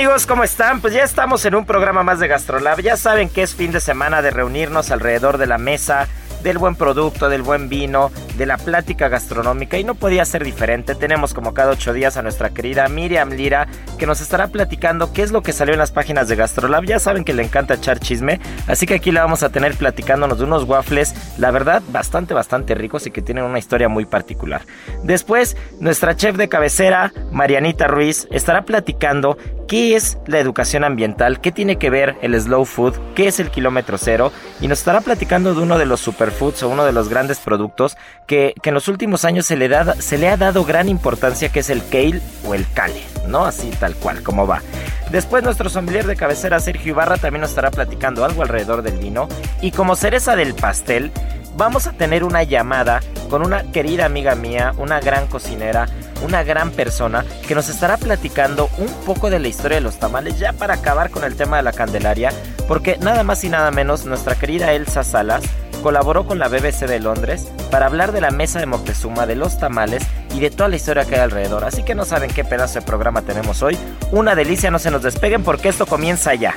Amigos, 0.00 0.26
¿cómo 0.26 0.44
están? 0.44 0.80
Pues 0.80 0.94
ya 0.94 1.02
estamos 1.02 1.44
en 1.44 1.54
un 1.54 1.66
programa 1.66 2.02
más 2.02 2.20
de 2.20 2.26
GastroLab. 2.26 2.80
Ya 2.80 2.96
saben 2.96 3.28
que 3.28 3.42
es 3.42 3.54
fin 3.54 3.70
de 3.70 3.80
semana 3.80 4.22
de 4.22 4.30
reunirnos 4.30 4.90
alrededor 4.90 5.36
de 5.36 5.46
la 5.46 5.58
mesa 5.58 6.08
del 6.42 6.58
buen 6.58 6.74
producto, 6.74 7.28
del 7.28 7.42
buen 7.42 7.68
vino, 7.68 8.10
de 8.36 8.46
la 8.46 8.56
plática 8.56 9.08
gastronómica 9.08 9.78
y 9.78 9.84
no 9.84 9.94
podía 9.94 10.24
ser 10.24 10.44
diferente. 10.44 10.94
Tenemos 10.94 11.34
como 11.34 11.54
cada 11.54 11.72
ocho 11.72 11.92
días 11.92 12.16
a 12.16 12.22
nuestra 12.22 12.50
querida 12.50 12.88
Miriam 12.88 13.30
Lira 13.30 13.68
que 13.98 14.06
nos 14.06 14.20
estará 14.20 14.48
platicando 14.48 15.12
qué 15.12 15.22
es 15.22 15.30
lo 15.30 15.42
que 15.42 15.52
salió 15.52 15.74
en 15.74 15.78
las 15.78 15.92
páginas 15.92 16.28
de 16.28 16.36
Gastrolab. 16.36 16.84
Ya 16.84 16.98
saben 16.98 17.24
que 17.24 17.34
le 17.34 17.42
encanta 17.42 17.74
echar 17.74 18.00
chisme, 18.00 18.40
así 18.66 18.86
que 18.86 18.94
aquí 18.94 19.12
la 19.12 19.22
vamos 19.22 19.42
a 19.42 19.50
tener 19.50 19.74
platicándonos 19.74 20.38
de 20.38 20.44
unos 20.44 20.64
waffles, 20.64 21.14
la 21.38 21.50
verdad, 21.50 21.82
bastante, 21.88 22.34
bastante 22.34 22.74
ricos 22.74 23.06
y 23.06 23.10
que 23.10 23.22
tienen 23.22 23.44
una 23.44 23.58
historia 23.58 23.88
muy 23.88 24.06
particular. 24.06 24.62
Después, 25.02 25.56
nuestra 25.78 26.16
chef 26.16 26.36
de 26.36 26.48
cabecera, 26.48 27.12
Marianita 27.30 27.86
Ruiz, 27.86 28.26
estará 28.30 28.64
platicando 28.64 29.36
qué 29.70 29.94
es 29.94 30.18
la 30.26 30.40
educación 30.40 30.82
ambiental, 30.82 31.40
qué 31.40 31.52
tiene 31.52 31.76
que 31.76 31.90
ver 31.90 32.16
el 32.22 32.38
slow 32.40 32.64
food, 32.64 32.94
qué 33.14 33.28
es 33.28 33.38
el 33.38 33.50
kilómetro 33.50 33.98
cero 33.98 34.32
y 34.60 34.66
nos 34.66 34.80
estará 34.80 35.00
platicando 35.00 35.54
de 35.54 35.62
uno 35.62 35.78
de 35.78 35.86
los 35.86 36.00
superfoods 36.30 36.62
o 36.62 36.68
uno 36.68 36.84
de 36.84 36.92
los 36.92 37.08
grandes 37.08 37.38
productos 37.38 37.96
que, 38.26 38.54
en 38.62 38.74
los 38.74 38.88
últimos 38.88 39.24
años 39.24 39.46
se 39.46 39.56
le, 39.56 39.68
da, 39.68 39.94
se 39.94 40.18
le 40.18 40.28
ha 40.28 40.36
dado 40.36 40.64
gran 40.64 40.88
importancia 40.88 41.50
que 41.50 41.60
es 41.60 41.70
el 41.70 41.86
kale 41.88 42.20
o 42.46 42.54
el 42.54 42.66
kale, 42.72 43.02
¿no? 43.26 43.44
Así 43.44 43.70
tal 43.70 43.94
cual, 43.96 44.22
como 44.22 44.46
va. 44.46 44.62
Después 45.10 45.42
nuestro 45.42 45.68
sommelier 45.68 46.06
de 46.06 46.16
cabecera 46.16 46.60
Sergio 46.60 46.90
Ibarra 46.90 47.16
también 47.16 47.40
nos 47.40 47.50
estará 47.50 47.70
platicando 47.70 48.24
algo 48.24 48.42
alrededor 48.42 48.82
del 48.82 48.98
vino 48.98 49.28
y 49.60 49.72
como 49.72 49.96
cereza 49.96 50.36
del 50.36 50.54
pastel 50.54 51.10
vamos 51.56 51.86
a 51.86 51.92
tener 51.92 52.22
una 52.22 52.44
llamada 52.44 53.00
con 53.28 53.44
una 53.44 53.64
querida 53.72 54.06
amiga 54.06 54.34
mía, 54.34 54.72
una 54.78 55.00
gran 55.00 55.26
cocinera, 55.26 55.88
una 56.22 56.44
gran 56.44 56.70
persona 56.70 57.24
que 57.46 57.54
nos 57.54 57.68
estará 57.68 57.96
platicando 57.96 58.68
un 58.78 58.88
poco 59.04 59.30
de 59.30 59.40
la 59.40 59.48
historia 59.48 59.78
de 59.78 59.82
los 59.82 59.98
tamales 59.98 60.38
ya 60.38 60.52
para 60.52 60.74
acabar 60.74 61.10
con 61.10 61.24
el 61.24 61.34
tema 61.34 61.56
de 61.56 61.64
la 61.64 61.72
Candelaria, 61.72 62.32
porque 62.68 62.96
nada 62.98 63.24
más 63.24 63.42
y 63.42 63.48
nada 63.48 63.70
menos 63.72 64.04
nuestra 64.06 64.36
querida 64.36 64.72
Elsa 64.72 65.02
Salas 65.02 65.42
colaboró 65.80 66.26
con 66.26 66.38
la 66.38 66.48
BBC 66.48 66.86
de 66.86 67.00
Londres 67.00 67.48
para 67.70 67.86
hablar 67.86 68.12
de 68.12 68.20
la 68.20 68.30
mesa 68.30 68.60
de 68.60 68.66
Moctezuma, 68.66 69.26
de 69.26 69.36
los 69.36 69.58
tamales 69.58 70.02
y 70.34 70.40
de 70.40 70.50
toda 70.50 70.68
la 70.68 70.76
historia 70.76 71.04
que 71.04 71.16
hay 71.16 71.20
alrededor. 71.22 71.64
Así 71.64 71.82
que 71.82 71.94
no 71.94 72.04
saben 72.04 72.30
qué 72.30 72.44
pedazo 72.44 72.80
de 72.80 72.86
programa 72.86 73.22
tenemos 73.22 73.62
hoy. 73.62 73.76
Una 74.12 74.34
delicia, 74.34 74.70
no 74.70 74.78
se 74.78 74.90
nos 74.90 75.02
despeguen 75.02 75.42
porque 75.42 75.68
esto 75.68 75.86
comienza 75.86 76.34
ya. 76.34 76.54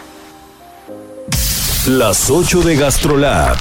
Las 1.88 2.30
8 2.30 2.62
de 2.62 2.76
GastroLab. 2.78 3.58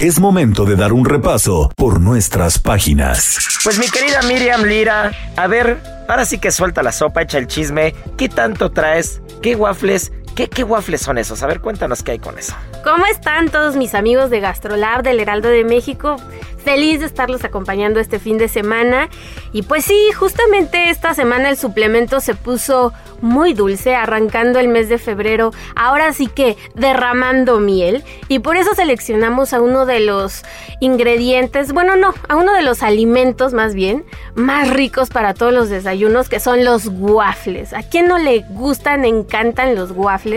Es 0.00 0.20
momento 0.20 0.64
de 0.64 0.76
dar 0.76 0.92
un 0.92 1.04
repaso 1.04 1.72
por 1.74 2.00
nuestras 2.00 2.60
páginas. 2.60 3.38
Pues 3.64 3.80
mi 3.80 3.88
querida 3.88 4.22
Miriam 4.22 4.62
Lira, 4.62 5.10
a 5.34 5.46
ver, 5.48 5.82
ahora 6.08 6.24
sí 6.24 6.38
que 6.38 6.52
suelta 6.52 6.84
la 6.84 6.92
sopa, 6.92 7.22
echa 7.22 7.38
el 7.38 7.48
chisme. 7.48 7.94
¿Qué 8.16 8.28
tanto 8.28 8.70
traes? 8.70 9.20
¿Qué 9.42 9.56
waffles? 9.56 10.12
¿Qué, 10.38 10.48
¿Qué 10.48 10.62
waffles 10.62 11.00
son 11.00 11.18
esos? 11.18 11.42
A 11.42 11.48
ver, 11.48 11.60
cuéntanos 11.60 12.04
qué 12.04 12.12
hay 12.12 12.20
con 12.20 12.38
eso. 12.38 12.54
¿Cómo 12.84 13.04
están 13.06 13.48
todos 13.48 13.74
mis 13.74 13.96
amigos 13.96 14.30
de 14.30 14.38
GastroLab 14.38 15.02
del 15.02 15.18
Heraldo 15.18 15.48
de 15.48 15.64
México? 15.64 16.14
Feliz 16.64 17.00
de 17.00 17.06
estarlos 17.06 17.44
acompañando 17.44 17.98
este 17.98 18.20
fin 18.20 18.38
de 18.38 18.46
semana. 18.46 19.08
Y 19.52 19.62
pues 19.62 19.84
sí, 19.84 19.98
justamente 20.12 20.90
esta 20.90 21.12
semana 21.12 21.48
el 21.48 21.56
suplemento 21.56 22.20
se 22.20 22.36
puso 22.36 22.92
muy 23.20 23.52
dulce, 23.52 23.96
arrancando 23.96 24.60
el 24.60 24.68
mes 24.68 24.88
de 24.88 24.98
febrero, 24.98 25.50
ahora 25.74 26.12
sí 26.12 26.28
que 26.28 26.56
derramando 26.74 27.58
miel. 27.58 28.04
Y 28.28 28.38
por 28.38 28.56
eso 28.56 28.74
seleccionamos 28.76 29.52
a 29.52 29.60
uno 29.60 29.86
de 29.86 29.98
los 29.98 30.44
ingredientes, 30.78 31.72
bueno, 31.72 31.96
no, 31.96 32.14
a 32.28 32.36
uno 32.36 32.52
de 32.52 32.62
los 32.62 32.84
alimentos 32.84 33.54
más 33.54 33.74
bien, 33.74 34.04
más 34.36 34.70
ricos 34.70 35.08
para 35.08 35.34
todos 35.34 35.52
los 35.52 35.68
desayunos, 35.68 36.28
que 36.28 36.38
son 36.38 36.64
los 36.64 36.86
waffles. 36.86 37.72
¿A 37.72 37.82
quién 37.82 38.06
no 38.06 38.18
le 38.18 38.44
gustan, 38.50 39.04
encantan 39.04 39.74
los 39.74 39.90
waffles? 39.90 40.27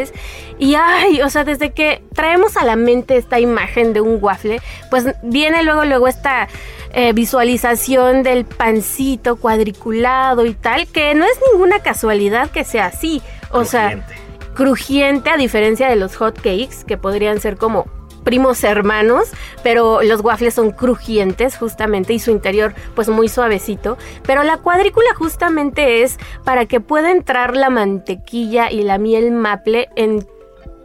Y 0.59 0.75
ay, 0.75 1.21
o 1.21 1.29
sea, 1.29 1.43
desde 1.43 1.71
que 1.71 2.01
traemos 2.13 2.57
a 2.57 2.65
la 2.65 2.75
mente 2.75 3.17
esta 3.17 3.39
imagen 3.39 3.93
de 3.93 4.01
un 4.01 4.17
waffle, 4.21 4.61
pues 4.89 5.05
viene 5.23 5.63
luego, 5.63 5.85
luego 5.85 6.07
esta 6.07 6.47
eh, 6.93 7.13
visualización 7.13 8.23
del 8.23 8.45
pancito 8.45 9.37
cuadriculado 9.37 10.45
y 10.45 10.53
tal, 10.53 10.87
que 10.87 11.13
no 11.13 11.25
es 11.25 11.39
ninguna 11.51 11.79
casualidad 11.79 12.49
que 12.49 12.63
sea 12.63 12.87
así. 12.87 13.21
O 13.51 13.65
sea, 13.65 14.05
crujiente 14.53 15.29
a 15.29 15.37
diferencia 15.37 15.89
de 15.89 15.95
los 15.95 16.15
hot 16.15 16.35
cakes, 16.35 16.83
que 16.85 16.97
podrían 16.97 17.39
ser 17.39 17.57
como 17.57 17.85
primos 18.23 18.63
hermanos, 18.63 19.29
pero 19.63 20.01
los 20.01 20.21
waffles 20.21 20.53
son 20.53 20.71
crujientes 20.71 21.57
justamente 21.57 22.13
y 22.13 22.19
su 22.19 22.31
interior 22.31 22.73
pues 22.95 23.09
muy 23.09 23.29
suavecito, 23.29 23.97
pero 24.25 24.43
la 24.43 24.57
cuadrícula 24.57 25.13
justamente 25.15 26.03
es 26.03 26.17
para 26.43 26.65
que 26.65 26.79
pueda 26.79 27.11
entrar 27.11 27.55
la 27.55 27.69
mantequilla 27.69 28.71
y 28.71 28.83
la 28.83 28.97
miel 28.97 29.31
maple 29.31 29.89
en 29.95 30.25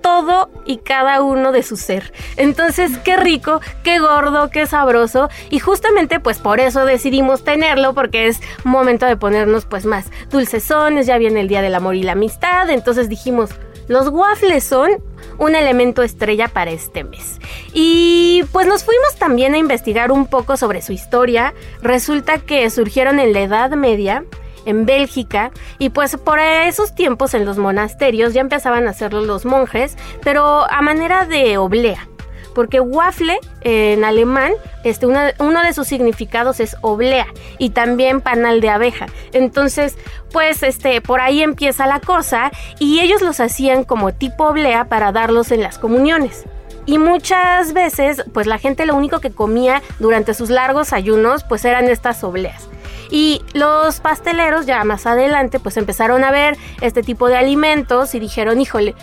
todo 0.06 0.50
y 0.64 0.76
cada 0.76 1.20
uno 1.20 1.50
de 1.50 1.64
su 1.64 1.76
ser. 1.76 2.12
Entonces, 2.36 2.96
qué 2.98 3.16
rico, 3.16 3.60
qué 3.82 3.98
gordo, 3.98 4.50
qué 4.50 4.66
sabroso. 4.66 5.28
Y 5.50 5.58
justamente 5.58 6.20
pues 6.20 6.38
por 6.38 6.60
eso 6.60 6.84
decidimos 6.84 7.42
tenerlo, 7.42 7.92
porque 7.92 8.28
es 8.28 8.40
momento 8.62 9.04
de 9.06 9.16
ponernos 9.16 9.64
pues 9.64 9.84
más 9.84 10.06
dulcesones, 10.30 11.08
ya 11.08 11.18
viene 11.18 11.40
el 11.40 11.48
Día 11.48 11.60
del 11.60 11.74
Amor 11.74 11.96
y 11.96 12.04
la 12.04 12.12
Amistad. 12.12 12.70
Entonces 12.70 13.08
dijimos, 13.08 13.50
los 13.88 14.08
waffles 14.08 14.64
son 14.64 14.90
un 15.38 15.54
elemento 15.54 16.02
estrella 16.02 16.48
para 16.48 16.70
este 16.70 17.04
mes. 17.04 17.38
Y 17.72 18.42
pues 18.52 18.66
nos 18.66 18.84
fuimos 18.84 19.16
también 19.16 19.54
a 19.54 19.58
investigar 19.58 20.12
un 20.12 20.26
poco 20.26 20.56
sobre 20.56 20.82
su 20.82 20.92
historia. 20.92 21.54
Resulta 21.82 22.38
que 22.38 22.68
surgieron 22.70 23.20
en 23.20 23.32
la 23.32 23.40
Edad 23.40 23.70
Media 23.72 24.24
en 24.64 24.84
Bélgica 24.84 25.52
y 25.78 25.90
pues 25.90 26.16
por 26.16 26.38
esos 26.40 26.94
tiempos 26.94 27.34
en 27.34 27.44
los 27.44 27.56
monasterios 27.56 28.34
ya 28.34 28.40
empezaban 28.40 28.86
a 28.86 28.90
hacerlo 28.90 29.22
los 29.22 29.44
monjes, 29.44 29.96
pero 30.22 30.70
a 30.70 30.82
manera 30.82 31.24
de 31.24 31.56
oblea. 31.56 32.08
Porque 32.56 32.80
waffle 32.80 33.38
en 33.60 34.02
alemán, 34.02 34.52
este, 34.82 35.04
uno 35.06 35.62
de 35.62 35.72
sus 35.74 35.86
significados 35.86 36.58
es 36.58 36.74
oblea 36.80 37.26
y 37.58 37.70
también 37.70 38.22
panal 38.22 38.62
de 38.62 38.70
abeja. 38.70 39.08
Entonces, 39.34 39.98
pues 40.32 40.62
este, 40.62 41.02
por 41.02 41.20
ahí 41.20 41.42
empieza 41.42 41.86
la 41.86 42.00
cosa 42.00 42.50
y 42.78 43.00
ellos 43.00 43.20
los 43.20 43.40
hacían 43.40 43.84
como 43.84 44.14
tipo 44.14 44.46
oblea 44.46 44.86
para 44.86 45.12
darlos 45.12 45.52
en 45.52 45.62
las 45.62 45.78
comuniones. 45.78 46.44
Y 46.86 46.96
muchas 46.96 47.74
veces, 47.74 48.24
pues 48.32 48.46
la 48.46 48.56
gente 48.56 48.86
lo 48.86 48.96
único 48.96 49.20
que 49.20 49.32
comía 49.32 49.82
durante 49.98 50.32
sus 50.32 50.48
largos 50.48 50.94
ayunos, 50.94 51.44
pues 51.44 51.62
eran 51.66 51.88
estas 51.88 52.24
obleas. 52.24 52.70
Y 53.10 53.42
los 53.52 54.00
pasteleros 54.00 54.66
ya 54.66 54.82
más 54.84 55.06
adelante 55.06 55.60
pues 55.60 55.76
empezaron 55.76 56.24
a 56.24 56.30
ver 56.30 56.56
este 56.80 57.02
tipo 57.02 57.28
de 57.28 57.36
alimentos 57.36 58.14
y 58.14 58.18
dijeron, 58.18 58.60
híjole, 58.60 58.94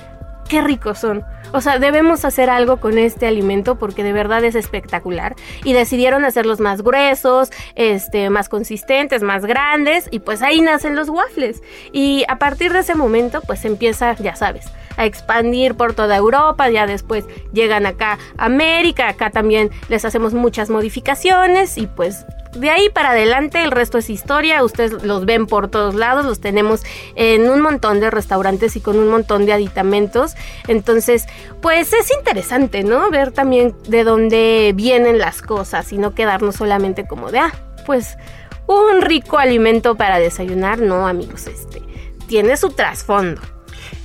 qué 0.54 0.62
ricos 0.62 1.00
son. 1.00 1.26
O 1.52 1.62
sea, 1.62 1.80
debemos 1.80 2.26
hacer 2.26 2.52
algo 2.52 2.78
con 2.78 3.00
este 3.00 3.26
alimento 3.26 3.80
porque 3.80 4.04
de 4.04 4.14
verdad 4.14 4.44
es 4.44 4.54
espectacular. 4.54 5.36
Y 5.64 5.74
decidieron 5.74 6.26
hacerlos 6.26 6.60
más 6.60 6.84
gruesos, 6.84 7.50
este, 7.74 8.30
más 8.30 8.50
consistentes, 8.50 9.24
más 9.24 9.48
grandes. 9.48 10.08
Y 10.12 10.20
pues 10.20 10.44
ahí 10.44 10.62
nacen 10.62 10.96
los 10.96 11.10
waffles. 11.10 11.64
Y 11.92 12.24
a 12.28 12.38
partir 12.38 12.72
de 12.72 12.82
ese 12.82 12.94
momento, 12.94 13.42
pues 13.42 13.66
empieza, 13.66 14.14
ya 14.18 14.36
sabes, 14.36 14.68
a 14.96 15.08
expandir 15.08 15.74
por 15.74 15.96
toda 15.96 16.18
Europa, 16.18 16.70
ya 16.70 16.86
después 16.86 17.26
llegan 17.52 17.88
acá 17.88 18.20
a 18.38 18.46
América, 18.46 19.10
acá 19.10 19.32
también 19.32 19.72
les 19.90 20.06
hacemos 20.06 20.36
muchas 20.36 20.70
modificaciones 20.70 21.80
y 21.80 21.88
pues 21.88 22.28
de 22.56 22.70
ahí 22.70 22.90
para 22.90 23.12
adelante 23.12 23.64
el 23.64 23.72
resto 23.72 23.98
es 23.98 24.10
historia, 24.10 24.64
ustedes 24.64 25.04
los 25.04 25.26
ven 25.26 25.48
por 25.48 25.70
todos 25.70 25.96
lados, 25.96 26.26
los 26.26 26.40
tenemos 26.40 26.82
en 27.16 27.50
un 27.50 27.62
montón 27.62 28.00
de 28.00 28.10
restaurantes 28.10 28.76
y 28.76 28.82
con 28.82 28.98
un 28.98 29.08
montón 29.08 29.46
de 29.46 29.54
aditamentos, 29.54 30.36
entonces 30.68 31.26
pues 31.62 31.94
es 31.94 32.12
interesante, 32.12 32.84
¿no? 32.84 33.10
Ver 33.10 33.32
también 33.32 33.76
de 33.88 34.04
dónde 34.04 34.74
vienen 34.76 35.20
las 35.20 35.42
cosas 35.42 35.92
y 35.92 35.98
no 35.98 36.14
quedarnos 36.14 36.56
solamente 36.56 37.08
como 37.08 37.32
de, 37.32 37.40
ah, 37.40 37.54
pues 37.86 38.18
un 38.68 39.02
rico 39.02 39.38
alimento 39.38 39.96
para 39.96 40.20
desayunar, 40.20 40.80
no 40.80 41.08
amigos, 41.08 41.48
este 41.48 41.82
tiene 42.28 42.58
su 42.58 42.70
trasfondo. 42.70 43.42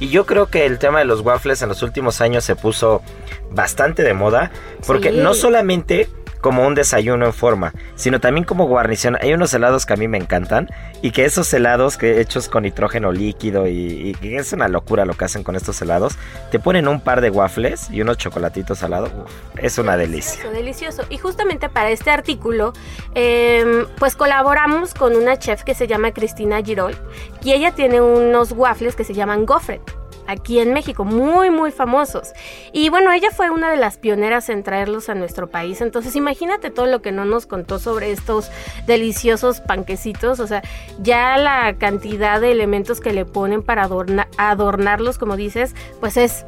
Y 0.00 0.10
yo 0.10 0.26
creo 0.26 0.46
que 0.46 0.66
el 0.66 0.78
tema 0.78 0.98
de 1.00 1.04
los 1.04 1.22
waffles 1.22 1.62
en 1.62 1.68
los 1.68 1.82
últimos 1.82 2.20
años 2.20 2.44
se 2.44 2.54
puso 2.56 3.02
bastante 3.50 4.02
de 4.02 4.14
moda, 4.14 4.50
porque 4.86 5.10
no 5.10 5.34
solamente 5.34 6.08
como 6.40 6.66
un 6.66 6.74
desayuno 6.74 7.26
en 7.26 7.32
forma, 7.32 7.72
sino 7.94 8.20
también 8.20 8.44
como 8.44 8.66
guarnición. 8.66 9.16
Hay 9.20 9.32
unos 9.32 9.52
helados 9.54 9.86
que 9.86 9.94
a 9.94 9.96
mí 9.96 10.08
me 10.08 10.18
encantan 10.18 10.68
y 11.02 11.10
que 11.10 11.24
esos 11.24 11.52
helados 11.52 11.96
que 11.96 12.20
hechos 12.20 12.48
con 12.48 12.62
nitrógeno 12.62 13.12
líquido 13.12 13.66
y, 13.66 14.16
es 14.22 14.52
una 14.52 14.68
locura 14.68 15.04
lo 15.04 15.14
que 15.14 15.24
hacen 15.24 15.42
con 15.42 15.56
estos 15.56 15.80
helados, 15.82 16.16
te 16.50 16.58
ponen 16.58 16.88
un 16.88 17.00
par 17.00 17.20
de 17.20 17.30
waffles 17.30 17.90
y 17.90 18.00
unos 18.00 18.18
chocolatitos 18.18 18.82
al 18.82 18.90
lado. 18.90 19.26
es 19.56 19.78
una 19.78 19.96
delicia. 19.96 20.48
Delicioso. 20.50 21.04
Y 21.08 21.18
justamente 21.18 21.68
para 21.68 21.90
este 21.90 22.10
artículo, 22.10 22.72
em, 23.14 23.86
pues 23.98 24.16
colaboramos 24.16 24.94
con 24.94 25.16
una 25.16 25.38
chef 25.38 25.62
que 25.62 25.74
se 25.74 25.86
llama 25.86 26.12
Cristina 26.12 26.62
Girol 26.62 26.96
y 27.42 27.52
ella 27.52 27.72
tiene 27.72 28.00
unos 28.00 28.52
waffles 28.52 28.94
que 28.94 29.04
se 29.04 29.14
llaman 29.14 29.46
gofret 29.46 29.80
aquí 30.28 30.60
en 30.60 30.72
México, 30.72 31.04
muy, 31.04 31.50
muy 31.50 31.72
famosos. 31.72 32.32
Y 32.72 32.90
bueno, 32.90 33.10
ella 33.10 33.30
fue 33.34 33.50
una 33.50 33.70
de 33.70 33.76
las 33.76 33.96
pioneras 33.96 34.48
en 34.50 34.62
traerlos 34.62 35.08
a 35.08 35.14
nuestro 35.14 35.48
país. 35.48 35.80
Entonces, 35.80 36.14
imagínate 36.14 36.70
todo 36.70 36.86
lo 36.86 37.02
que 37.02 37.10
no 37.10 37.24
nos 37.24 37.46
contó 37.46 37.78
sobre 37.78 38.12
estos 38.12 38.50
deliciosos 38.86 39.60
panquecitos. 39.60 40.38
O 40.38 40.46
sea, 40.46 40.62
ya 41.00 41.38
la 41.38 41.74
cantidad 41.78 42.40
de 42.40 42.52
elementos 42.52 43.00
que 43.00 43.12
le 43.12 43.24
ponen 43.24 43.62
para 43.62 43.88
adornarlos, 44.36 45.18
como 45.18 45.36
dices, 45.36 45.74
pues 45.98 46.18
es 46.18 46.44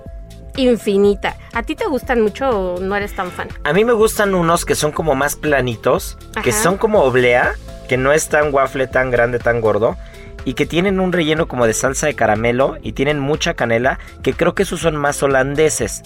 infinita. 0.57 1.37
¿A 1.55 1.63
ti 1.63 1.75
te 1.75 1.87
gustan 1.87 2.21
mucho 2.21 2.51
o 2.51 2.81
no 2.81 2.95
eres 2.95 3.17
tan 3.17 3.31
fan? 3.31 3.49
A 3.65 3.73
mí 3.73 3.85
me 3.87 3.95
gustan 3.95 4.35
unos 4.35 4.67
que 4.67 4.75
son 4.75 4.93
como 4.93 5.15
más 5.15 5.37
planitos, 5.37 6.19
que 6.45 6.53
son 6.53 6.77
como 6.77 7.03
oblea, 7.03 7.55
que 7.89 7.97
no 7.97 8.13
es 8.13 8.29
tan 8.29 8.53
waffle 8.53 8.87
tan 8.89 9.11
grande, 9.11 9.39
tan 9.39 9.63
gordo 9.63 9.97
y 10.45 10.55
que 10.55 10.67
tienen 10.67 11.01
un 11.01 11.13
relleno 11.13 11.49
como 11.49 11.67
de 11.67 11.75
salsa 11.75 12.07
de 12.07 12.15
caramelo 12.15 12.77
y 12.83 12.93
tienen 12.93 13.19
mucha 13.19 13.55
canela, 13.55 13.99
que 14.23 14.35
creo 14.35 14.55
que 14.55 14.63
esos 14.63 14.81
son 14.81 14.97
más 14.97 15.23
holandeses. 15.23 16.03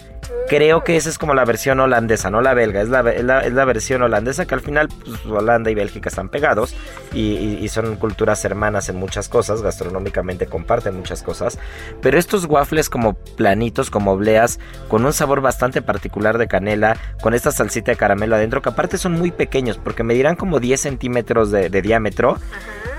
Creo 0.49 0.85
que 0.85 0.97
esa 0.97 1.09
es 1.09 1.19
como 1.19 1.35
la 1.35 1.45
versión 1.45 1.81
holandesa, 1.81 2.31
no 2.31 2.43
la 2.43 2.53
belga, 2.55 2.83
es 2.83 2.89
la, 2.89 3.01
es 3.11 3.53
la, 3.53 3.65
versión 3.65 4.03
holandesa 4.03 4.47
que 4.47 4.55
al 4.55 4.61
final 4.61 4.89
pues, 4.89 5.25
Holanda 5.25 5.71
y 5.71 5.75
Bélgica 5.75 6.11
están 6.11 6.29
pegados 6.29 6.75
y, 7.15 7.67
son 7.69 7.97
culturas 7.97 8.45
hermanas 8.45 8.89
en 8.89 8.97
muchas 8.97 9.29
cosas, 9.29 9.63
gastronómicamente 9.63 10.47
comparten 10.47 10.97
muchas 10.97 11.23
cosas, 11.23 11.59
pero 12.03 12.19
estos 12.19 12.45
waffles 12.45 12.89
como 12.89 13.15
planitos, 13.15 13.91
como 13.91 14.13
obleas, 14.13 14.61
con 14.89 15.05
un 15.05 15.13
sabor 15.13 15.41
bastante 15.41 15.83
particular 15.83 16.39
de 16.39 16.47
canela, 16.47 16.97
con 17.21 17.35
esta 17.35 17.51
salsita 17.51 17.91
de 17.91 17.97
caramelo 17.97 18.37
adentro, 18.37 18.63
que 18.63 18.69
aparte 18.69 18.99
son 18.99 19.13
muy 19.13 19.31
pequeños 19.31 19.79
porque 19.79 20.05
me 20.05 20.15
dirán 20.15 20.37
como 20.37 20.61
10 20.61 20.81
centímetros 20.81 21.51
de, 21.51 21.69
diámetro 21.69 22.37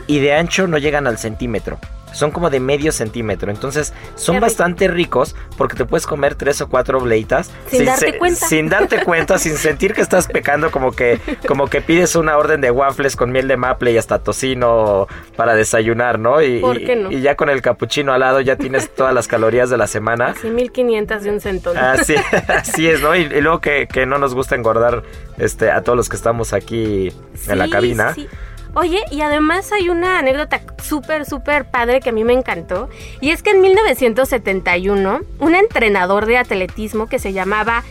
y 0.07 0.19
de 0.19 0.33
ancho 0.33 0.68
no 0.68 0.78
llegan 0.78 1.07
al 1.07 1.18
centímetro. 1.18 1.80
Son 2.16 2.32
como 2.32 2.50
de 2.50 2.62
medio 2.62 2.94
centímetro. 2.94 3.52
Entonces 3.52 3.94
son 4.16 4.40
bastante 4.40 4.88
ricos 4.88 5.36
porque 5.58 5.76
te 5.76 5.86
puedes 5.86 6.08
comer 6.08 6.36
tres 6.36 6.62
o 6.62 6.70
cuatro 6.70 6.98
obleitas 7.00 7.52
sin, 7.68 7.86
darte 7.86 8.18
cuenta. 8.18 8.48
Sin 8.48 8.70
darte 8.70 9.04
cuenta, 9.04 9.38
sin 9.38 9.58
sentir 9.58 9.94
que 9.94 10.02
estás 10.02 10.28
pecando, 10.28 10.72
como 10.72 10.94
que, 10.94 11.20
como 11.46 11.68
que 11.68 11.82
pides 11.82 12.16
una 12.16 12.38
orden 12.38 12.62
de 12.62 12.72
waffles 12.72 13.18
con 13.18 13.32
miel 13.34 13.50
de 13.50 13.58
maple 13.58 13.92
y 13.92 13.98
hasta 13.98 14.20
tocino 14.20 15.08
para 15.36 15.56
desayunar, 15.56 16.18
¿no? 16.18 16.42
Y, 16.42 16.64
y, 17.10 17.22
ya 17.22 17.36
con 17.36 17.50
el 17.50 17.62
capuchino 17.62 18.14
al 18.14 18.22
lado 18.22 18.40
ya 18.40 18.56
tienes 18.56 18.90
todas 18.90 19.14
las 19.14 19.28
calorías 19.28 19.70
de 19.70 19.78
la 19.78 19.88
semana. 19.88 20.28
Así 20.28 20.50
1500 20.50 21.24
de 21.24 21.30
un 21.30 21.42
centón. 21.42 21.78
Así, 21.78 22.16
así 22.48 22.88
es, 22.88 23.02
¿no? 23.02 23.14
Y, 23.16 23.28
luego 23.42 23.60
que, 23.60 23.88
que, 23.92 24.06
no 24.06 24.18
nos 24.20 24.34
gusta 24.34 24.56
engordar 24.56 25.04
este, 25.38 25.70
a 25.70 25.82
todos 25.84 25.98
los 25.98 26.08
que 26.08 26.16
estamos 26.16 26.54
aquí 26.54 27.12
en 27.48 27.58
la 27.58 27.70
cabina. 27.70 28.14
Sí. 28.14 28.30
Oye, 28.75 29.04
y 29.10 29.22
además 29.22 29.72
hay 29.72 29.88
una 29.88 30.19
anécdota 30.19 30.62
súper, 30.83 31.25
súper 31.25 31.63
padre 31.63 32.01
que 32.01 32.10
a 32.10 32.12
mí 32.12 32.25
me 32.25 32.33
encantó. 32.33 32.89
Y 33.22 33.31
es 33.31 33.42
que 33.42 33.51
en 33.51 33.62
1971, 33.62 35.22
un 35.39 35.56
entrenador 35.56 36.25
de 36.25 36.38
atletismo 36.38 37.07
que 37.07 37.18
se 37.18 37.31
llamaba 37.31 37.83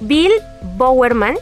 Bill 0.00 0.32
Bowerman, 0.76 1.36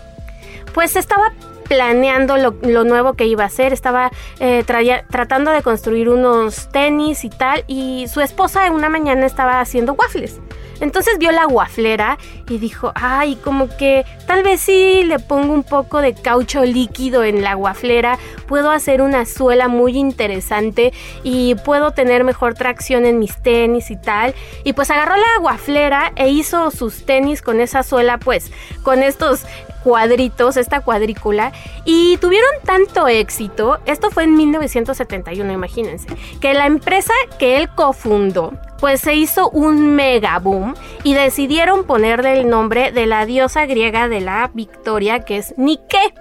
pues 0.73 0.97
estaba 0.97 1.33
planeando 1.69 2.37
lo, 2.37 2.85
nuevo 2.85 3.15
que 3.15 3.27
iba 3.27 3.45
a 3.45 3.49
hacer, 3.49 3.73
estaba 3.75 4.11
eh, 4.41 4.65
tratando 4.65 5.51
de 5.51 5.63
construir 5.63 6.09
unos 6.09 6.69
tenis 6.73 7.25
y 7.25 7.29
tal, 7.29 7.65
y 7.69 8.07
su 8.09 8.23
esposa 8.23 8.67
en 8.67 8.73
una 8.73 8.89
mañana 8.89 9.27
estaba 9.27 9.61
haciendo 9.61 9.93
waffles. 9.93 10.41
Entonces 10.81 11.19
vio 11.19 11.31
la 11.33 11.45
guaflera 11.45 12.19
y 12.49 12.59
dijo, 12.59 12.93
ay, 12.95 13.37
como 13.37 13.69
que 13.77 14.05
tal 14.27 14.43
vez 14.43 14.61
si 14.61 15.05
le 15.05 15.19
pongo 15.19 15.53
un 15.53 15.63
poco 15.63 16.01
de 16.01 16.15
caucho 16.15 16.65
líquido 16.65 17.25
en 17.25 17.43
la 17.43 17.55
guaflera, 17.55 18.19
puedo 18.47 18.71
hacer 18.71 19.03
una 19.03 19.27
suela 19.27 19.69
muy 19.69 19.97
interesante 19.97 20.93
y 21.23 21.55
puedo 21.57 21.93
tener 21.93 22.25
mejor 22.25 22.55
tracción 22.55 23.07
en 23.07 23.19
mis 23.19 23.41
tenis 23.43 23.91
y 23.91 23.97
tal. 23.97 24.35
Y 24.65 24.73
pues 24.73 24.91
agarró 24.91 25.17
la 25.17 25.41
guaflera 25.41 26.13
e 26.17 26.29
hizo 26.29 26.71
sus 26.71 27.05
tenis 27.05 27.43
con 27.43 27.61
esa 27.61 27.83
suela, 27.83 28.19
pues, 28.19 28.51
con 28.83 29.03
estos 29.03 29.45
cuadritos, 29.83 30.57
esta 30.57 30.81
cuadrícula, 30.81 31.53
y 31.85 32.17
tuvieron 32.19 32.51
tanto 32.65 33.09
éxito, 33.09 33.79
esto 33.87 34.11
fue 34.11 34.25
en 34.25 34.35
1971, 34.37 35.53
imagínense, 35.53 36.09
que 36.41 36.55
la 36.55 36.67
empresa 36.67 37.13
que 37.39 37.57
él 37.57 37.69
cofundó, 37.75 38.53
pues 38.79 39.01
se 39.01 39.15
hizo 39.15 39.51
un 39.51 39.95
mega 39.95 40.39
boom 40.39 40.75
y 41.05 41.15
decidieron 41.15 41.85
ponerle 41.85 42.33
el 42.33 42.49
nombre 42.49 42.93
de 42.93 43.07
la 43.07 43.27
diosa 43.27 43.67
griega 43.67 44.09
de 44.09 44.21
la 44.21 44.51
victoria, 44.55 45.21
que 45.21 45.37
es 45.37 45.55
Nike. 45.59 46.15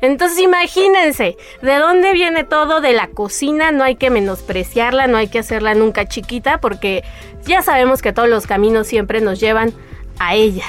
Entonces 0.00 0.38
imagínense, 0.38 1.36
¿de 1.62 1.74
dónde 1.76 2.12
viene 2.12 2.44
todo 2.44 2.80
de 2.80 2.92
la 2.92 3.08
cocina? 3.08 3.72
No 3.72 3.82
hay 3.82 3.96
que 3.96 4.10
menospreciarla, 4.10 5.06
no 5.06 5.16
hay 5.16 5.28
que 5.28 5.40
hacerla 5.40 5.74
nunca 5.74 6.06
chiquita, 6.06 6.60
porque 6.60 7.02
ya 7.44 7.62
sabemos 7.62 8.02
que 8.02 8.12
todos 8.12 8.28
los 8.28 8.46
caminos 8.46 8.86
siempre 8.86 9.20
nos 9.20 9.40
llevan 9.40 9.72
a 10.18 10.34
ella 10.34 10.64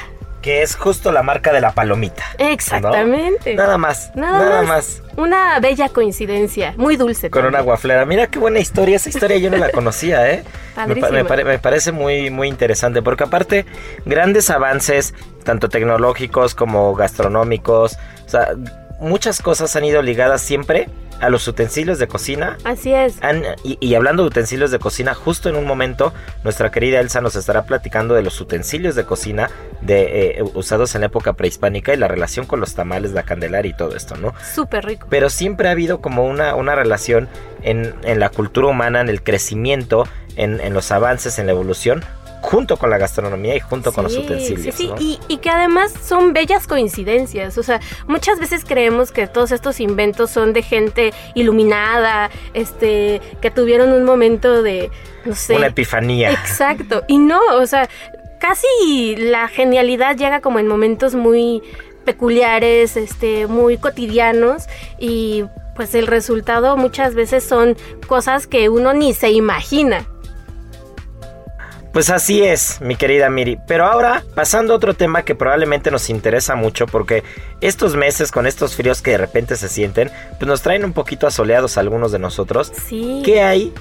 que 0.46 0.62
es 0.62 0.76
justo 0.76 1.12
la 1.12 1.24
marca 1.24 1.52
de 1.52 1.60
la 1.60 1.72
palomita. 1.72 2.24
Exactamente. 2.38 3.56
Nada 3.56 3.80
más. 3.80 4.12
Nada, 4.14 4.62
más. 4.62 5.02
Una 5.18 5.60
bella 5.60 5.90
coincidencia, 5.90 6.76
muy 6.78 6.98
dulce. 6.98 7.32
Con 7.32 7.48
una 7.48 7.62
guaflera. 7.62 8.06
Mira 8.06 8.28
qué 8.28 8.38
buena 8.38 8.60
historia. 8.60 8.98
Esa 8.98 9.10
historia 9.10 9.38
yo 9.38 9.50
no 9.50 9.58
la 9.58 9.72
conocía, 9.72 10.32
¿eh? 10.32 10.44
Me, 10.86 11.24
me, 11.24 11.58
parece 11.58 11.92
muy, 11.92 12.30
muy 12.30 12.48
interesante 12.48 13.02
porque 13.02 13.24
aparte, 13.24 13.66
grandes 14.06 14.52
avances, 14.52 15.16
tanto 15.44 15.68
tecnológicos 15.68 16.54
como 16.54 16.94
gastronómicos, 16.94 17.98
o 18.28 18.30
sea, 18.30 18.50
muchas 19.00 19.42
cosas 19.42 19.76
han 19.76 19.86
ido 19.86 20.04
ligadas 20.04 20.42
siempre 20.42 20.90
a 21.20 21.30
los 21.30 21.48
utensilios 21.48 22.00
de 22.00 22.08
cocina. 22.08 22.58
Así 22.64 22.94
es. 22.94 23.20
y, 23.64 23.96
hablando 23.96 24.24
de 24.24 24.28
utensilios 24.28 24.72
de 24.72 24.80
cocina, 24.80 25.14
justo 25.14 25.50
en 25.50 25.56
un 25.56 25.66
momento 25.66 26.14
nuestra 26.44 26.72
querida 26.72 27.00
Elsa 27.00 27.22
nos 27.22 27.36
estará 27.36 27.66
platicando 27.66 28.14
de 28.14 28.22
los 28.22 28.40
utensilios 28.42 28.96
de 28.96 29.06
cocina 29.06 29.50
de, 29.82 30.38
eh, 30.40 30.44
usados 30.54 30.96
en 30.96 31.02
la 31.02 31.08
época 31.08 31.34
prehispánica 31.34 31.94
y 31.94 31.98
la 31.98 32.08
relación 32.08 32.46
con 32.46 32.60
los 32.60 32.76
tamales, 32.76 33.12
la 33.12 33.24
candelaria 33.24 33.70
y 33.70 33.78
todo 33.78 33.96
esto, 33.96 34.16
¿no? 34.18 34.34
Súper 34.54 34.86
rico. 34.86 35.08
Pero 35.10 35.30
siempre 35.30 35.68
ha 35.68 35.72
habido 35.72 36.02
como 36.02 36.26
una, 36.26 36.56
una 36.56 36.76
relación 36.76 37.30
en, 37.62 37.96
en 38.04 38.20
la 38.20 38.30
cultura 38.30 38.68
humana, 38.68 39.02
en 39.02 39.10
el 39.10 39.24
crecimiento, 39.24 40.08
en, 40.36 40.60
en 40.60 40.74
los 40.74 40.92
avances, 40.92 41.40
en 41.40 41.46
la 41.48 41.54
evolución 41.54 42.04
junto 42.46 42.78
con 42.78 42.90
la 42.90 42.98
gastronomía 42.98 43.56
y 43.56 43.60
junto 43.60 43.92
con 43.92 44.04
los 44.04 44.16
utensilios. 44.16 44.76
Sí, 44.76 44.92
sí, 44.98 45.20
y, 45.28 45.34
y, 45.34 45.38
que 45.38 45.50
además 45.50 45.94
son 46.04 46.32
bellas 46.32 46.68
coincidencias. 46.68 47.58
O 47.58 47.64
sea, 47.64 47.82
muchas 48.08 48.40
veces 48.40 48.64
creemos 48.64 49.12
que 49.12 49.28
todos 49.28 49.52
estos 49.52 49.80
inventos 49.80 50.30
son 50.30 50.54
de 50.54 50.62
gente 50.62 51.14
iluminada, 51.34 52.30
este, 52.54 53.22
que 53.42 53.50
tuvieron 53.50 53.92
un 53.92 54.04
momento 54.04 54.62
de, 54.62 54.92
no 55.26 55.36
sé. 55.36 55.56
Una 55.56 55.68
epifanía. 55.68 56.32
Exacto. 56.32 57.04
Y 57.08 57.18
no, 57.18 57.40
o 57.54 57.66
sea, 57.66 57.90
casi 58.40 59.16
la 59.18 59.48
genialidad 59.48 60.16
llega 60.16 60.40
como 60.42 60.60
en 60.60 60.68
momentos 60.68 61.16
muy 61.16 61.64
peculiares, 62.06 62.96
este, 62.96 63.48
muy 63.48 63.78
cotidianos 63.78 64.68
y 65.00 65.46
pues 65.76 65.96
el 65.96 66.08
resultado 66.08 66.78
muchas 66.78 67.16
veces 67.16 67.44
son 67.44 67.76
cosas 68.08 68.48
que 68.48 68.70
uno 68.70 68.94
ni 68.94 69.14
se 69.14 69.32
imagina. 69.32 70.06
Pues 71.96 72.10
así 72.10 72.44
es, 72.44 72.82
mi 72.82 72.98
querida 72.98 73.30
Miri. 73.30 73.58
Pero 73.70 73.86
ahora, 73.86 74.22
pasando 74.36 74.74
a 74.74 74.76
otro 74.76 74.96
tema 74.96 75.24
que 75.24 75.34
probablemente 75.34 75.92
nos 75.92 76.10
interesa 76.10 76.56
mucho, 76.56 76.88
porque 76.88 77.24
estos 77.62 77.96
meses 77.96 78.34
con 78.34 78.46
estos 78.48 78.76
fríos 78.76 79.02
que 79.02 79.12
de 79.12 79.18
repente 79.18 79.56
se 79.56 79.70
sienten, 79.70 80.12
pues 80.38 80.46
nos 80.46 80.62
traen 80.62 80.84
un 80.84 80.92
poquito 80.92 81.26
asoleados 81.26 81.78
a 81.78 81.80
algunos 81.80 82.12
de 82.12 82.20
nosotros. 82.20 82.74
Sí. 82.90 83.22
¿Qué 83.24 83.42
hay 83.44 83.74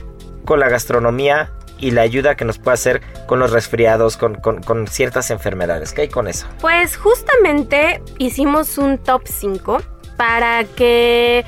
con 0.45 0.61
la 0.61 0.69
gastronomía 0.69 1.51
y 1.81 1.91
la 1.91 2.03
ayuda 2.03 2.37
que 2.37 2.45
nos 2.45 2.59
puede 2.59 2.75
hacer 2.75 3.03
con 3.27 3.41
los 3.41 3.51
resfriados, 3.51 4.17
con, 4.17 4.37
con- 4.37 4.63
con 4.63 4.87
ciertas 4.87 5.33
enfermedades? 5.33 5.93
¿Qué 5.93 6.03
hay 6.03 6.09
con 6.09 6.29
eso? 6.29 6.47
Pues 6.61 6.97
justamente 6.97 8.01
hicimos 8.19 8.79
un 8.79 8.97
top 8.99 9.23
5 9.27 9.83
para 10.17 10.63
que 10.63 11.45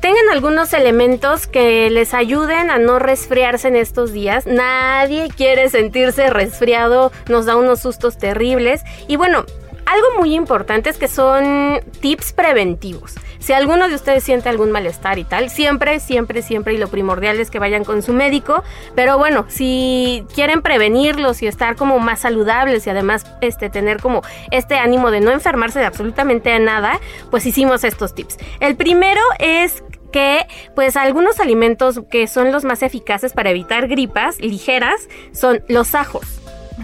tengan 0.00 0.28
algunos 0.32 0.72
elementos 0.72 1.46
que 1.46 1.90
les 1.90 2.14
ayuden 2.14 2.70
a 2.70 2.78
no 2.78 2.98
resfriarse 2.98 3.68
en 3.68 3.76
estos 3.76 4.12
días. 4.12 4.46
Nadie 4.46 5.28
quiere 5.34 5.68
sentirse 5.68 6.30
resfriado, 6.30 7.12
nos 7.28 7.46
da 7.46 7.56
unos 7.56 7.80
sustos 7.80 8.18
terribles. 8.18 8.82
Y 9.06 9.16
bueno, 9.16 9.44
algo 9.86 10.06
muy 10.18 10.34
importante 10.34 10.90
es 10.90 10.98
que 10.98 11.08
son 11.08 11.80
tips 12.00 12.32
preventivos. 12.32 13.14
Si 13.48 13.54
alguno 13.54 13.88
de 13.88 13.94
ustedes 13.94 14.24
siente 14.24 14.50
algún 14.50 14.72
malestar 14.72 15.18
y 15.18 15.24
tal, 15.24 15.48
siempre, 15.48 16.00
siempre, 16.00 16.42
siempre, 16.42 16.74
y 16.74 16.76
lo 16.76 16.88
primordial 16.88 17.40
es 17.40 17.50
que 17.50 17.58
vayan 17.58 17.82
con 17.82 18.02
su 18.02 18.12
médico. 18.12 18.62
Pero 18.94 19.16
bueno, 19.16 19.46
si 19.48 20.26
quieren 20.34 20.60
prevenirlos 20.60 21.40
y 21.40 21.46
estar 21.46 21.74
como 21.74 21.98
más 21.98 22.20
saludables 22.20 22.86
y 22.86 22.90
además 22.90 23.24
este, 23.40 23.70
tener 23.70 24.02
como 24.02 24.20
este 24.50 24.74
ánimo 24.74 25.10
de 25.10 25.20
no 25.20 25.30
enfermarse 25.30 25.78
de 25.78 25.86
absolutamente 25.86 26.58
nada, 26.58 27.00
pues 27.30 27.46
hicimos 27.46 27.84
estos 27.84 28.14
tips. 28.14 28.36
El 28.60 28.76
primero 28.76 29.22
es 29.38 29.82
que 30.12 30.46
pues 30.74 30.98
algunos 30.98 31.40
alimentos 31.40 32.02
que 32.10 32.26
son 32.26 32.52
los 32.52 32.64
más 32.64 32.82
eficaces 32.82 33.32
para 33.32 33.48
evitar 33.48 33.88
gripas 33.88 34.38
ligeras 34.40 35.08
son 35.32 35.62
los 35.68 35.94
ajos, 35.94 36.26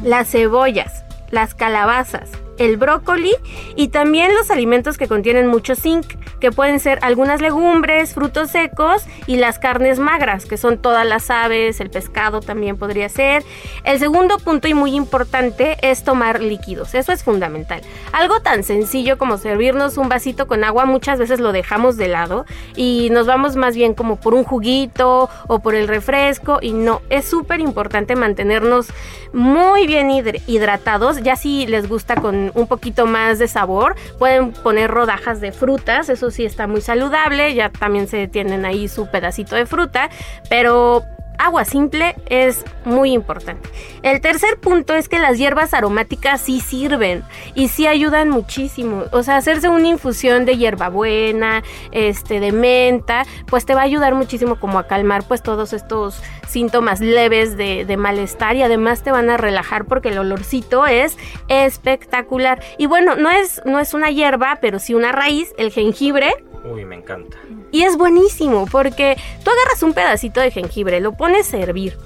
las 0.02 0.30
cebollas, 0.30 1.04
las 1.30 1.54
calabazas, 1.54 2.30
el 2.58 2.76
brócoli 2.76 3.34
y 3.76 3.88
también 3.88 4.34
los 4.34 4.50
alimentos 4.50 4.98
que 4.98 5.08
contienen 5.08 5.46
mucho 5.46 5.74
zinc, 5.74 6.06
que 6.40 6.50
pueden 6.50 6.80
ser 6.80 6.98
algunas 7.02 7.40
legumbres, 7.40 8.14
frutos 8.14 8.50
secos 8.50 9.04
y 9.26 9.36
las 9.36 9.58
carnes 9.58 9.98
magras, 9.98 10.46
que 10.46 10.56
son 10.56 10.78
todas 10.78 11.06
las 11.06 11.30
aves, 11.30 11.80
el 11.80 11.90
pescado 11.90 12.40
también 12.40 12.76
podría 12.76 13.08
ser. 13.08 13.42
El 13.84 13.98
segundo 13.98 14.38
punto 14.38 14.68
y 14.68 14.74
muy 14.74 14.94
importante 14.94 15.76
es 15.82 16.04
tomar 16.04 16.42
líquidos, 16.42 16.94
eso 16.94 17.12
es 17.12 17.24
fundamental. 17.24 17.80
Algo 18.12 18.40
tan 18.40 18.62
sencillo 18.62 19.18
como 19.18 19.38
servirnos 19.38 19.96
un 19.96 20.08
vasito 20.08 20.46
con 20.46 20.64
agua 20.64 20.84
muchas 20.84 21.18
veces 21.18 21.40
lo 21.40 21.52
dejamos 21.52 21.96
de 21.96 22.08
lado 22.08 22.44
y 22.76 23.08
nos 23.10 23.26
vamos 23.26 23.56
más 23.56 23.74
bien 23.74 23.94
como 23.94 24.16
por 24.16 24.34
un 24.34 24.44
juguito 24.44 25.28
o 25.46 25.58
por 25.60 25.74
el 25.74 25.88
refresco 25.88 26.58
y 26.60 26.72
no, 26.72 27.02
es 27.10 27.24
súper 27.24 27.60
importante 27.60 28.16
mantenernos 28.16 28.88
muy 29.32 29.86
bien 29.86 30.10
hidr- 30.10 30.42
hidratados, 30.46 31.22
ya 31.22 31.36
si 31.36 31.66
les 31.66 31.88
gusta 31.88 32.14
con 32.16 32.43
un 32.54 32.66
poquito 32.66 33.06
más 33.06 33.38
de 33.38 33.48
sabor, 33.48 33.94
pueden 34.18 34.52
poner 34.52 34.90
rodajas 34.90 35.40
de 35.40 35.52
frutas, 35.52 36.08
eso 36.08 36.30
sí 36.30 36.44
está 36.44 36.66
muy 36.66 36.80
saludable, 36.80 37.54
ya 37.54 37.70
también 37.70 38.08
se 38.08 38.28
tienen 38.28 38.64
ahí 38.64 38.88
su 38.88 39.06
pedacito 39.06 39.56
de 39.56 39.66
fruta, 39.66 40.10
pero 40.48 41.04
agua 41.38 41.64
simple 41.64 42.14
es 42.26 42.64
muy 42.84 43.12
importante. 43.12 43.68
El 44.02 44.20
tercer 44.20 44.58
punto 44.58 44.94
es 44.94 45.08
que 45.08 45.18
las 45.18 45.38
hierbas 45.38 45.74
aromáticas 45.74 46.40
sí 46.40 46.60
sirven 46.60 47.22
y 47.54 47.68
sí 47.68 47.86
ayudan 47.86 48.30
muchísimo. 48.30 49.04
O 49.12 49.22
sea, 49.22 49.36
hacerse 49.36 49.68
una 49.68 49.88
infusión 49.88 50.44
de 50.44 50.56
hierbabuena, 50.56 51.62
este, 51.92 52.40
de 52.40 52.52
menta, 52.52 53.24
pues 53.46 53.66
te 53.66 53.74
va 53.74 53.82
a 53.82 53.84
ayudar 53.84 54.14
muchísimo 54.14 54.56
como 54.56 54.78
a 54.78 54.86
calmar 54.86 55.24
pues 55.26 55.42
todos 55.42 55.72
estos 55.72 56.22
síntomas 56.46 57.00
leves 57.00 57.56
de, 57.56 57.84
de 57.84 57.96
malestar 57.96 58.56
y 58.56 58.62
además 58.62 59.02
te 59.02 59.10
van 59.10 59.30
a 59.30 59.36
relajar 59.36 59.86
porque 59.86 60.10
el 60.10 60.18
olorcito 60.18 60.86
es 60.86 61.16
espectacular. 61.48 62.62
Y 62.78 62.86
bueno, 62.86 63.16
no 63.16 63.30
es, 63.30 63.60
no 63.64 63.80
es 63.80 63.94
una 63.94 64.10
hierba, 64.10 64.58
pero 64.60 64.78
sí 64.78 64.94
una 64.94 65.12
raíz, 65.12 65.54
el 65.58 65.70
jengibre. 65.70 66.32
Uy, 66.64 66.84
me 66.84 66.96
encanta. 66.96 67.36
Y 67.70 67.82
es 67.82 67.96
buenísimo 67.96 68.66
porque 68.70 69.16
tú 69.44 69.50
agarras 69.50 69.82
un 69.82 69.92
pedacito 69.92 70.40
de 70.40 70.50
jengibre, 70.50 71.00
lo 71.00 71.12
pones 71.12 71.52
a 71.52 71.58
hervir, 71.58 71.98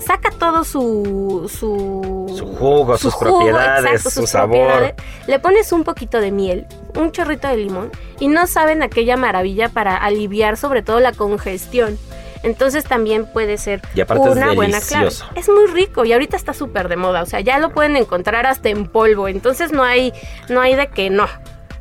saca 0.00 0.30
todo 0.30 0.64
su... 0.64 1.48
Su, 1.48 2.34
Su 2.36 2.46
jugo, 2.46 2.98
sus 2.98 3.14
propiedades, 3.16 4.02
su 4.02 4.26
sabor. 4.26 4.94
Le 5.26 5.38
pones 5.38 5.72
un 5.72 5.84
poquito 5.84 6.20
de 6.20 6.32
miel, 6.32 6.66
un 6.96 7.12
chorrito 7.12 7.48
de 7.48 7.56
limón 7.56 7.90
y 8.18 8.28
no 8.28 8.46
saben 8.46 8.82
aquella 8.82 9.16
maravilla 9.16 9.68
para 9.68 9.96
aliviar 9.96 10.56
sobre 10.56 10.82
todo 10.82 10.98
la 11.00 11.12
congestión. 11.12 11.98
Entonces 12.42 12.84
también 12.84 13.26
puede 13.26 13.58
ser 13.58 13.82
una 14.18 14.54
buena 14.54 14.80
clave. 14.80 15.10
Es 15.34 15.48
muy 15.48 15.66
rico 15.66 16.04
y 16.06 16.12
ahorita 16.14 16.36
está 16.36 16.54
súper 16.54 16.88
de 16.88 16.96
moda, 16.96 17.22
o 17.22 17.26
sea, 17.26 17.40
ya 17.40 17.58
lo 17.58 17.70
pueden 17.70 17.96
encontrar 17.96 18.46
hasta 18.46 18.70
en 18.70 18.86
polvo, 18.88 19.28
entonces 19.28 19.72
no 19.72 19.84
hay 19.84 20.14
no 20.48 20.62
hay 20.62 20.74
de 20.74 20.88
que 20.88 21.10
no, 21.10 21.26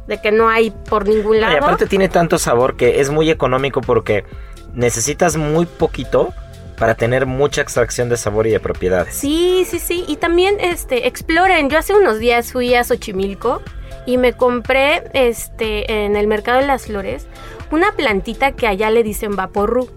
de 0.10 0.20
que 0.20 0.32
no 0.32 0.50
hay 0.50 0.72
por 0.72 1.08
ningún 1.08 1.40
lado. 1.40 1.54
Y 1.54 1.58
aparte 1.58 1.86
tiene 1.86 2.10
tanto 2.10 2.38
sabor 2.38 2.76
que 2.76 3.00
es 3.00 3.10
muy 3.10 3.30
económico 3.30 3.80
porque 3.80 4.26
necesitas 4.74 5.38
muy 5.38 5.66
poquito 5.66 6.34
para 6.78 6.96
tener 6.96 7.26
mucha 7.26 7.62
extracción 7.62 8.10
de 8.10 8.18
sabor 8.18 8.48
y 8.48 8.52
de 8.52 8.60
propiedades. 8.60 9.14
Sí, 9.14 9.66
sí, 9.70 9.80
sí. 9.80 10.04
Y 10.08 10.18
también 10.18 10.58
este, 10.60 11.08
exploren. 11.08 11.70
Yo 11.70 11.78
hace 11.78 11.94
unos 11.94 12.20
días 12.20 12.52
fui 12.52 12.74
a 12.74 12.84
Xochimilco 12.84 13.62
y 14.06 14.18
me 14.18 14.34
compré 14.34 15.04
este, 15.14 16.06
en 16.06 16.16
el 16.16 16.28
mercado 16.28 16.60
de 16.60 16.68
las 16.68 16.88
flores 16.88 17.28
una 17.72 17.92
plantita 17.92 18.54
que 18.54 18.66
allá 18.66 18.90
le 18.90 19.04
dicen 19.04 19.36
vaporru. 19.36 19.90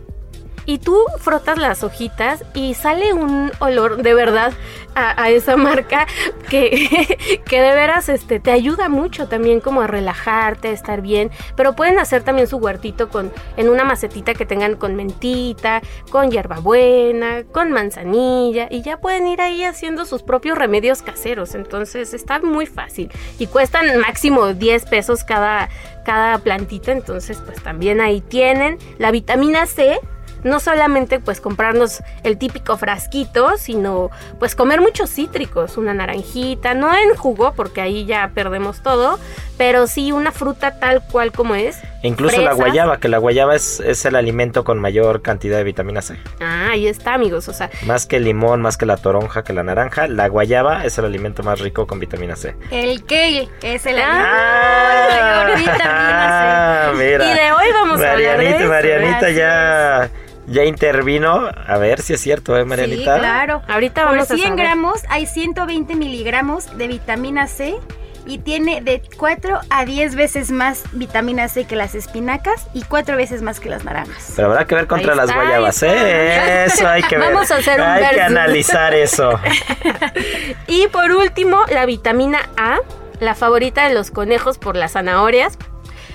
Y 0.67 0.79
tú 0.79 0.99
frotas 1.19 1.59
las 1.59 1.83
hojitas 1.83 2.45
y 2.55 2.75
sale 2.75 3.13
un 3.13 3.51
olor 3.61 4.03
de 4.03 4.15
verdad 4.15 4.53
a, 4.95 5.31
esa 5.31 5.57
marca 5.57 6.07
que, 6.49 7.41
que 7.47 7.61
de 7.61 7.75
veras 7.75 8.09
este, 8.09 8.41
te 8.41 8.51
ayuda 8.51 8.89
mucho 8.89 9.29
también 9.29 9.61
como 9.61 9.83
a 9.83 9.87
relajarte, 9.87 10.69
a 10.69 10.73
estar 10.73 11.01
bien. 11.01 11.31
Pero 11.57 11.75
pueden 11.75 11.99
hacer 11.99 12.23
también 12.23 12.47
su 12.47 12.59
huertito 12.59 13.09
con, 13.09 13.33
en 13.57 13.69
una 13.69 13.85
macetita 13.85 14.35
que 14.35 14.47
tengan 14.47 14.77
con 14.77 14.95
mentita, 14.95 15.81
con 16.11 16.31
hierbabuena, 16.31 17.45
con 17.53 17.73
manzanilla 17.73 18.69
y 18.71 18.83
ya 18.83 18.99
pueden 18.99 19.27
ir 19.27 19.41
ahí 19.41 19.65
haciendo 19.65 20.05
sus 20.05 20.23
propios 20.23 20.59
remedios 20.59 21.03
caseros. 21.03 21.55
Entonces 21.55 22.15
está 22.15 22.41
muy 22.41 22.67
fácil 22.67 23.11
y 23.39 23.47
cuestan 23.47 23.99
máximo 24.01 24.53
10 24.53 24.87
pesos 24.87 25.25
cada, 25.25 25.69
cada 26.05 26.39
plantita. 26.39 26.93
Entonces 26.93 27.41
pues 27.45 27.63
también 27.63 28.01
ahí 28.01 28.21
tienen 28.21 28.79
la 28.99 29.11
vitamina 29.11 29.67
C 29.67 29.99
no 30.45 30.61
solamente 30.61 31.21
pues 31.21 31.41
comprarnos 31.41 32.03
el 32.23 32.39
típico 32.39 32.77
frasquito, 32.77 33.57
sino 33.57 34.11
pues 34.39 34.55
comer 34.55 34.81
muchos 34.81 35.11
cítricos, 35.11 35.77
una 35.77 35.95
naranjita, 35.95 36.75
no 36.75 36.95
en 36.97 37.15
jugo 37.15 37.53
porque 37.55 37.81
ahí 37.81 38.05
ya 38.05 38.31
perdemos 38.35 38.83
todo, 38.83 39.19
pero 39.59 39.87
sí 39.87 40.13
una 40.13 40.33
fruta 40.33 40.79
tal 40.79 41.03
cual 41.11 41.33
como 41.33 41.55
es. 41.55 41.79
E 42.03 42.09
incluso 42.09 42.41
la 42.41 42.53
guayaba, 42.53 42.99
que 42.99 43.09
la 43.09 43.19
guayaba 43.19 43.55
es, 43.55 43.79
es 43.81 44.05
el 44.05 44.17
alimento 44.17 44.65
con 44.65 44.81
mayor 44.81 45.23
cantidad 45.23 45.57
de 45.59 45.65
vitamina 45.65 46.03
C. 46.03 46.19
Ah, 46.41 46.71
ahí 46.73 46.89
está 46.89 47.15
amigos, 47.15 47.47
o 47.49 47.53
sea, 47.53 47.71
Más 47.87 48.07
que 48.07 48.17
el 48.17 48.25
limón, 48.25 48.61
más 48.61 48.77
que 48.77 48.87
la 48.87 48.97
toronja, 48.97 49.45
que 49.45 49.53
la 49.53 49.63
naranja, 49.63 50.09
la 50.09 50.27
guayaba 50.29 50.85
es 50.85 50.99
el 50.99 51.05
alimento 51.05 51.43
más 51.45 51.61
rico 51.61 51.87
con 51.87 52.01
vitamina 52.01 52.35
C. 52.35 52.57
El 52.73 53.05
kale 53.05 53.49
es 53.63 53.87
el 53.87 54.01
Ah, 54.01 55.45
mayor 55.47 55.59
vitamina 55.59 56.89
Ah, 56.89 56.93
mira. 56.97 57.25
Y 57.25 57.35
de 57.35 57.53
hoy 57.53 57.73
vamos 57.73 58.01
a 58.01 58.13
hablar 58.13 58.39
de 58.39 58.45
Marianita, 58.45 58.59
eso. 58.59 58.69
Marianita 58.69 59.31
ya, 59.31 60.11
ya 60.47 60.65
intervino. 60.65 61.49
A 61.67 61.79
ver 61.79 62.01
si 62.01 62.15
es 62.15 62.21
cierto, 62.21 62.57
¿eh, 62.57 62.61
C. 62.61 62.63
Sí, 62.65 62.69
Marianita? 62.69 63.19
claro. 63.19 63.63
ahorita 63.69 64.03
Por 64.03 64.13
vamos 64.13 64.31
a 64.31 64.35
100 64.35 64.49
saber. 64.49 64.59
gramos 64.65 65.01
hay 65.09 65.27
120 65.27 65.95
miligramos 65.97 66.77
de 66.77 66.89
vitamina 66.89 67.47
C 67.47 67.77
y 68.25 68.39
tiene 68.39 68.81
de 68.81 69.03
4 69.17 69.61
a 69.69 69.85
10 69.85 70.15
veces 70.15 70.53
más 70.53 70.85
vitamina 70.93 71.49
C 71.49 71.65
que 71.65 71.75
las 71.75 71.97
espinacas 71.97 72.69
y 72.73 72.83
4 72.83 73.17
veces 73.17 73.43
más 73.43 73.59
que 73.59 73.69
las 73.69 73.83
naranjas. 73.85 74.33
Pero 74.37 74.49
habrá 74.49 74.65
que 74.65 74.77
ver 74.77 74.87
contra 74.87 75.13
Ahí 75.13 75.17
las 75.17 75.29
está, 75.29 75.43
guayabas, 75.43 75.83
¿eh? 75.83 76.65
Eso 76.67 76.87
hay 76.87 77.03
que 77.03 77.17
ver. 77.19 77.33
Vamos 77.33 77.51
a 77.51 77.57
hacer 77.57 77.81
un 77.81 77.87
Hay 77.87 78.15
que 78.15 78.21
analizar 78.21 78.95
eso. 78.95 79.39
Y 80.69 80.87
por 80.89 81.11
último, 81.13 81.61
la 81.71 81.85
vitamina 81.87 82.49
A, 82.57 82.79
la 83.21 83.35
favorita 83.35 83.87
de 83.89 83.95
los 83.95 84.11
conejos 84.11 84.59
por 84.59 84.77
las 84.77 84.93
zanahorias. 84.93 85.59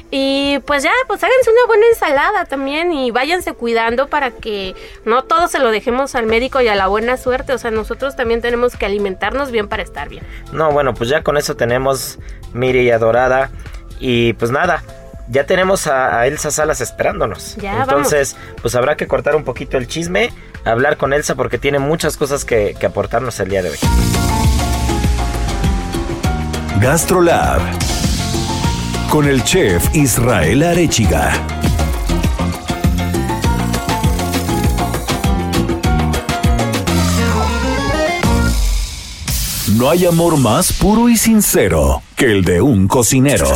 Y 0.10 0.60
pues 0.60 0.84
ya, 0.84 0.92
pues 1.08 1.22
háganse 1.24 1.52
una 1.52 1.68
buena 1.68 1.86
ensalada 1.88 2.46
también 2.46 2.94
y 2.94 3.12
váyanse 3.12 3.54
cuidando 3.54 4.08
para 4.08 4.32
que 4.32 4.74
no 5.04 5.24
todo 5.24 5.48
se 5.48 5.60
lo 5.60 5.70
dejemos 5.72 6.16
al 6.16 6.26
médico 6.28 6.62
y 6.62 6.68
a 6.70 6.76
la 6.76 6.88
buena 6.88 7.18
suerte. 7.18 7.54
O 7.54 7.58
sea, 7.58 7.72
nosotros 7.72 8.16
también 8.16 8.42
tenemos 8.42 8.78
que 8.78 8.86
alimentarnos 8.86 9.52
bien 9.52 9.68
para 9.68 9.84
estar 9.84 10.08
bien. 10.08 10.24
No, 10.54 10.72
bueno, 10.72 10.94
pues 10.94 11.10
ya 11.10 11.24
con 11.24 11.38
eso 11.38 11.56
tenemos 11.56 12.20
Miri 12.54 12.82
y 12.82 12.92
Adorada. 12.92 13.50
Y 14.00 14.34
pues 14.34 14.52
nada, 14.52 14.84
ya 15.28 15.46
tenemos 15.46 15.88
a, 15.88 16.20
a 16.20 16.28
Elsa 16.28 16.52
Salas 16.52 16.80
esperándonos. 16.82 17.56
Ya, 17.58 17.82
Entonces, 17.82 18.38
pues 18.62 18.76
habrá 18.76 18.96
que 18.96 19.08
cortar 19.08 19.36
un 19.36 19.44
poquito 19.44 19.78
el 19.78 19.88
chisme, 19.88 20.32
hablar 20.64 20.98
con 20.98 21.12
Elsa 21.14 21.36
porque 21.36 21.58
tiene 21.58 21.80
muchas 21.80 22.16
cosas 22.16 22.46
que, 22.46 22.76
que 22.80 22.86
aportarnos 22.86 23.40
el 23.40 23.50
día 23.50 23.62
de 23.62 23.72
hoy. 23.72 23.78
GastroLab. 26.80 27.87
Con 29.10 29.26
el 29.28 29.44
chef 29.44 29.96
Israel 29.96 30.64
Arechiga. 30.64 31.32
No 39.76 39.90
hay 39.90 40.06
amor 40.06 40.38
más 40.38 40.74
puro 40.74 41.08
y 41.08 41.18
sincero 41.18 42.02
que 42.16 42.26
el 42.26 42.44
de 42.44 42.62
un 42.62 42.88
cocinero. 42.88 43.48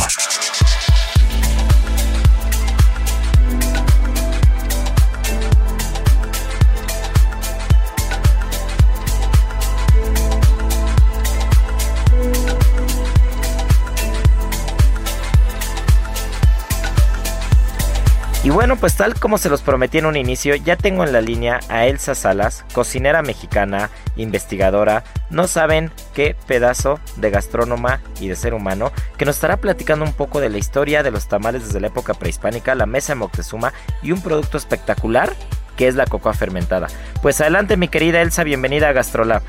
Bueno, 18.72 18.80
pues 18.80 18.96
tal 18.96 19.20
como 19.20 19.36
se 19.36 19.50
los 19.50 19.60
prometí 19.60 19.98
en 19.98 20.06
un 20.06 20.16
inicio, 20.16 20.54
ya 20.54 20.76
tengo 20.76 21.04
en 21.04 21.12
la 21.12 21.20
línea 21.20 21.60
a 21.68 21.84
Elsa 21.84 22.14
Salas, 22.14 22.64
cocinera 22.72 23.20
mexicana, 23.20 23.90
investigadora, 24.16 25.04
no 25.28 25.46
saben 25.46 25.90
qué 26.14 26.34
pedazo 26.46 26.98
de 27.16 27.28
gastrónoma 27.28 28.00
y 28.18 28.28
de 28.28 28.34
ser 28.34 28.54
humano, 28.54 28.90
que 29.18 29.26
nos 29.26 29.34
estará 29.34 29.58
platicando 29.58 30.06
un 30.06 30.14
poco 30.14 30.40
de 30.40 30.48
la 30.48 30.56
historia 30.56 31.02
de 31.02 31.10
los 31.10 31.28
tamales 31.28 31.66
desde 31.66 31.80
la 31.80 31.88
época 31.88 32.14
prehispánica, 32.14 32.74
la 32.74 32.86
mesa 32.86 33.12
de 33.12 33.18
Moctezuma 33.18 33.74
y 34.02 34.12
un 34.12 34.22
producto 34.22 34.56
espectacular 34.56 35.30
que 35.76 35.86
es 35.86 35.94
la 35.94 36.06
cocoa 36.06 36.32
fermentada. 36.32 36.86
Pues 37.20 37.42
adelante 37.42 37.76
mi 37.76 37.88
querida 37.88 38.22
Elsa, 38.22 38.42
bienvenida 38.42 38.88
a 38.88 38.92
Gastrolab. 38.92 39.42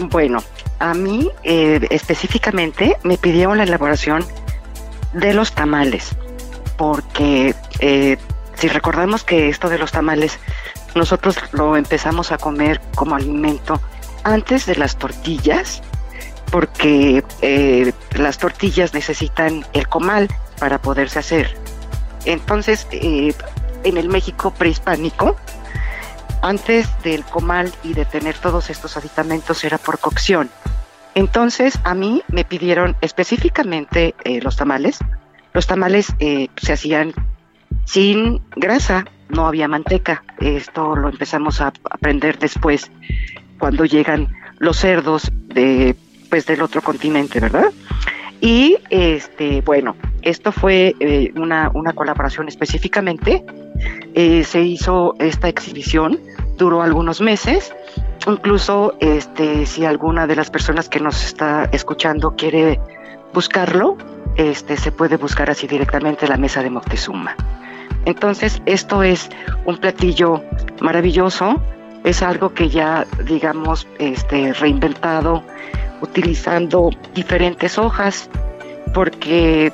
Bueno, 0.00 0.42
a 0.80 0.92
mí 0.92 1.30
eh, 1.44 1.86
específicamente 1.90 2.96
me 3.04 3.16
pidieron 3.16 3.58
la 3.58 3.62
elaboración 3.62 4.24
de 5.12 5.34
los 5.34 5.52
tamales 5.52 6.16
porque 6.76 7.54
eh, 7.80 8.18
si 8.54 8.68
recordamos 8.68 9.24
que 9.24 9.48
esto 9.48 9.68
de 9.68 9.78
los 9.78 9.92
tamales, 9.92 10.38
nosotros 10.94 11.36
lo 11.52 11.76
empezamos 11.76 12.32
a 12.32 12.38
comer 12.38 12.80
como 12.94 13.16
alimento 13.16 13.80
antes 14.24 14.66
de 14.66 14.76
las 14.76 14.96
tortillas, 14.96 15.82
porque 16.50 17.24
eh, 17.42 17.92
las 18.12 18.38
tortillas 18.38 18.94
necesitan 18.94 19.64
el 19.72 19.88
comal 19.88 20.28
para 20.58 20.80
poderse 20.80 21.18
hacer. 21.18 21.56
Entonces, 22.24 22.86
eh, 22.90 23.34
en 23.84 23.96
el 23.96 24.08
México 24.08 24.52
prehispánico, 24.52 25.36
antes 26.42 26.88
del 27.02 27.24
comal 27.24 27.72
y 27.82 27.94
de 27.94 28.04
tener 28.04 28.36
todos 28.38 28.70
estos 28.70 28.96
aditamentos 28.96 29.64
era 29.64 29.78
por 29.78 29.98
cocción. 29.98 30.50
Entonces, 31.14 31.78
a 31.84 31.94
mí 31.94 32.22
me 32.28 32.44
pidieron 32.44 32.96
específicamente 33.00 34.14
los 34.42 34.56
tamales, 34.56 34.98
los 35.56 35.66
tamales 35.66 36.14
eh, 36.18 36.48
se 36.58 36.74
hacían 36.74 37.14
sin 37.86 38.42
grasa, 38.56 39.06
no 39.30 39.46
había 39.46 39.68
manteca. 39.68 40.22
Esto 40.38 40.94
lo 40.94 41.08
empezamos 41.08 41.62
a 41.62 41.72
aprender 41.90 42.38
después 42.38 42.90
cuando 43.58 43.86
llegan 43.86 44.28
los 44.58 44.76
cerdos 44.76 45.32
de 45.32 45.96
pues 46.28 46.44
del 46.44 46.60
otro 46.60 46.82
continente, 46.82 47.40
¿verdad? 47.40 47.72
Y 48.42 48.76
este, 48.90 49.62
bueno, 49.62 49.96
esto 50.20 50.52
fue 50.52 50.94
eh, 51.00 51.32
una, 51.36 51.70
una, 51.72 51.94
colaboración 51.94 52.48
específicamente. 52.48 53.42
Eh, 54.12 54.44
se 54.44 54.60
hizo 54.60 55.14
esta 55.18 55.48
exhibición, 55.48 56.20
duró 56.58 56.82
algunos 56.82 57.22
meses. 57.22 57.72
Incluso 58.26 58.94
este, 59.00 59.64
si 59.64 59.86
alguna 59.86 60.26
de 60.26 60.36
las 60.36 60.50
personas 60.50 60.90
que 60.90 61.00
nos 61.00 61.24
está 61.24 61.64
escuchando 61.72 62.36
quiere 62.36 62.78
buscarlo, 63.36 63.98
este, 64.36 64.78
se 64.78 64.90
puede 64.90 65.18
buscar 65.18 65.50
así 65.50 65.66
directamente 65.66 66.26
la 66.26 66.38
mesa 66.38 66.62
de 66.62 66.70
Moctezuma. 66.70 67.36
Entonces, 68.06 68.62
esto 68.64 69.02
es 69.02 69.28
un 69.66 69.76
platillo 69.76 70.42
maravilloso, 70.80 71.60
es 72.02 72.22
algo 72.22 72.54
que 72.54 72.70
ya, 72.70 73.06
digamos, 73.26 73.86
este, 73.98 74.54
reinventado, 74.54 75.42
utilizando 76.00 76.88
diferentes 77.14 77.76
hojas, 77.76 78.30
porque 78.94 79.70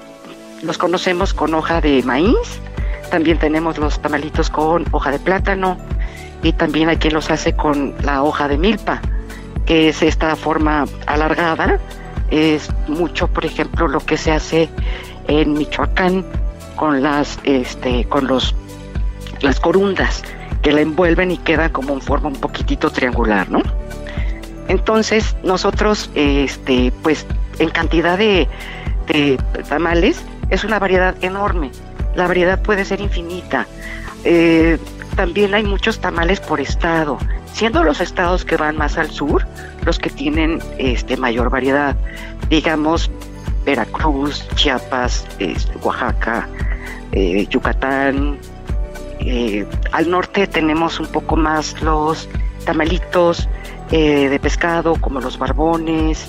los 0.65 0.77
conocemos 0.77 1.33
con 1.33 1.55
hoja 1.55 1.81
de 1.81 2.03
maíz, 2.03 2.61
también 3.13 3.39
tenemos 3.39 3.79
los 3.79 4.03
tamalitos 4.03 4.51
con 4.51 4.87
hoja 4.91 5.13
de 5.13 5.21
plátano, 5.21 5.77
y 6.43 6.53
también 6.53 6.89
hay 6.89 6.97
quien 6.97 7.15
los 7.15 7.31
hace 7.31 7.55
con 7.55 7.95
la 8.03 8.25
hoja 8.25 8.49
de 8.49 8.59
milpa, 8.59 9.01
que 9.67 9.89
es 9.89 10.03
esta 10.03 10.35
forma 10.35 10.87
alargada, 11.07 11.79
es 12.33 12.71
mucho, 12.89 13.29
por 13.29 13.45
ejemplo, 13.45 13.87
lo 13.87 14.01
que 14.01 14.17
se 14.17 14.33
hace 14.33 14.71
en 15.29 15.53
Michoacán 15.53 16.25
con 16.77 17.03
las, 17.03 17.39
este, 17.45 18.05
con 18.07 18.27
los, 18.27 18.55
las 19.43 19.61
corundas 19.61 20.25
que 20.63 20.73
la 20.73 20.81
envuelven 20.81 21.31
y 21.31 21.37
queda 21.37 21.71
como 21.71 21.93
en 21.93 22.01
forma 22.01 22.29
un 22.29 22.41
poquitito 22.41 22.91
triangular, 22.91 23.51
¿no? 23.51 23.63
Entonces 24.69 25.37
nosotros, 25.45 26.11
este, 26.15 26.93
pues, 27.03 27.27
en 27.59 27.69
cantidad 27.69 28.17
de, 28.17 28.49
tamales 29.69 30.25
es 30.49 30.65
una 30.65 30.79
variedad 30.79 31.15
enorme. 31.23 31.71
La 32.15 32.27
variedad 32.27 32.63
puede 32.63 32.87
ser 32.87 33.01
infinita. 33.01 33.67
Eh, 34.25 34.79
también 35.17 35.53
hay 35.53 35.65
muchos 35.65 36.01
tamales 36.01 36.41
por 36.41 36.61
estado 36.61 37.19
siendo 37.53 37.85
los 37.85 38.01
estados 38.01 38.45
que 38.45 38.57
van 38.57 38.77
más 38.77 38.99
al 38.99 39.11
sur 39.11 39.47
los 39.85 39.99
que 39.99 40.11
tienen 40.11 40.61
este 40.79 41.17
mayor 41.17 41.51
variedad, 41.51 41.97
digamos 42.49 43.11
Veracruz, 43.65 44.47
Chiapas, 44.55 45.27
este, 45.39 45.77
Oaxaca, 45.79 46.49
eh, 47.13 47.47
Yucatán. 47.49 48.39
Eh, 49.21 49.67
al 49.93 50.11
norte 50.11 50.47
tenemos 50.47 50.99
un 50.99 51.07
poco 51.07 51.37
más 51.37 51.81
los 51.81 52.29
tamalitos 52.65 53.49
eh, 53.91 54.29
de 54.29 54.41
pescado, 54.41 54.97
como 54.97 55.21
los 55.21 55.39
barbones. 55.39 56.29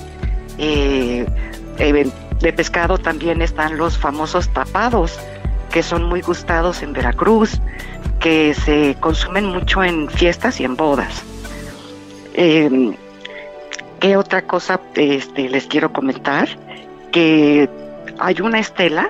de 0.57 2.53
pescado 2.55 2.97
también 2.97 3.41
están 3.41 3.77
los 3.77 3.97
famosos 3.97 4.49
tapados, 4.49 5.17
que 5.71 5.81
son 5.81 6.03
muy 6.03 6.21
gustados 6.21 6.83
en 6.83 6.93
Veracruz 6.93 7.59
que 8.19 8.53
se 8.53 8.95
consumen 9.01 9.45
mucho 9.45 9.83
en 9.83 10.09
fiestas 10.09 10.59
y 10.61 10.63
en 10.63 10.77
bodas. 10.77 11.23
¿Qué 14.03 14.17
otra 14.17 14.41
cosa 14.41 14.81
este, 14.95 15.47
les 15.47 15.65
quiero 15.65 15.93
comentar? 15.93 16.49
Que 17.13 17.69
hay 18.19 18.41
una 18.41 18.59
estela 18.59 19.09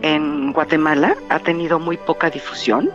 en 0.00 0.54
Guatemala, 0.54 1.14
ha 1.28 1.40
tenido 1.40 1.78
muy 1.78 1.98
poca 1.98 2.30
difusión. 2.30 2.88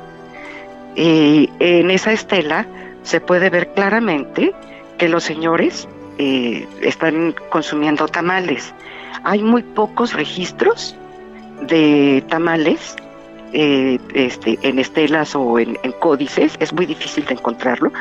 y 0.95 1.51
en 1.59 1.91
esa 1.91 2.13
estela 2.13 2.65
se 3.03 3.21
puede 3.21 3.51
ver 3.51 3.67
claramente 3.75 4.55
que 4.97 5.07
los 5.07 5.23
señores 5.23 5.87
eh, 6.17 6.67
están 6.81 7.35
consumiendo 7.51 8.07
tamales. 8.07 8.73
Hay 9.23 9.43
muy 9.43 9.61
pocos 9.61 10.13
registros 10.13 10.95
de 11.61 12.23
tamales 12.27 12.95
eh, 13.53 13.99
este, 14.15 14.57
en 14.63 14.79
estelas 14.79 15.35
o 15.35 15.59
en, 15.59 15.77
códices, 15.99 16.55
es 16.59 16.73
muy 16.73 16.87
difícil 16.87 17.23
de 17.25 17.35
encontrarlo. 17.35 17.91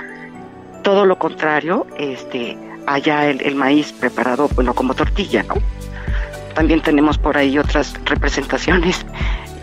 Todo 0.83 1.05
lo 1.05 1.19
contrario, 1.19 1.87
este, 1.99 2.57
allá 2.87 3.31
el, 3.31 3.55
maíz 3.55 3.93
preparado, 3.93 4.49
bueno, 4.55 4.75
como 4.75 4.95
tortilla, 4.95 5.43
¿no? 5.43 5.55
También 6.55 6.81
tenemos 6.83 7.19
por 7.19 7.37
ahí 7.37 7.59
otras 7.59 7.95
representaciones 8.05 9.05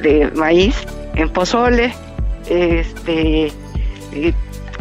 de 0.02 0.30
maíz 0.36 0.76
en 1.16 1.30
pozole, 1.30 1.94
este, 2.50 3.52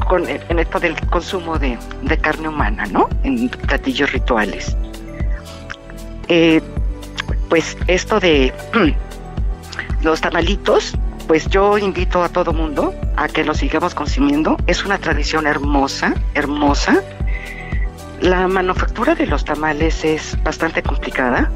con, 0.08 0.28
en 0.28 0.58
esto 0.58 0.80
del 0.80 0.98
consumo 1.08 1.58
de, 1.58 1.78
carne 2.20 2.48
humana, 2.48 2.86
¿no? 2.86 3.08
En 3.22 3.48
platillos 3.48 4.12
rituales. 4.12 4.76
Eh, 6.28 6.60
pues 7.48 7.76
esto 7.88 8.20
de 8.20 8.52
Los 10.02 10.22
tamalitos, 10.22 10.94
pues 11.28 11.46
yo 11.48 11.76
invito 11.76 12.22
a 12.22 12.30
todo 12.30 12.54
mundo 12.54 12.94
a 13.16 13.28
que 13.28 13.44
los 13.44 13.58
sigamos 13.58 13.94
consumiendo. 13.94 14.56
Es 14.66 14.84
una 14.84 14.96
tradición 14.96 15.46
hermosa, 15.46 16.14
hermosa. 16.34 17.02
La 18.20 18.46
manufactura 18.48 19.14
de 19.14 19.26
los 19.26 19.44
tamales 19.44 20.04
es 20.04 20.36
bastante 20.42 20.82
complicada 20.82 21.50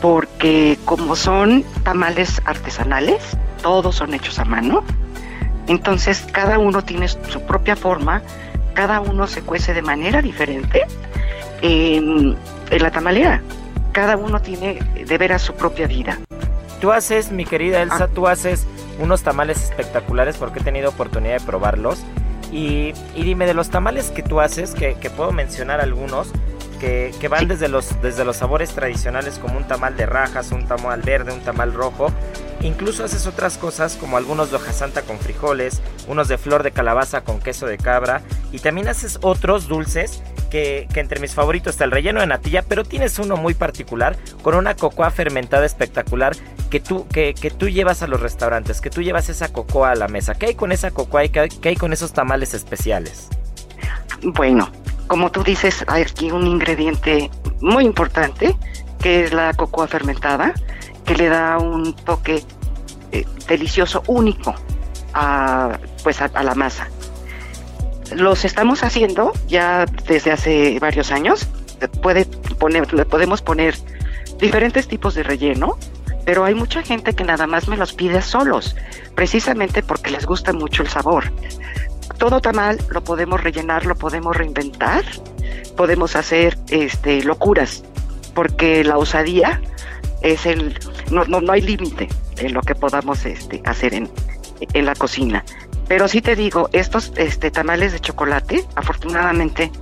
porque 0.00 0.78
como 0.84 1.16
son 1.16 1.64
tamales 1.82 2.40
artesanales, 2.44 3.36
todos 3.62 3.96
son 3.96 4.14
hechos 4.14 4.38
a 4.38 4.44
mano. 4.44 4.84
Entonces 5.66 6.24
cada 6.32 6.58
uno 6.58 6.82
tiene 6.82 7.08
su 7.08 7.42
propia 7.42 7.74
forma, 7.74 8.22
cada 8.74 9.00
uno 9.00 9.26
se 9.26 9.42
cuece 9.42 9.74
de 9.74 9.82
manera 9.82 10.22
diferente 10.22 10.86
en, 11.62 12.36
en 12.70 12.82
la 12.82 12.90
tamalera. 12.90 13.42
Cada 13.92 14.16
uno 14.16 14.40
tiene 14.40 14.78
de 15.04 15.18
veras 15.18 15.42
su 15.42 15.54
propia 15.54 15.88
vida. 15.88 16.18
Tú 16.80 16.92
haces, 16.92 17.32
mi 17.32 17.44
querida 17.44 17.82
Elsa, 17.82 18.04
ah. 18.04 18.08
tú 18.14 18.28
haces 18.28 18.66
unos 19.00 19.22
tamales 19.22 19.64
espectaculares 19.64 20.36
porque 20.36 20.60
he 20.60 20.62
tenido 20.62 20.90
oportunidad 20.90 21.40
de 21.40 21.44
probarlos. 21.44 22.04
Y, 22.52 22.92
dime, 23.14 23.46
de 23.46 23.54
los 23.54 23.68
tamales 23.68 24.10
que 24.10 24.22
tú 24.22 24.40
haces, 24.40 24.72
que, 24.74 24.94
puedo 25.16 25.32
mencionar 25.32 25.80
algunos, 25.80 26.28
que, 26.80 27.28
van 27.28 27.48
desde, 27.48 27.68
los, 27.68 28.00
desde 28.00 28.24
los 28.24 28.36
sabores 28.36 28.70
tradicionales 28.70 29.38
como 29.38 29.58
un 29.58 29.64
tamal 29.66 29.96
de 29.96 30.06
rajas, 30.06 30.52
un 30.52 30.66
tamal 30.66 31.02
verde, 31.02 31.32
un 31.32 31.40
tamal 31.40 31.74
rojo. 31.74 32.12
Incluso 32.60 33.04
haces 33.04 33.26
otras 33.26 33.56
cosas 33.56 33.96
como 33.96 34.16
algunos 34.16 34.50
de 34.50 34.56
hoja 34.56 34.72
santa 34.72 35.02
con 35.02 35.18
frijoles, 35.18 35.80
unos 36.08 36.26
de 36.28 36.38
flor 36.38 36.62
de 36.62 36.72
calabaza 36.72 37.22
con 37.22 37.40
queso 37.40 37.66
de 37.66 37.78
cabra. 37.78 38.22
Y 38.50 38.58
también 38.58 38.88
haces 38.88 39.18
otros 39.22 39.68
dulces 39.68 40.22
que, 40.50 40.88
entre 40.94 41.20
mis 41.20 41.34
favoritos 41.34 41.74
está 41.74 41.84
el 41.84 41.90
relleno 41.90 42.20
de 42.20 42.26
natilla, 42.26 42.62
pero 42.62 42.84
tienes 42.84 43.18
uno 43.18 43.36
muy 43.36 43.54
particular 43.54 44.16
con 44.42 44.54
una 44.54 44.74
cocoa 44.74 45.10
fermentada 45.10 45.66
espectacular 45.66 46.34
que 46.70 46.80
tú, 46.80 47.06
que, 47.08 47.34
tú 47.56 47.68
llevas 47.68 48.02
a 48.02 48.06
los 48.06 48.20
restaurantes, 48.20 48.80
que 48.80 48.90
tú 48.90 49.02
llevas 49.02 49.28
esa 49.28 49.52
cocoa 49.52 49.90
a 49.90 49.94
la 49.94 50.08
mesa. 50.08 50.34
¿Qué 50.34 50.46
hay 50.46 50.54
con 50.54 50.72
esa 50.72 50.90
cocoa 50.90 51.24
y 51.24 51.30
qué 51.30 51.68
hay 51.68 51.76
con 51.76 51.92
esos 51.92 52.12
tamales 52.12 52.54
especiales? 52.54 53.28
Bueno, 54.22 54.70
como 55.06 55.30
tú 55.30 55.42
dices, 55.42 55.84
hay 55.88 56.02
aquí 56.02 56.30
un 56.30 56.46
ingrediente 56.46 57.30
muy 57.60 57.84
importante 57.84 58.54
que 59.00 59.24
es 59.24 59.32
la 59.32 59.54
cocoa 59.54 59.86
fermentada, 59.86 60.52
que 61.04 61.14
le 61.14 61.28
da 61.28 61.58
un 61.58 61.94
toque 61.94 62.42
eh, 63.12 63.24
delicioso, 63.46 64.02
único 64.06 64.54
a, 65.14 65.78
pues 66.02 66.20
a, 66.20 66.28
la 66.42 66.54
masa. 66.54 66.88
Los 68.14 68.44
estamos 68.44 68.82
haciendo 68.82 69.32
ya 69.46 69.84
desde 70.06 70.30
hace 70.30 70.78
varios 70.80 71.10
años. 71.10 71.46
Puede 72.02 72.24
poner, 72.58 72.86
podemos 73.06 73.42
poner 73.42 73.74
diferentes 74.38 74.88
tipos 74.88 75.14
de 75.14 75.22
relleno, 75.22 75.78
pero 76.24 76.44
hay 76.44 76.54
mucha 76.54 76.82
gente 76.82 77.14
que 77.14 77.24
nada 77.24 77.46
más 77.46 77.68
me 77.68 77.76
los 77.76 77.92
pide 77.92 78.22
solos, 78.22 78.76
precisamente 79.14 79.82
porque 79.82 80.10
les 80.10 80.26
gusta 80.26 80.52
mucho 80.52 80.82
el 80.82 80.88
sabor. 80.88 81.32
Todo 82.18 82.40
tamal 82.40 82.78
lo 82.90 83.02
podemos 83.04 83.42
rellenar, 83.42 83.86
lo 83.86 83.94
podemos 83.94 84.36
reinventar, 84.36 85.04
podemos 85.76 86.16
hacer 86.16 86.58
este 86.70 87.22
locuras, 87.22 87.84
porque 88.34 88.82
la 88.84 88.98
osadía 88.98 89.60
es 90.20 90.46
el 90.46 90.78
no, 91.10 91.24
no, 91.24 91.40
no 91.40 91.52
hay 91.52 91.62
límite 91.62 92.08
en 92.38 92.54
lo 92.54 92.60
que 92.62 92.74
podamos 92.74 93.24
este, 93.24 93.62
hacer 93.64 93.94
en, 93.94 94.10
en 94.60 94.84
la 94.84 94.94
cocina. 94.94 95.44
Pero 95.88 96.06
sí 96.06 96.20
te 96.20 96.36
digo, 96.36 96.68
estos 96.72 97.12
este, 97.16 97.50
tamales 97.50 97.92
de 97.92 98.00
chocolate, 98.00 98.66
afortunadamente, 98.76 99.72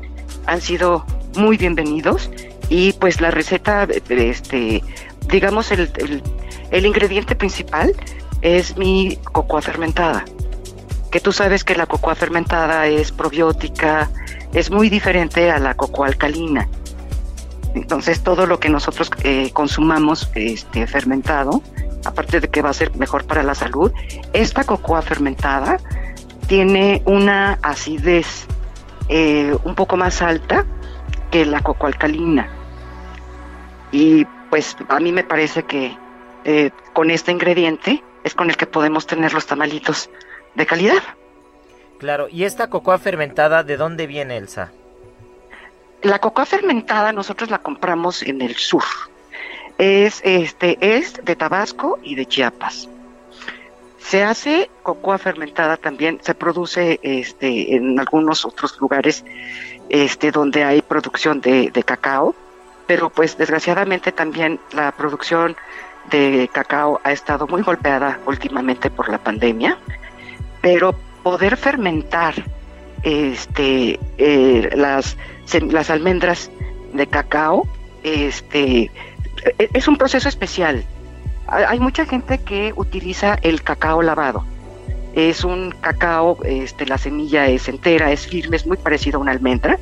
han 0.47 0.61
sido 0.61 1.05
muy 1.37 1.57
bienvenidos 1.57 2.31
y 2.69 2.93
pues 2.95 3.21
la 3.21 3.33
receta, 3.33 3.89
este, 4.09 4.85
digamos, 5.29 5.73
el, 5.73 5.91
el, 6.71 6.87
ingrediente 6.87 7.35
principal 7.35 7.93
es 8.41 8.77
mi 8.77 9.19
cocoa 9.33 9.61
fermentada. 9.61 10.25
Que 11.11 11.19
tú 11.19 11.33
sabes 11.33 11.65
que 11.65 11.75
la 11.75 11.87
cocoa 11.87 12.15
fermentada 12.15 12.87
es 12.87 13.11
probiótica, 13.11 14.09
es 14.53 14.71
muy 14.71 14.89
diferente 14.89 15.51
a 15.51 15.59
la 15.59 15.75
cocoa 15.75 16.07
alcalina. 16.07 16.69
Entonces 17.75 18.23
todo 18.23 18.47
lo 18.47 18.61
que 18.61 18.69
nosotros 18.69 19.11
eh, 19.25 19.51
consumamos 19.53 20.31
este, 20.37 20.87
fermentado, 20.87 21.63
aparte 22.05 22.41
de 22.41 22.49
que 22.49 22.63
va 22.63 22.71
a 22.71 22.75
ser 22.75 22.95
mejor 22.97 23.27
para 23.27 23.43
la 23.43 23.55
salud, 23.55 23.93
esta 24.33 24.65
cocoa 24.65 25.03
fermentada 25.03 25.79
tiene 26.47 27.03
una 27.05 27.59
acidez 27.63 28.47
eh, 29.09 29.57
un 29.65 29.75
poco 29.75 29.97
más 29.97 30.23
alta 30.23 30.65
que 31.31 31.45
la 31.45 31.61
cocoa 31.61 31.89
alcalina. 31.89 32.49
Y 33.93 34.25
pues 34.51 34.77
a 34.89 35.01
mí 35.01 35.13
me 35.13 35.25
parece 35.25 35.65
que 35.65 35.97
eh, 36.45 36.71
con 36.93 37.11
este 37.11 37.33
ingrediente 37.33 38.03
es 38.25 38.35
con 38.35 38.51
el 38.51 38.57
que 38.57 38.67
podemos 38.67 39.07
tener 39.07 39.33
los 39.33 39.47
tamalitos 39.47 40.11
de 40.55 40.67
calidad. 40.67 41.03
Claro, 41.99 42.29
¿y 42.31 42.45
esta 42.45 42.69
cocoa 42.69 42.99
fermentada 42.99 43.63
de 43.63 43.77
dónde 43.77 44.07
viene, 44.07 44.37
Elsa? 44.37 44.73
La 46.03 46.19
cocoa 46.21 46.45
fermentada 46.45 47.13
nosotros 47.13 47.51
la 47.51 47.59
compramos 47.59 48.23
en 48.23 48.43
el 48.43 48.55
sur. 48.57 48.85
Es, 49.79 50.21
este, 50.25 50.79
es 50.81 51.15
de 51.25 51.37
Tabasco 51.37 51.99
y 52.03 52.15
de 52.15 52.27
Chiapas. 52.27 52.89
Se 54.09 54.23
hace 54.23 54.71
cocoa 54.85 55.19
fermentada 55.19 55.77
también, 55.77 56.21
se 56.23 56.33
produce 56.37 57.01
este, 57.03 57.75
en 57.75 57.99
algunos 57.99 58.45
otros 58.45 58.79
lugares 58.81 59.25
este, 59.89 60.31
donde 60.31 60.63
hay 60.63 60.81
producción 60.81 61.41
de, 61.41 61.73
cacao, 61.85 62.33
pero 62.87 63.11
pues 63.11 63.37
desgraciadamente 63.37 64.13
también 64.13 64.61
la 64.73 64.93
producción 64.93 65.57
de 66.09 66.49
cacao 66.53 67.01
ha 67.03 67.11
estado 67.11 67.49
muy 67.49 67.63
golpeada 67.63 68.21
últimamente 68.27 68.91
por 68.91 69.09
la 69.09 69.19
pandemia, 69.19 69.77
pero 70.61 70.95
poder 71.25 71.57
fermentar 71.57 72.35
este, 73.03 73.99
eh, 74.19 74.71
las, 74.77 75.17
las 75.69 75.91
almendras 75.91 76.49
de 76.93 77.09
cacao, 77.09 77.67
este, 78.05 78.89
e, 79.59 79.69
es 79.75 79.89
un 79.89 79.97
proceso 79.97 80.29
especial. 80.29 80.85
Hay 81.49 81.79
mucha 81.81 82.07
gente 82.07 82.39
que 82.39 82.73
utiliza 82.77 83.35
el 83.43 83.63
cacao 83.63 84.03
lavado. 84.03 84.45
Es 85.15 85.45
un 85.45 85.71
cacao, 85.71 86.39
este, 86.45 86.87
la 86.87 86.99
semilla 86.99 87.47
es 87.47 87.69
entera, 87.69 88.13
es 88.13 88.27
firme, 88.27 88.57
es 88.57 88.67
muy 88.67 88.77
parecido 88.77 89.19
a 89.19 89.23
una 89.23 89.33
almendra. 89.33 89.79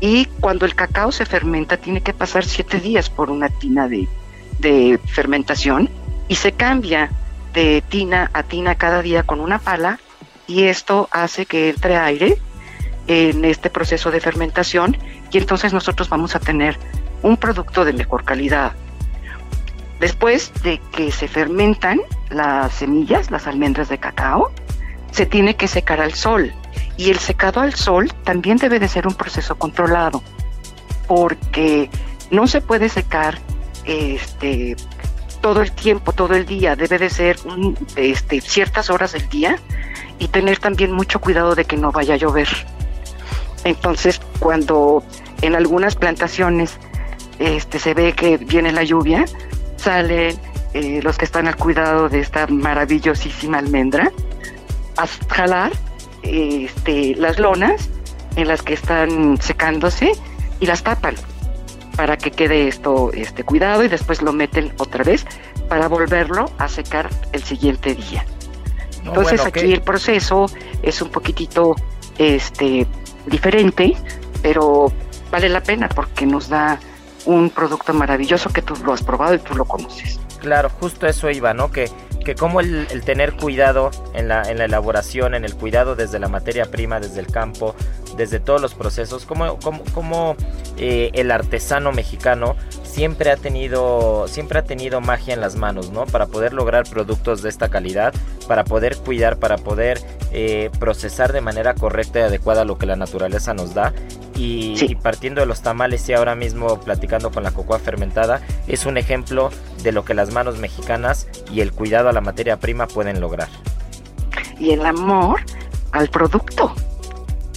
Y 0.00 0.26
cuando 0.40 0.66
el 0.66 0.74
cacao 0.74 1.10
se 1.10 1.24
fermenta, 1.24 1.78
tiene 1.78 2.02
que 2.02 2.12
pasar 2.12 2.44
siete 2.44 2.78
días 2.78 3.08
por 3.08 3.30
una 3.30 3.48
tina 3.48 3.88
de, 3.88 4.06
de 4.58 5.00
fermentación 5.06 5.88
y 6.28 6.34
se 6.34 6.52
cambia 6.52 7.10
de 7.52 7.82
tina 7.88 8.30
a 8.34 8.42
tina 8.42 8.74
cada 8.74 9.00
día 9.02 9.22
con 9.22 9.40
una 9.40 9.58
pala 9.58 9.98
y 10.46 10.64
esto 10.64 11.08
hace 11.10 11.46
que 11.46 11.70
entre 11.70 11.96
aire 11.96 12.38
en 13.06 13.44
este 13.44 13.70
proceso 13.70 14.10
de 14.10 14.20
fermentación 14.20 14.96
y 15.30 15.38
entonces 15.38 15.72
nosotros 15.72 16.08
vamos 16.08 16.36
a 16.36 16.40
tener 16.40 16.78
un 17.22 17.36
producto 17.36 17.84
de 17.84 17.92
mejor 17.92 18.24
calidad. 18.24 18.72
Después 20.00 20.52
de 20.62 20.78
que 20.92 21.10
se 21.10 21.28
fermentan 21.28 22.00
las 22.30 22.74
semillas, 22.74 23.30
las 23.30 23.46
almendras 23.46 23.88
de 23.88 23.98
cacao, 23.98 24.50
se 25.10 25.24
tiene 25.26 25.56
que 25.56 25.68
secar 25.68 26.00
al 26.00 26.12
sol 26.14 26.52
y 26.96 27.10
el 27.10 27.18
secado 27.18 27.60
al 27.60 27.74
sol 27.74 28.12
también 28.24 28.58
debe 28.58 28.78
de 28.78 28.88
ser 28.88 29.06
un 29.06 29.14
proceso 29.14 29.56
controlado 29.56 30.22
porque 31.06 31.88
no 32.30 32.46
se 32.46 32.60
puede 32.60 32.88
secar 32.88 33.38
este 33.84 34.76
todo 35.40 35.62
el 35.62 35.70
tiempo, 35.70 36.12
todo 36.12 36.34
el 36.34 36.44
día, 36.44 36.74
debe 36.74 36.98
de 36.98 37.08
ser 37.08 37.36
este, 37.94 38.40
ciertas 38.40 38.90
horas 38.90 39.12
del 39.12 39.28
día 39.28 39.58
y 40.18 40.28
tener 40.28 40.58
también 40.58 40.90
mucho 40.90 41.20
cuidado 41.20 41.54
de 41.54 41.64
que 41.64 41.76
no 41.76 41.92
vaya 41.92 42.14
a 42.14 42.16
llover. 42.16 42.48
Entonces, 43.62 44.20
cuando 44.40 45.04
en 45.42 45.54
algunas 45.54 45.94
plantaciones 45.94 46.78
este, 47.38 47.78
se 47.78 47.94
ve 47.94 48.12
que 48.12 48.38
viene 48.38 48.72
la 48.72 48.82
lluvia, 48.82 49.24
salen 49.86 50.36
eh, 50.74 50.98
los 51.00 51.16
que 51.16 51.24
están 51.24 51.46
al 51.46 51.54
cuidado 51.54 52.08
de 52.08 52.18
esta 52.18 52.48
maravillosísima 52.48 53.58
almendra 53.58 54.10
a 54.96 55.06
jalar 55.32 55.70
este, 56.24 57.14
las 57.14 57.38
lonas 57.38 57.88
en 58.34 58.48
las 58.48 58.62
que 58.62 58.74
están 58.74 59.40
secándose 59.40 60.10
y 60.58 60.66
las 60.66 60.82
tapan 60.82 61.14
para 61.96 62.16
que 62.16 62.32
quede 62.32 62.66
esto 62.66 63.12
este, 63.12 63.44
cuidado 63.44 63.84
y 63.84 63.88
después 63.88 64.22
lo 64.22 64.32
meten 64.32 64.72
otra 64.78 65.04
vez 65.04 65.24
para 65.68 65.86
volverlo 65.86 66.50
a 66.58 66.66
secar 66.66 67.08
el 67.30 67.44
siguiente 67.44 67.94
día. 67.94 68.26
Entonces 69.04 69.40
aquí 69.46 69.72
el 69.72 69.82
proceso 69.82 70.46
es 70.82 71.00
un 71.00 71.10
poquitito 71.10 71.76
este 72.18 72.88
diferente, 73.26 73.96
pero 74.42 74.92
vale 75.30 75.48
la 75.48 75.62
pena 75.62 75.88
porque 75.88 76.26
nos 76.26 76.48
da 76.48 76.80
un 77.26 77.50
producto 77.50 77.92
maravilloso 77.92 78.50
que 78.50 78.62
tú 78.62 78.74
lo 78.84 78.92
has 78.92 79.02
probado 79.02 79.34
y 79.34 79.38
tú 79.38 79.54
lo 79.54 79.64
conoces. 79.64 80.18
Claro, 80.40 80.70
justo 80.70 81.06
eso 81.06 81.30
iba, 81.30 81.54
¿no? 81.54 81.70
Que, 81.70 81.90
que 82.24 82.34
como 82.34 82.60
el, 82.60 82.86
tener 83.04 83.34
cuidado 83.36 83.90
en 84.14 84.28
la, 84.28 84.42
en 84.42 84.58
la 84.58 84.64
elaboración, 84.64 85.34
en 85.34 85.44
el 85.44 85.54
cuidado 85.54 85.96
desde 85.96 86.18
la 86.18 86.28
materia 86.28 86.66
prima, 86.66 87.00
desde 87.00 87.20
el 87.20 87.26
campo, 87.26 87.74
desde 88.16 88.40
todos 88.40 88.60
los 88.60 88.74
procesos, 88.74 89.24
como, 89.24 89.58
como, 89.58 89.82
como 89.94 90.36
eh, 90.76 91.10
el 91.14 91.30
artesano 91.30 91.92
mexicano 91.92 92.56
siempre 92.82 93.30
ha 93.30 93.36
tenido 93.36 94.26
siempre 94.26 94.58
ha 94.58 94.64
tenido 94.64 95.00
magia 95.00 95.34
en 95.34 95.40
las 95.40 95.54
manos, 95.54 95.90
¿no? 95.90 96.06
Para 96.06 96.26
poder 96.26 96.52
lograr 96.52 96.84
productos 96.88 97.42
de 97.42 97.50
esta 97.50 97.68
calidad, 97.68 98.14
para 98.48 98.64
poder 98.64 98.96
cuidar, 98.96 99.38
para 99.38 99.58
poder 99.58 100.00
eh, 100.32 100.70
procesar 100.78 101.32
de 101.32 101.40
manera 101.40 101.74
correcta 101.74 102.20
y 102.20 102.22
adecuada 102.22 102.64
lo 102.64 102.78
que 102.78 102.86
la 102.86 102.96
naturaleza 102.96 103.54
nos 103.54 103.74
da. 103.74 103.92
Y, 104.36 104.94
partiendo 104.96 105.40
de 105.40 105.46
los 105.46 105.62
tamales 105.62 106.06
y 106.08 106.12
ahora 106.12 106.34
mismo 106.34 106.78
platicando 106.80 107.30
con 107.30 107.42
la 107.42 107.52
cocoa 107.52 107.78
fermentada, 107.78 108.42
es 108.66 108.84
un 108.84 108.98
ejemplo 108.98 109.50
de 109.82 109.92
lo 109.92 110.04
que 110.04 110.12
las 110.12 110.32
manos 110.32 110.58
mexicanas 110.58 111.26
y 111.50 111.62
el 111.62 111.72
cuidado 111.72 112.10
a 112.10 112.12
la 112.12 112.20
materia 112.20 112.58
prima 112.58 112.86
pueden 112.86 113.20
lograr. 113.20 113.48
Y 114.58 114.70
el 114.70 114.84
amor 114.84 115.40
al 115.92 116.08
producto. 116.08 116.74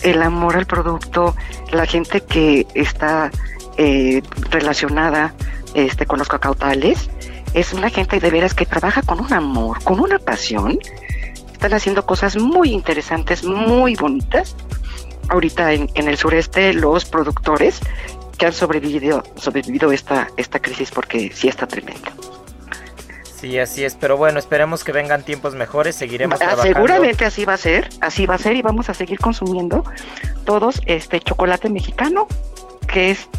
El 0.03 0.21
amor 0.21 0.55
al 0.55 0.65
producto, 0.65 1.35
la 1.71 1.85
gente 1.85 2.21
que 2.21 2.65
está 2.73 3.29
eh, 3.77 4.21
relacionada 4.49 5.33
este, 5.73 6.05
con 6.05 6.19
los 6.19 6.29
cacautales, 6.29 7.09
es 7.53 7.73
una 7.73 7.89
gente 7.89 8.19
de 8.19 8.29
veras 8.29 8.53
que 8.53 8.65
trabaja 8.65 9.01
con 9.01 9.19
un 9.19 9.33
amor, 9.33 9.83
con 9.83 9.99
una 9.99 10.19
pasión. 10.19 10.79
Están 11.51 11.73
haciendo 11.73 12.05
cosas 12.05 12.37
muy 12.37 12.71
interesantes, 12.71 13.43
muy 13.43 13.95
bonitas. 13.95 14.55
Ahorita 15.29 15.73
en, 15.73 15.89
el 15.95 16.17
sureste 16.17 16.73
los 16.73 17.05
productores 17.05 17.79
que 18.37 18.47
han 18.47 18.53
sobrevivido, 18.53 19.23
sobrevivido 19.35 19.91
esta, 19.91 20.27
esta 20.37 20.59
crisis 20.59 20.91
porque 20.91 21.31
sí 21.33 21.47
está 21.47 21.67
tremendo. 21.67 22.09
Sí, 23.39 23.57
así 23.57 23.85
es, 23.85 23.95
pero 23.95 24.17
bueno, 24.17 24.37
esperemos 24.37 24.83
que 24.83 24.91
vengan 24.91 25.23
tiempos 25.23 25.55
mejores, 25.55 25.95
seguiremos 25.95 26.35
ah, 26.35 26.39
trabajando. 26.39 26.73
Seguramente 26.73 27.25
así 27.25 27.45
va 27.45 27.53
a 27.53 27.57
ser, 27.57 27.89
así 28.01 28.25
va 28.25 28.35
a 28.35 28.37
ser 28.37 28.55
y 28.57 28.61
vamos 28.61 28.89
a 28.89 28.93
seguir 28.93 29.17
consumiendo 29.19 29.85
todos 30.43 30.81
este 30.85 31.21
chocolate 31.21 31.69
mexicano, 31.69 32.27
que 32.85 33.11
es 33.11 33.29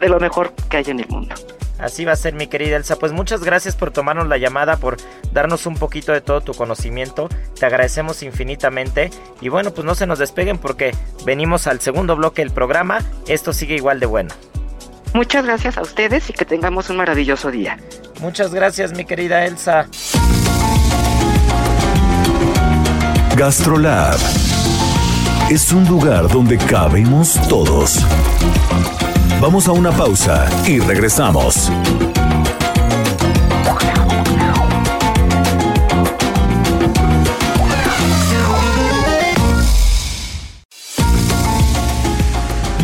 de 0.00 0.08
lo 0.08 0.18
mejor 0.18 0.54
que 0.70 0.78
hay 0.78 0.84
en 0.88 1.00
el 1.00 1.08
mundo. 1.08 1.34
Así 1.80 2.04
va 2.04 2.12
a 2.12 2.16
ser, 2.16 2.34
mi 2.34 2.46
querida 2.46 2.76
Elsa. 2.76 2.96
Pues 2.96 3.12
muchas 3.12 3.42
gracias 3.42 3.76
por 3.76 3.90
tomarnos 3.90 4.28
la 4.28 4.38
llamada, 4.38 4.76
por 4.76 4.96
darnos 5.32 5.66
un 5.66 5.74
poquito 5.74 6.12
de 6.12 6.20
todo 6.20 6.40
tu 6.40 6.52
conocimiento. 6.52 7.28
Te 7.58 7.66
agradecemos 7.66 8.22
infinitamente. 8.22 9.10
Y 9.40 9.48
bueno, 9.48 9.72
pues 9.72 9.84
no 9.84 9.94
se 9.94 10.06
nos 10.06 10.18
despeguen 10.18 10.58
porque 10.58 10.94
venimos 11.24 11.66
al 11.66 11.80
segundo 11.80 12.16
bloque 12.16 12.42
del 12.42 12.52
programa. 12.52 13.00
Esto 13.26 13.52
sigue 13.52 13.76
igual 13.76 14.00
de 14.00 14.06
bueno. 14.06 14.34
Muchas 15.14 15.44
gracias 15.44 15.76
a 15.76 15.82
ustedes 15.82 16.30
y 16.30 16.32
que 16.32 16.44
tengamos 16.44 16.90
un 16.90 16.96
maravilloso 16.96 17.50
día. 17.50 17.78
Muchas 18.20 18.54
gracias, 18.54 18.92
mi 18.92 19.04
querida 19.04 19.44
Elsa. 19.44 19.86
Gastrolab 23.36 24.18
es 25.50 25.72
un 25.72 25.84
lugar 25.88 26.28
donde 26.28 26.58
cabemos 26.58 27.34
todos. 27.48 28.04
Vamos 29.40 29.66
a 29.68 29.72
una 29.72 29.90
pausa 29.90 30.46
y 30.66 30.80
regresamos. 30.80 31.72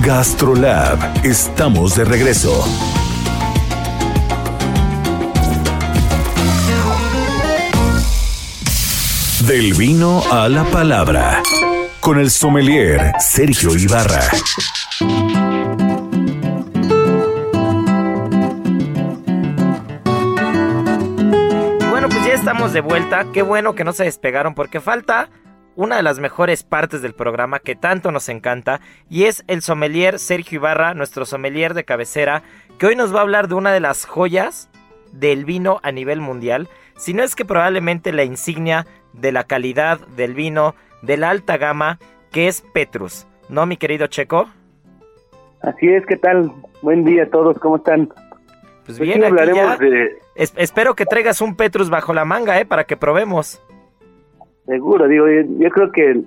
Gastrolab, 0.01 1.27
estamos 1.27 1.95
de 1.95 2.07
regreso. 2.07 2.65
Del 9.47 9.75
vino 9.75 10.23
a 10.31 10.49
la 10.49 10.65
palabra, 10.65 11.43
con 12.01 12.19
el 12.19 12.31
sommelier 12.31 13.13
Sergio 13.21 13.77
Ibarra. 13.77 14.23
De 22.73 22.81
vuelta. 22.81 23.27
Qué 23.33 23.43
bueno 23.43 23.75
que 23.75 23.85
no 23.85 23.93
se 23.93 24.05
despegaron 24.05 24.55
porque 24.55 24.81
falta 24.81 25.29
una 25.77 25.97
de 25.97 26.03
las 26.03 26.19
mejores 26.19 26.65
partes 26.65 27.01
del 27.01 27.15
programa 27.15 27.61
que 27.61 27.77
tanto 27.77 28.11
nos 28.11 28.29
encanta 28.29 28.81
y 29.09 29.25
es 29.25 29.45
el 29.47 29.63
sommelier 29.63 30.19
Sergio 30.19 30.57
Ibarra, 30.57 30.95
nuestro 30.95 31.27
sommelier 31.27 31.75
de 31.75 31.85
cabecera, 31.85 32.43
que 32.79 32.87
hoy 32.87 32.97
nos 32.97 33.15
va 33.15 33.21
a 33.21 33.23
hablar 33.23 33.49
de 33.49 33.55
una 33.55 33.73
de 33.73 33.81
las 33.81 34.05
joyas 34.05 34.69
del 35.13 35.45
vino 35.45 35.79
a 35.83 35.93
nivel 35.93 36.21
mundial, 36.21 36.69
si 36.97 37.15
no 37.15 37.23
es 37.23 37.37
que 37.37 37.45
probablemente 37.45 38.13
la 38.13 38.25
insignia 38.25 38.87
de 39.13 39.33
la 39.33 39.45
calidad 39.45 40.01
del 40.17 40.35
vino 40.35 40.75
de 41.03 41.19
la 41.19 41.31
alta 41.31 41.59
gama, 41.59 41.99
que 42.33 42.49
es 42.49 42.63
Petrus. 42.73 43.27
¿No, 43.49 43.67
mi 43.67 43.77
querido 43.77 44.09
Checo? 44.09 44.49
Así 45.63 45.89
es, 45.89 46.05
¿qué 46.07 46.17
tal? 46.17 46.51
Buen 46.83 47.05
día 47.05 47.25
a 47.25 47.31
todos, 47.31 47.59
¿cómo 47.59 47.77
están? 47.77 48.09
Pues, 48.87 49.01
bien, 49.01 49.25
hablaremos 49.25 49.79
de 49.79 50.19
espero 50.37 50.95
que 50.95 51.07
traigas 51.07 51.41
un 51.41 51.57
Petrus 51.57 51.91
bajo 51.91 52.15
la 52.15 52.25
manga, 52.25 52.61
¿eh? 52.61 52.65
Para 52.65 52.85
que 52.85 52.97
probemos. 52.97 53.61
Seguro, 54.67 55.09
digo, 55.09 55.27
yo, 55.29 55.71
creo 55.71 55.93
que 55.93 56.23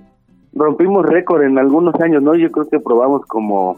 rompimos 0.53 1.05
récord 1.05 1.43
en 1.43 1.57
algunos 1.57 1.95
años, 2.01 2.21
¿no? 2.21 2.35
Yo 2.35 2.51
creo 2.51 2.67
que 2.69 2.79
probamos 2.79 3.25
como, 3.25 3.75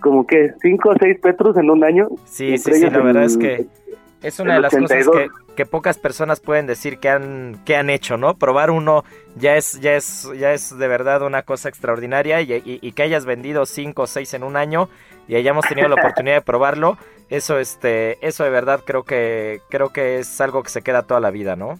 como 0.00 0.26
que 0.26 0.52
cinco 0.60 0.90
o 0.90 0.94
seis 0.98 1.18
Petrus 1.20 1.56
en 1.56 1.70
un 1.70 1.84
año. 1.84 2.08
Sí, 2.24 2.58
sí, 2.58 2.72
sí, 2.72 2.90
la 2.90 3.00
verdad 3.00 3.24
es 3.24 3.36
que 3.36 3.66
es 4.22 4.38
una 4.40 4.54
de 4.54 4.60
las 4.60 4.74
cosas 4.74 5.06
que, 5.56 5.66
pocas 5.66 5.98
personas 5.98 6.40
pueden 6.40 6.66
decir 6.66 6.98
que 6.98 7.08
han, 7.08 7.60
que 7.64 7.76
han 7.76 7.90
hecho, 7.90 8.16
¿no? 8.16 8.34
Probar 8.34 8.70
uno 8.70 9.04
ya 9.36 9.56
es, 9.56 9.80
ya 9.80 9.94
es, 9.94 10.28
ya 10.38 10.52
es 10.52 10.76
de 10.76 10.88
verdad 10.88 11.22
una 11.22 11.42
cosa 11.42 11.68
extraordinaria 11.68 12.40
y, 12.40 12.62
y 12.64 12.92
que 12.92 13.02
hayas 13.02 13.26
vendido 13.26 13.66
cinco 13.66 14.02
o 14.02 14.06
seis 14.06 14.34
en 14.34 14.44
un 14.44 14.56
año 14.56 14.88
y 15.28 15.36
hayamos 15.36 15.66
tenido 15.66 15.88
la 15.88 15.94
oportunidad 16.00 16.36
de 16.36 16.42
probarlo, 16.42 16.96
eso 17.32 17.58
este 17.58 18.18
eso 18.26 18.44
de 18.44 18.50
verdad 18.50 18.80
creo 18.84 19.04
que 19.04 19.60
creo 19.70 19.88
que 19.88 20.18
es 20.18 20.40
algo 20.42 20.62
que 20.62 20.68
se 20.68 20.82
queda 20.82 21.02
toda 21.02 21.18
la 21.18 21.30
vida 21.30 21.56
no 21.56 21.78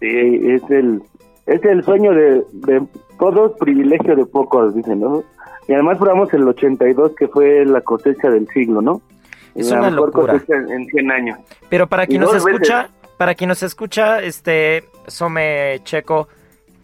sí 0.00 0.08
es 0.08 0.62
el 0.70 1.02
es 1.46 1.62
el 1.64 1.84
sueño 1.84 2.12
de, 2.12 2.42
de 2.52 2.82
todos 3.18 3.52
privilegio 3.58 4.16
de 4.16 4.24
pocos 4.24 4.74
dicen 4.74 5.00
no 5.00 5.22
y 5.68 5.74
además 5.74 5.98
probamos 5.98 6.32
el 6.32 6.48
82 6.48 7.12
que 7.16 7.28
fue 7.28 7.66
la 7.66 7.82
cosecha 7.82 8.30
del 8.30 8.48
siglo 8.48 8.80
no 8.80 9.02
es 9.54 9.70
una 9.70 9.90
locura 9.90 10.42
en 10.48 10.86
100 10.86 11.10
años 11.10 11.38
pero 11.68 11.86
para 11.86 12.06
quien 12.06 12.22
nos 12.22 12.34
escucha 12.34 12.88
para 13.18 13.34
quien 13.34 13.48
nos 13.48 13.62
escucha 13.62 14.20
este 14.20 14.84
Some 15.06 15.80
Checo 15.84 16.28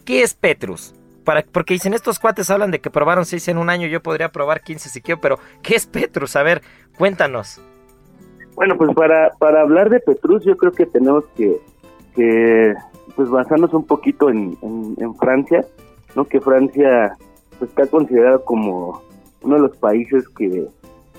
qué 0.04 0.22
es 0.22 0.34
Petrus 0.34 0.94
para, 1.28 1.42
porque 1.42 1.74
dicen 1.74 1.92
estos 1.92 2.18
cuates 2.18 2.48
hablan 2.48 2.70
de 2.70 2.80
que 2.80 2.88
probaron 2.88 3.26
6 3.26 3.48
en 3.48 3.58
un 3.58 3.68
año, 3.68 3.86
yo 3.86 4.00
podría 4.00 4.30
probar 4.30 4.62
15 4.62 4.88
si 4.88 5.02
quiero, 5.02 5.20
pero 5.20 5.38
¿qué 5.62 5.74
es 5.74 5.86
Petrus? 5.86 6.36
A 6.36 6.42
ver, 6.42 6.62
cuéntanos. 6.96 7.60
Bueno, 8.54 8.78
pues 8.78 8.94
para, 8.94 9.32
para 9.38 9.60
hablar 9.60 9.90
de 9.90 10.00
Petrus 10.00 10.42
yo 10.46 10.56
creo 10.56 10.72
que 10.72 10.86
tenemos 10.86 11.24
que, 11.36 11.60
que 12.16 12.74
pues 13.14 13.28
basarnos 13.28 13.74
un 13.74 13.84
poquito 13.84 14.30
en, 14.30 14.56
en, 14.62 15.14
Francia, 15.16 15.66
¿no? 16.16 16.24
Que 16.24 16.40
Francia 16.40 17.14
pues, 17.58 17.68
está 17.68 17.86
considerado 17.86 18.42
como 18.46 19.02
uno 19.42 19.56
de 19.56 19.60
los 19.60 19.76
países 19.76 20.26
que, 20.30 20.66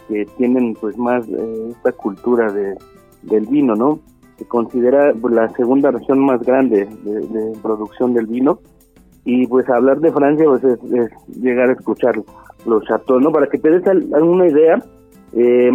que 0.10 0.26
tienen 0.38 0.74
pues 0.74 0.98
más 0.98 1.26
eh, 1.30 1.70
esta 1.72 1.94
cultura 1.94 2.52
de, 2.52 2.76
del 3.24 3.46
vino, 3.46 3.76
¿no? 3.76 4.00
Se 4.38 4.46
considera 4.46 5.14
la 5.14 5.50
segunda 5.50 5.92
región 5.92 6.20
más 6.26 6.42
grande 6.42 6.86
de, 7.04 7.54
producción 7.62 8.14
del 8.14 8.28
vino 8.28 8.60
y 9.24 9.48
pues 9.48 9.70
hablar 9.70 10.00
de 10.00 10.12
Francia 10.12 10.46
pues 10.46 10.64
es, 10.64 10.80
llegar 11.42 11.70
a 11.70 11.74
escuchar 11.74 12.16
los 12.66 12.84
chateaux, 12.86 13.22
¿no? 13.22 13.32
Para 13.32 13.48
que 13.48 13.60
te 13.60 13.70
des 13.70 13.88
alguna 13.88 14.48
idea, 14.48 14.84
eh, 15.34 15.72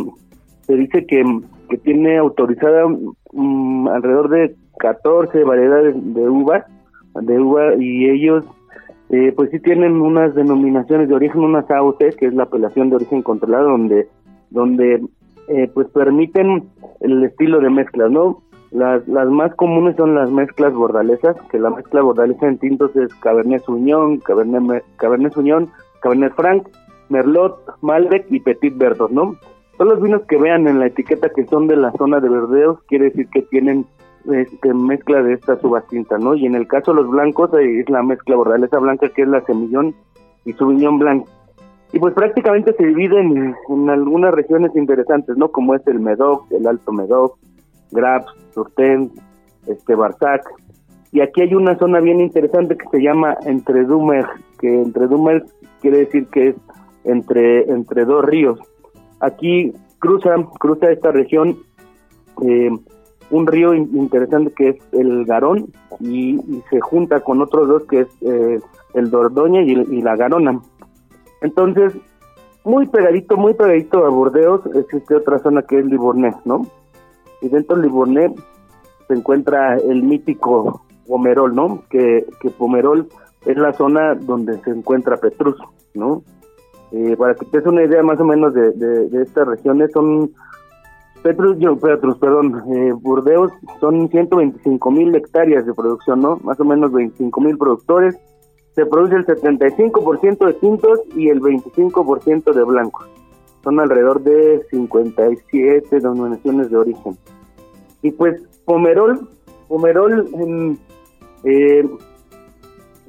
se 0.67 0.75
dice 0.75 1.07
que 1.07 1.23
que 1.69 1.79
tiene 1.79 2.19
autorizada 2.19 2.87
mm, 3.33 3.89
alrededor 3.89 4.29
de 4.29 4.55
14 4.79 5.45
variedades 5.45 5.95
de 6.15 6.29
uva, 6.29 6.67
de 7.15 7.41
uva 7.41 7.75
y 7.79 8.11
ellos 8.11 8.45
eh, 9.11 9.33
pues 9.37 9.51
sí 9.51 9.61
tienen 9.61 10.01
unas 10.01 10.35
denominaciones 10.35 11.09
de 11.09 11.15
origen, 11.15 11.43
unas 11.43 11.71
AOC, 11.71 12.17
que 12.17 12.27
es 12.27 12.35
la 12.35 12.45
apelación 12.45 12.91
de 12.91 12.97
origen 12.97 13.23
controlado, 13.23 13.71
donde 13.71 14.09
donde 14.55 15.03
eh, 15.49 15.71
pues 15.75 15.89
permiten 15.89 16.71
el 17.01 17.23
estilo 17.25 17.61
de 17.61 17.69
mezclas, 17.69 18.11
¿no? 18.11 18.43
Las, 18.71 19.07
las 19.07 19.29
más 19.29 19.55
comunes 19.57 19.97
son 19.97 20.15
las 20.15 20.31
mezclas 20.31 20.73
bordalesas, 20.73 21.37
que 21.51 21.59
la 21.59 21.71
mezcla 21.71 22.01
bordalesa 22.01 22.49
en 22.49 22.59
tintos 22.59 22.97
es 22.97 23.15
Cabernet 23.17 23.63
Sauvignon, 23.65 24.19
Cabernet, 24.19 24.85
Cabernet 24.97 25.33
Sauvignon, 25.35 25.71
Cabernet 26.01 26.35
Franc, 26.35 26.69
Merlot, 27.09 27.57
Malbec 27.83 28.27
y 28.31 28.41
Petit 28.41 28.77
Verdot, 28.77 29.11
¿no? 29.11 29.37
Todos 29.77 29.93
los 29.93 30.03
vinos 30.03 30.23
que 30.27 30.39
vean 30.39 30.67
en 30.67 30.79
la 30.79 30.87
etiqueta 30.87 31.29
que 31.29 31.47
son 31.47 31.67
de 31.67 31.77
la 31.77 31.93
zona 31.93 32.21
de 32.21 32.29
verdeos, 32.29 32.81
quiere 32.89 33.07
decir 33.07 33.29
que 33.29 33.43
tienen 33.43 33.87
este, 34.33 34.73
mezcla 34.73 35.23
de 35.23 35.35
esta 35.35 35.59
uvas 35.63 35.85
¿no? 36.19 36.35
Y 36.35 36.47
en 36.47 36.55
el 36.55 36.67
caso 36.67 36.93
de 36.93 37.03
los 37.03 37.11
blancos 37.11 37.51
es 37.61 37.89
la 37.91 38.03
mezcla 38.03 38.37
bordalesa 38.37 38.79
blanca 38.79 39.09
que 39.11 39.23
es 39.23 39.29
la 39.29 39.43
semillón 39.43 39.95
y 40.45 40.53
subillón 40.55 40.99
blanco. 40.99 41.29
Y 41.95 42.01
pues 42.01 42.13
prácticamente 42.13 42.75
se 42.75 42.87
dividen 42.87 43.55
en, 43.69 43.89
algunas 43.89 44.35
regiones 44.35 44.75
interesantes, 44.75 45.37
¿no? 45.37 45.53
Como 45.53 45.77
es 45.77 45.87
el 45.87 46.01
Medoc, 46.01 46.51
el 46.51 46.67
Alto 46.67 46.91
Medoc, 46.91 47.39
Graps, 47.93 48.33
Surten, 48.53 49.13
este 49.69 49.95
Barsac. 49.95 50.43
Y 51.13 51.21
aquí 51.21 51.43
hay 51.43 51.55
una 51.55 51.79
zona 51.79 52.01
bien 52.01 52.21
interesante 52.21 52.77
que 52.77 52.89
se 52.89 53.01
llama 53.01 53.37
Entredumer, 53.47 54.27
que 54.59 54.83
Entredumer 54.83 55.45
quiere 55.81 55.99
decir 55.99 56.27
que 56.33 56.49
es 56.49 56.57
entre, 57.05 57.71
entre 57.71 58.05
dos 58.05 58.25
ríos. 58.25 58.59
Aquí 59.21 59.73
cruza, 60.01 60.35
cruza 60.59 60.91
esta 60.91 61.13
región 61.13 61.59
eh, 62.43 62.71
un 63.31 63.47
río 63.47 63.73
interesante 63.73 64.53
que 64.53 64.69
es 64.71 64.77
el 64.93 65.25
Garón 65.27 65.73
y, 66.01 66.41
se 66.71 66.81
junta 66.81 67.21
con 67.21 67.41
otros 67.41 67.69
dos 67.69 67.85
que 67.85 68.01
es 68.01 68.09
eh, 68.21 68.59
el 68.95 69.11
Dordoña 69.11 69.63
y, 69.63 70.03
la 70.03 70.17
Garona. 70.17 70.61
Entonces, 71.45 71.93
muy 72.65 72.87
pegadito, 72.87 73.37
muy 73.37 73.53
pegadito 73.53 74.07
a 74.07 74.09
Burdeos 74.09 74.63
existe 74.75 75.15
otra 75.15 75.39
zona 75.39 75.61
que 75.63 75.79
es 75.79 75.85
Livornet, 75.85 76.35
¿no? 76.47 76.63
Y 77.43 77.49
dentro 77.49 77.77
de 77.77 77.83
Livornet 77.83 78.33
se 79.07 79.15
encuentra 79.15 79.77
el 79.77 80.03
mítico 80.03 80.81
Pomerol, 81.07 81.55
¿no? 81.55 81.83
Que, 81.91 82.25
Pomerol 82.57 83.09
es 83.45 83.59
la 83.59 83.75
zona 83.75 84.15
donde 84.15 84.59
se 84.61 84.71
encuentra 84.71 85.19
Petrus, 85.19 85.57
¿no? 85.93 86.23
Eh, 86.93 87.15
para 87.19 87.35
que 87.35 87.45
te 87.45 87.59
des 87.59 87.67
una 87.67 87.85
idea 87.85 88.03
más 88.03 88.19
o 88.21 88.25
menos 88.25 88.55
de, 88.55 89.11
estas 89.21 89.47
regiones, 89.47 89.93
son 89.93 90.31
Petrus, 91.23 91.59
Petrus, 91.79 92.17
perdón, 92.17 92.63
eh, 92.75 92.93
Burdeos 92.93 93.53
son 93.81 94.09
125 94.09 94.91
mil 94.91 95.15
hectáreas 95.15 95.67
de 95.67 95.75
producción, 95.75 96.21
¿no? 96.21 96.39
Más 96.43 96.59
o 96.59 96.65
menos 96.65 96.91
25 96.91 97.39
mil 97.43 97.59
productores. 97.59 98.17
Se 98.75 98.87
produce 98.87 99.17
el 99.17 99.27
75% 99.27 100.47
de 100.47 100.53
tintos 100.55 101.01
y 101.15 101.29
el 101.29 101.41
25% 101.41 102.53
de 102.53 102.65
blancos. 102.65 103.07
Son 103.63 103.81
alrededor 103.81 104.23
de 104.23 104.63
57 104.71 106.01
denominaciones 106.01 106.71
de 106.71 106.77
origen. 106.77 107.17
Y 108.03 108.11
pues 108.11 108.43
Pomerol, 108.65 109.29
Pomerol 109.69 110.79
eh, 111.45 111.89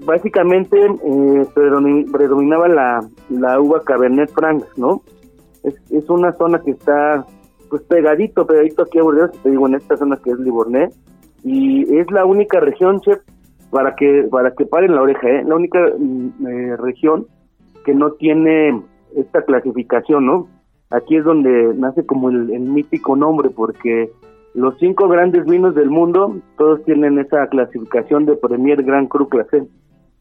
básicamente 0.06 0.78
eh, 0.78 1.45
predominaba 1.54 2.67
la, 2.67 3.10
la 3.30 3.60
uva 3.60 3.82
Cabernet 3.84 4.32
Franc, 4.32 4.63
¿no? 4.78 5.01
Es, 5.63 5.75
es 5.89 6.10
una 6.10 6.32
zona 6.34 6.62
que 6.62 6.71
está 6.71 7.25
pues 7.69 7.82
pegadito, 7.84 8.45
pegadito 8.45 8.84
aquí 8.84 8.99
a 8.99 9.04
Burdeos, 9.04 9.32
te 9.41 9.49
digo, 9.49 9.67
en 9.67 9.75
esta 9.75 9.97
zona 9.97 10.17
que 10.17 10.32
es 10.32 10.39
Livorné, 10.39 10.89
y 11.43 11.97
es 11.97 12.10
la 12.12 12.25
única 12.25 12.60
región, 12.60 13.01
chef, 13.01 13.19
para 13.75 13.93
que 13.93 14.25
para 14.31 14.51
que 14.51 14.65
paren 14.65 14.95
la 14.95 15.01
oreja, 15.01 15.27
¿eh? 15.27 15.43
la 15.43 15.53
única 15.53 15.79
mm, 15.99 16.47
eh, 16.47 16.77
región 16.77 17.27
que 17.83 17.93
no 17.93 18.11
tiene 18.11 18.81
esta 19.17 19.41
clasificación, 19.41 20.25
¿no? 20.25 20.47
Aquí 20.91 21.17
es 21.17 21.25
donde 21.25 21.73
nace 21.75 22.05
como 22.05 22.29
el, 22.29 22.57
mítico 22.61 23.17
nombre, 23.17 23.49
porque 23.49 24.09
los 24.53 24.77
cinco 24.79 25.09
grandes 25.09 25.43
vinos 25.43 25.75
del 25.75 25.89
mundo, 25.89 26.38
todos 26.57 26.85
tienen 26.85 27.19
esa 27.19 27.45
clasificación 27.47 28.25
de 28.25 28.38
Premier 28.38 28.81
Gran 28.81 29.07
Cru 29.07 29.27
Clase. 29.27 29.67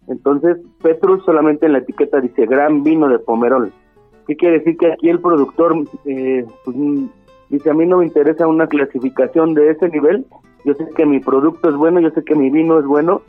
Entonces, 0.09 0.57
Petrus 0.83 1.25
solamente 1.25 1.67
en 1.67 1.75
la 1.75 1.79
etiqueta 1.79 2.21
dice 2.21 2.47
Gran 2.47 2.83
Vino 2.83 3.09
de 3.09 3.21
Pomerol. 3.21 3.73
¿Qué 4.27 4.35
quiere 4.35 4.59
decir? 4.59 4.77
Que 4.79 4.95
aquí 4.95 5.11
el 5.11 5.21
productor 5.21 5.77
eh, 6.07 6.45
pues, 6.65 6.77
dice, 7.51 7.71
a 7.71 7.75
mí 7.75 7.87
no 7.87 7.99
me 7.99 8.07
interesa 8.07 8.49
una 8.49 8.67
clasificación 8.67 9.55
de 9.55 9.71
ese 9.71 9.89
nivel, 9.91 10.27
yo 10.65 10.75
sé 10.75 10.89
que 10.97 11.05
mi 11.07 11.21
producto 11.21 11.69
es 11.69 11.77
bueno, 11.77 12.01
yo 12.01 12.11
sé 12.11 12.25
que 12.25 12.35
mi 12.35 12.51
vino 12.51 12.79
es 12.79 12.87
bueno, 12.87 13.23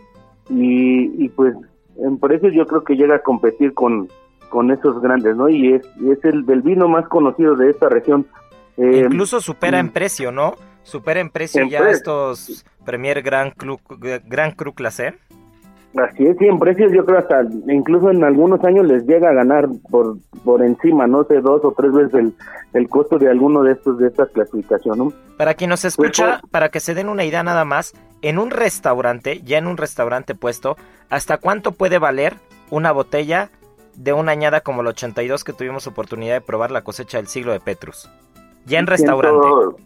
y, 0.49 1.29
pues 1.29 1.55
en 1.97 2.17
precios 2.19 2.53
yo 2.53 2.65
creo 2.67 2.83
que 2.83 2.95
llega 2.95 3.15
a 3.15 3.23
competir 3.23 3.73
con, 3.73 4.09
con 4.49 4.71
esos 4.71 5.01
grandes, 5.01 5.35
¿no? 5.35 5.49
Y 5.49 5.73
es, 5.73 5.81
es 6.05 6.23
el 6.23 6.45
del 6.45 6.61
vino 6.61 6.87
más 6.87 7.07
conocido 7.07 7.55
de 7.55 7.69
esta 7.69 7.89
región. 7.89 8.27
Eh, 8.77 9.03
Incluso 9.05 9.39
supera 9.39 9.79
en 9.79 9.87
mm. 9.87 9.91
precio, 9.91 10.31
¿no? 10.31 10.55
Supera 10.83 11.19
en 11.19 11.29
precio 11.29 11.65
ya 11.67 11.89
estos 11.89 12.65
Premier 12.85 13.21
Grand 13.21 13.53
Cru, 13.53 13.79
Grand 14.25 14.55
Cru 14.55 14.73
Clase. 14.73 15.15
Así 15.95 16.25
es, 16.25 16.37
sí, 16.37 16.45
en 16.45 16.59
precios 16.59 16.91
yo 16.91 17.05
creo 17.05 17.19
hasta, 17.19 17.43
incluso 17.69 18.11
en 18.11 18.21
algunos 18.23 18.61
años 18.65 18.85
les 18.85 19.05
llega 19.05 19.29
a 19.29 19.33
ganar 19.33 19.69
por, 19.89 20.17
por 20.43 20.61
encima, 20.61 21.07
no 21.07 21.23
sé, 21.23 21.39
dos 21.39 21.63
o 21.63 21.71
tres 21.71 21.93
veces 21.93 22.13
el, 22.15 22.33
el 22.73 22.89
costo 22.89 23.17
de 23.17 23.29
alguno 23.29 23.63
de 23.63 23.71
estos, 23.71 23.97
de 23.99 24.07
estas 24.07 24.29
clasificaciones, 24.31 24.97
¿no? 24.97 25.13
Para 25.37 25.53
quien 25.53 25.69
nos 25.69 25.85
escucha, 25.85 26.39
pues, 26.41 26.51
para 26.51 26.67
que 26.67 26.81
se 26.81 26.95
den 26.95 27.07
una 27.07 27.23
idea 27.23 27.43
nada 27.43 27.63
más, 27.63 27.93
en 28.21 28.39
un 28.39 28.51
restaurante, 28.51 29.41
ya 29.43 29.57
en 29.57 29.67
un 29.67 29.77
restaurante 29.77 30.35
puesto, 30.35 30.75
¿hasta 31.09 31.37
cuánto 31.37 31.71
puede 31.71 31.97
valer 31.97 32.33
una 32.71 32.91
botella 32.91 33.49
de 33.95 34.11
una 34.11 34.33
añada 34.33 34.59
como 34.59 34.81
el 34.81 34.87
82 34.87 35.45
que 35.45 35.53
tuvimos 35.53 35.87
oportunidad 35.87 36.33
de 36.33 36.41
probar 36.41 36.71
la 36.71 36.83
cosecha 36.83 37.19
del 37.19 37.27
siglo 37.27 37.53
de 37.53 37.61
Petrus? 37.61 38.09
Ya 38.65 38.79
en 38.79 38.87
restaurante. 38.87 39.81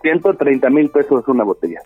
130 0.00 0.70
mil 0.70 0.88
pesos 0.88 1.28
una 1.28 1.44
botella 1.44 1.80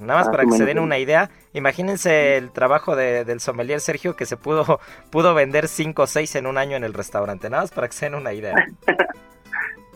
nada 0.00 0.20
más 0.20 0.28
para 0.28 0.44
que 0.44 0.52
se 0.52 0.64
den 0.64 0.78
una 0.78 0.98
idea, 0.98 1.30
imagínense 1.52 2.36
el 2.36 2.50
trabajo 2.50 2.96
de, 2.96 3.24
del 3.24 3.40
sommelier 3.40 3.80
Sergio 3.80 4.16
que 4.16 4.26
se 4.26 4.36
pudo, 4.36 4.80
pudo 5.10 5.34
vender 5.34 5.68
5 5.68 6.02
o 6.02 6.06
6 6.06 6.36
en 6.36 6.46
un 6.46 6.58
año 6.58 6.76
en 6.76 6.84
el 6.84 6.94
restaurante, 6.94 7.50
nada 7.50 7.62
más 7.64 7.72
para 7.72 7.88
que 7.88 7.94
se 7.94 8.06
den 8.06 8.14
una 8.14 8.32
idea. 8.32 8.54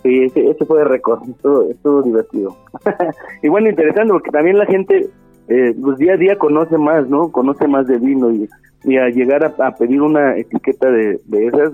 Sí, 0.02 0.24
ese, 0.24 0.64
fue 0.66 0.80
de 0.80 0.84
récord, 0.84 1.22
estuvo, 1.28 2.02
divertido. 2.02 2.56
y 3.42 3.48
bueno, 3.48 3.70
interesante 3.70 4.12
porque 4.12 4.32
también 4.32 4.58
la 4.58 4.66
gente 4.66 5.08
eh, 5.46 5.74
pues 5.80 5.96
día 5.98 6.14
a 6.14 6.16
día 6.16 6.36
conoce 6.36 6.76
más, 6.76 7.08
¿no? 7.08 7.30
Conoce 7.30 7.68
más 7.68 7.86
de 7.86 7.98
vino 7.98 8.32
y, 8.32 8.48
y 8.82 8.96
a 8.96 9.08
llegar 9.10 9.44
a, 9.44 9.74
pedir 9.76 10.02
una 10.02 10.36
etiqueta 10.36 10.90
de, 10.90 11.20
de 11.26 11.46
esas, 11.46 11.72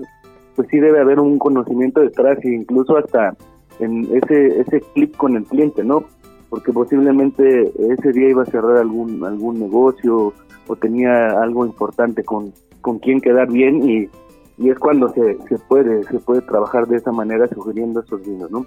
pues 0.55 0.67
sí 0.69 0.79
debe 0.79 0.99
haber 0.99 1.19
un 1.19 1.39
conocimiento 1.39 2.01
detrás 2.01 2.37
e 2.43 2.49
incluso 2.53 2.97
hasta 2.97 3.35
en 3.79 4.07
ese, 4.15 4.59
ese 4.59 4.81
clip 4.93 5.15
con 5.17 5.35
el 5.35 5.45
cliente, 5.45 5.83
¿no? 5.83 6.03
Porque 6.49 6.73
posiblemente 6.73 7.71
ese 7.77 8.11
día 8.11 8.29
iba 8.29 8.43
a 8.43 8.47
cerrar 8.47 8.77
algún 8.77 9.23
algún 9.23 9.59
negocio 9.59 10.33
o 10.67 10.75
tenía 10.75 11.41
algo 11.41 11.65
importante 11.65 12.23
con, 12.23 12.53
con 12.81 12.99
quien 12.99 13.21
quedar 13.21 13.51
bien 13.51 13.87
y, 13.87 14.09
y 14.57 14.69
es 14.69 14.77
cuando 14.77 15.09
se, 15.09 15.37
se 15.47 15.57
puede 15.67 16.03
se 16.03 16.19
puede 16.19 16.41
trabajar 16.41 16.87
de 16.87 16.97
esa 16.97 17.11
manera 17.11 17.47
sugiriendo 17.47 18.01
esos 18.01 18.25
vinos, 18.25 18.51
¿no? 18.51 18.65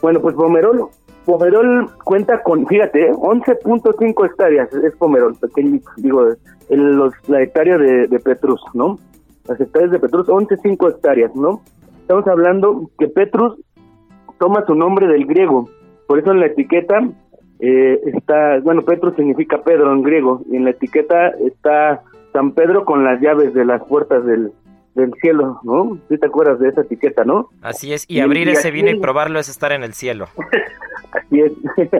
Bueno, 0.00 0.20
pues 0.20 0.34
Pomerol, 0.34 0.88
Pomerol 1.24 1.90
cuenta 2.04 2.42
con, 2.42 2.66
fíjate, 2.66 3.10
11.5 3.12 4.26
hectáreas 4.26 4.72
es 4.72 4.94
Pomerol, 4.96 5.34
pequeño, 5.34 5.80
digo, 5.96 6.26
el, 6.68 6.96
los, 6.96 7.12
la 7.26 7.42
hectárea 7.42 7.76
de, 7.78 8.06
de 8.06 8.18
Petrus, 8.20 8.60
¿no? 8.74 8.98
Las 9.46 9.60
hectáreas 9.60 9.90
de 9.90 9.98
Petrus, 9.98 10.28
11.5 10.28 10.90
hectáreas, 10.90 11.34
¿no? 11.34 11.62
Estamos 12.00 12.26
hablando 12.28 12.90
que 12.98 13.08
Petrus 13.08 13.56
toma 14.38 14.64
su 14.66 14.74
nombre 14.74 15.08
del 15.08 15.26
griego, 15.26 15.68
por 16.08 16.18
eso 16.18 16.32
en 16.32 16.40
la 16.40 16.46
etiqueta 16.46 17.06
eh, 17.60 18.00
está, 18.06 18.58
bueno, 18.60 18.82
Petro 18.82 19.14
significa 19.14 19.62
Pedro 19.62 19.92
en 19.92 20.02
griego, 20.02 20.40
y 20.50 20.56
en 20.56 20.64
la 20.64 20.70
etiqueta 20.70 21.28
está 21.46 22.02
San 22.32 22.52
Pedro 22.52 22.86
con 22.86 23.04
las 23.04 23.20
llaves 23.20 23.52
de 23.52 23.66
las 23.66 23.84
puertas 23.84 24.24
del, 24.24 24.50
del 24.94 25.12
cielo, 25.20 25.60
¿no? 25.64 25.98
¿Sí 26.08 26.16
te 26.16 26.26
acuerdas 26.26 26.58
de 26.60 26.70
esa 26.70 26.80
etiqueta, 26.80 27.24
no? 27.24 27.50
Así 27.60 27.92
es, 27.92 28.06
y, 28.08 28.20
abrir 28.20 28.48
ese 28.48 28.70
vino 28.70 28.90
y 28.90 28.98
probarlo 28.98 29.38
es 29.38 29.50
estar 29.50 29.70
en 29.70 29.82
el 29.82 29.92
cielo. 29.92 30.28
así 31.12 31.40
es. 31.40 31.52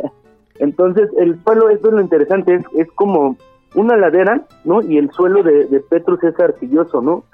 Entonces, 0.59 1.11
el 1.19 1.39
suelo, 1.45 1.69
esto 1.69 1.89
es 1.89 1.95
lo 1.95 2.01
interesante, 2.01 2.55
es, 2.55 2.65
es 2.77 2.91
como 2.93 3.37
una 3.75 3.95
ladera, 3.95 4.41
¿no? 4.65 4.81
Y 4.81 4.97
el 4.97 5.11
suelo 5.13 5.43
de, 5.43 5.67
de 5.67 5.81
Petrus 5.81 6.25
es 6.25 6.41
arcilloso, 6.41 7.03
¿no? 7.03 7.25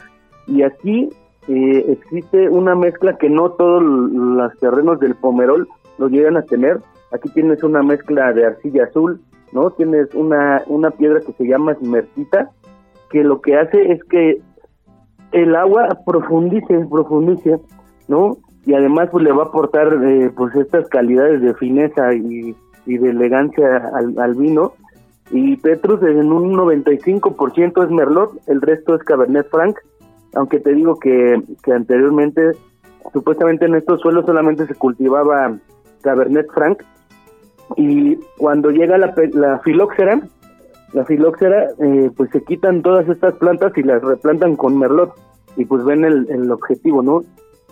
Y 0.48 0.62
aquí 0.62 1.08
eh, 1.46 1.84
existe 1.88 2.48
una 2.48 2.74
mezcla 2.74 3.16
que 3.16 3.30
no 3.30 3.50
todos 3.50 3.82
los 3.82 4.58
terrenos 4.58 4.98
del 4.98 5.14
Pomerol 5.14 5.68
lo 5.98 6.09
llegan 6.09 6.37
a 6.37 6.42
tener. 6.42 6.80
Aquí 7.12 7.28
tienes 7.30 7.62
una 7.62 7.83
mezcla 7.83 8.33
de 8.33 8.46
arcilla 8.46 8.85
azul, 8.85 9.20
¿no? 9.52 9.70
Tienes 9.70 10.14
una, 10.14 10.62
una 10.66 10.90
piedra 10.90 11.20
que 11.20 11.33
se 11.33 11.44
llama 11.44 11.72
esmertita, 11.72 12.50
que 13.11 13.22
lo 13.22 13.40
que 13.40 13.57
hace 13.57 13.92
es 13.92 14.02
que 14.04 14.40
el 15.33 15.54
agua 15.57 15.88
profundice, 16.07 16.87
profundice, 16.90 17.61
¿no? 18.09 18.38
Y 18.66 18.74
además 18.74 19.09
pues 19.11 19.24
le 19.24 19.33
va 19.33 19.44
a 19.44 19.46
aportar 19.46 19.92
eh, 20.02 20.30
pues 20.35 20.54
estas 20.57 20.88
calidades 20.88 21.42
de 21.42 21.54
fineza 21.54 22.14
y, 22.14 22.57
de 22.87 23.11
elegancia 23.11 23.90
al, 23.94 24.35
vino. 24.35 24.72
Y 25.30 25.57
Petrus 25.57 26.02
en 26.02 26.33
un 26.33 26.54
95% 26.54 27.85
es 27.85 27.90
Merlot, 27.90 28.33
el 28.46 28.61
resto 28.61 28.94
es 28.94 29.02
Cabernet 29.04 29.48
Franc, 29.50 29.76
aunque 30.35 30.61
te 30.61 30.74
digo 30.74 30.98
que, 30.98 31.42
que 31.62 31.72
anteriormente 31.72 32.52
supuestamente 33.12 33.66
en 33.66 33.74
estos 33.74 34.00
suelos 34.00 34.26
solamente 34.26 34.66
se 34.66 34.74
cultivaba 34.74 35.57
Cabernet 36.04 36.46
Franc. 36.52 36.82
Y 37.76 38.16
cuando 38.38 38.70
llega 38.70 38.98
la, 38.98 39.12
la 39.32 39.58
filóxera, 39.60 40.20
la 40.92 41.04
filóxera, 41.04 41.70
eh, 41.80 42.10
pues 42.16 42.30
se 42.30 42.44
quitan 42.44 42.82
todas 42.82 43.08
estas 43.08 43.34
plantas 43.34 43.72
y 43.76 43.82
las 43.82 44.00
replantan 44.02 44.54
con 44.54 44.78
merlot. 44.78 45.12
Y 45.56 45.64
pues 45.64 45.84
ven 45.84 46.04
el, 46.04 46.30
el 46.30 46.50
objetivo, 46.52 47.02
¿no? 47.02 47.22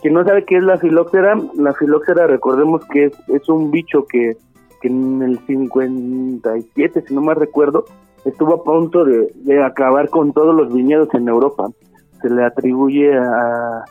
Quien 0.00 0.14
no 0.14 0.24
sabe 0.24 0.44
qué 0.44 0.56
es 0.56 0.64
la 0.64 0.78
filóxera, 0.78 1.36
la 1.54 1.72
filóxera 1.74 2.26
recordemos 2.26 2.84
que 2.86 3.04
es, 3.04 3.12
es 3.28 3.48
un 3.48 3.70
bicho 3.70 4.04
que, 4.06 4.36
en 4.82 5.22
el 5.22 5.38
57, 5.46 7.04
si 7.06 7.14
no 7.14 7.20
más 7.20 7.38
recuerdo, 7.38 7.84
estuvo 8.24 8.54
a 8.54 8.64
punto 8.64 9.04
de, 9.04 9.32
de 9.36 9.62
acabar 9.62 10.08
con 10.08 10.32
todos 10.32 10.56
los 10.56 10.74
viñedos 10.74 11.08
en 11.14 11.28
Europa. 11.28 11.68
Se 12.20 12.28
le 12.28 12.44
atribuye 12.44 13.16
a, 13.16 13.84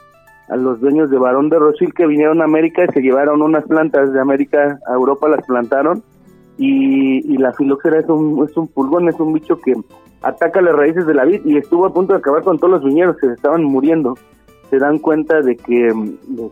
a 0.52 0.58
los 0.58 0.82
dueños 0.82 1.10
de 1.10 1.18
Barón 1.18 1.50
de 1.50 1.58
Rosil 1.58 1.94
que 1.94 2.06
vinieron 2.06 2.42
a 2.42 2.46
América 2.46 2.84
y 2.84 2.94
se 2.94 3.02
llevaron 3.02 3.42
unas 3.42 3.64
plantas 3.66 4.12
de 4.12 4.20
América 4.20 4.80
a 4.86 4.94
Europa, 4.94 5.30
las 5.30 5.46
plantaron 5.46 6.04
y, 6.58 7.38
la 7.38 7.54
filoxera 7.54 8.00
es 8.00 8.10
un, 8.10 8.46
es 8.48 8.56
un 8.58 8.68
pulgón, 8.68 9.08
es 9.08 9.20
un 9.20 9.34
bicho 9.34 9.58
que 9.60 9.74
ataca 10.22 10.62
las 10.62 10.76
raíces 10.76 11.08
de 11.08 11.14
la 11.14 11.24
vid 11.24 11.42
y 11.46 11.58
estuvo 11.58 11.86
a 11.86 11.94
punto 11.94 12.14
de 12.14 12.20
acabar 12.20 12.44
con 12.44 12.60
todos 12.60 12.74
los 12.74 12.84
viñedos, 12.84 13.18
se 13.20 13.32
estaban 13.32 13.64
muriendo. 13.64 14.16
Se 14.70 14.78
dan 14.78 15.00
cuenta 15.00 15.42
de 15.42 15.58
que, 15.58 15.92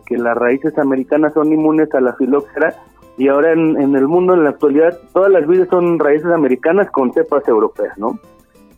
que 0.06 0.18
las 0.18 0.36
raíces 0.36 0.76
americanas 0.78 1.32
son 1.32 1.52
inmunes 1.52 1.94
a 1.94 2.00
la 2.00 2.14
filoxera 2.14 2.74
y 3.16 3.28
ahora 3.28 3.52
en, 3.52 3.76
el 3.94 4.08
mundo, 4.08 4.34
en 4.34 4.44
la 4.44 4.50
actualidad, 4.50 4.98
todas 5.12 5.30
las 5.30 5.46
vides 5.46 5.68
son 5.68 5.98
raíces 5.98 6.30
americanas 6.30 6.90
con 6.90 7.12
cepas 7.12 7.46
europeas, 7.46 7.96
¿no? 7.98 8.18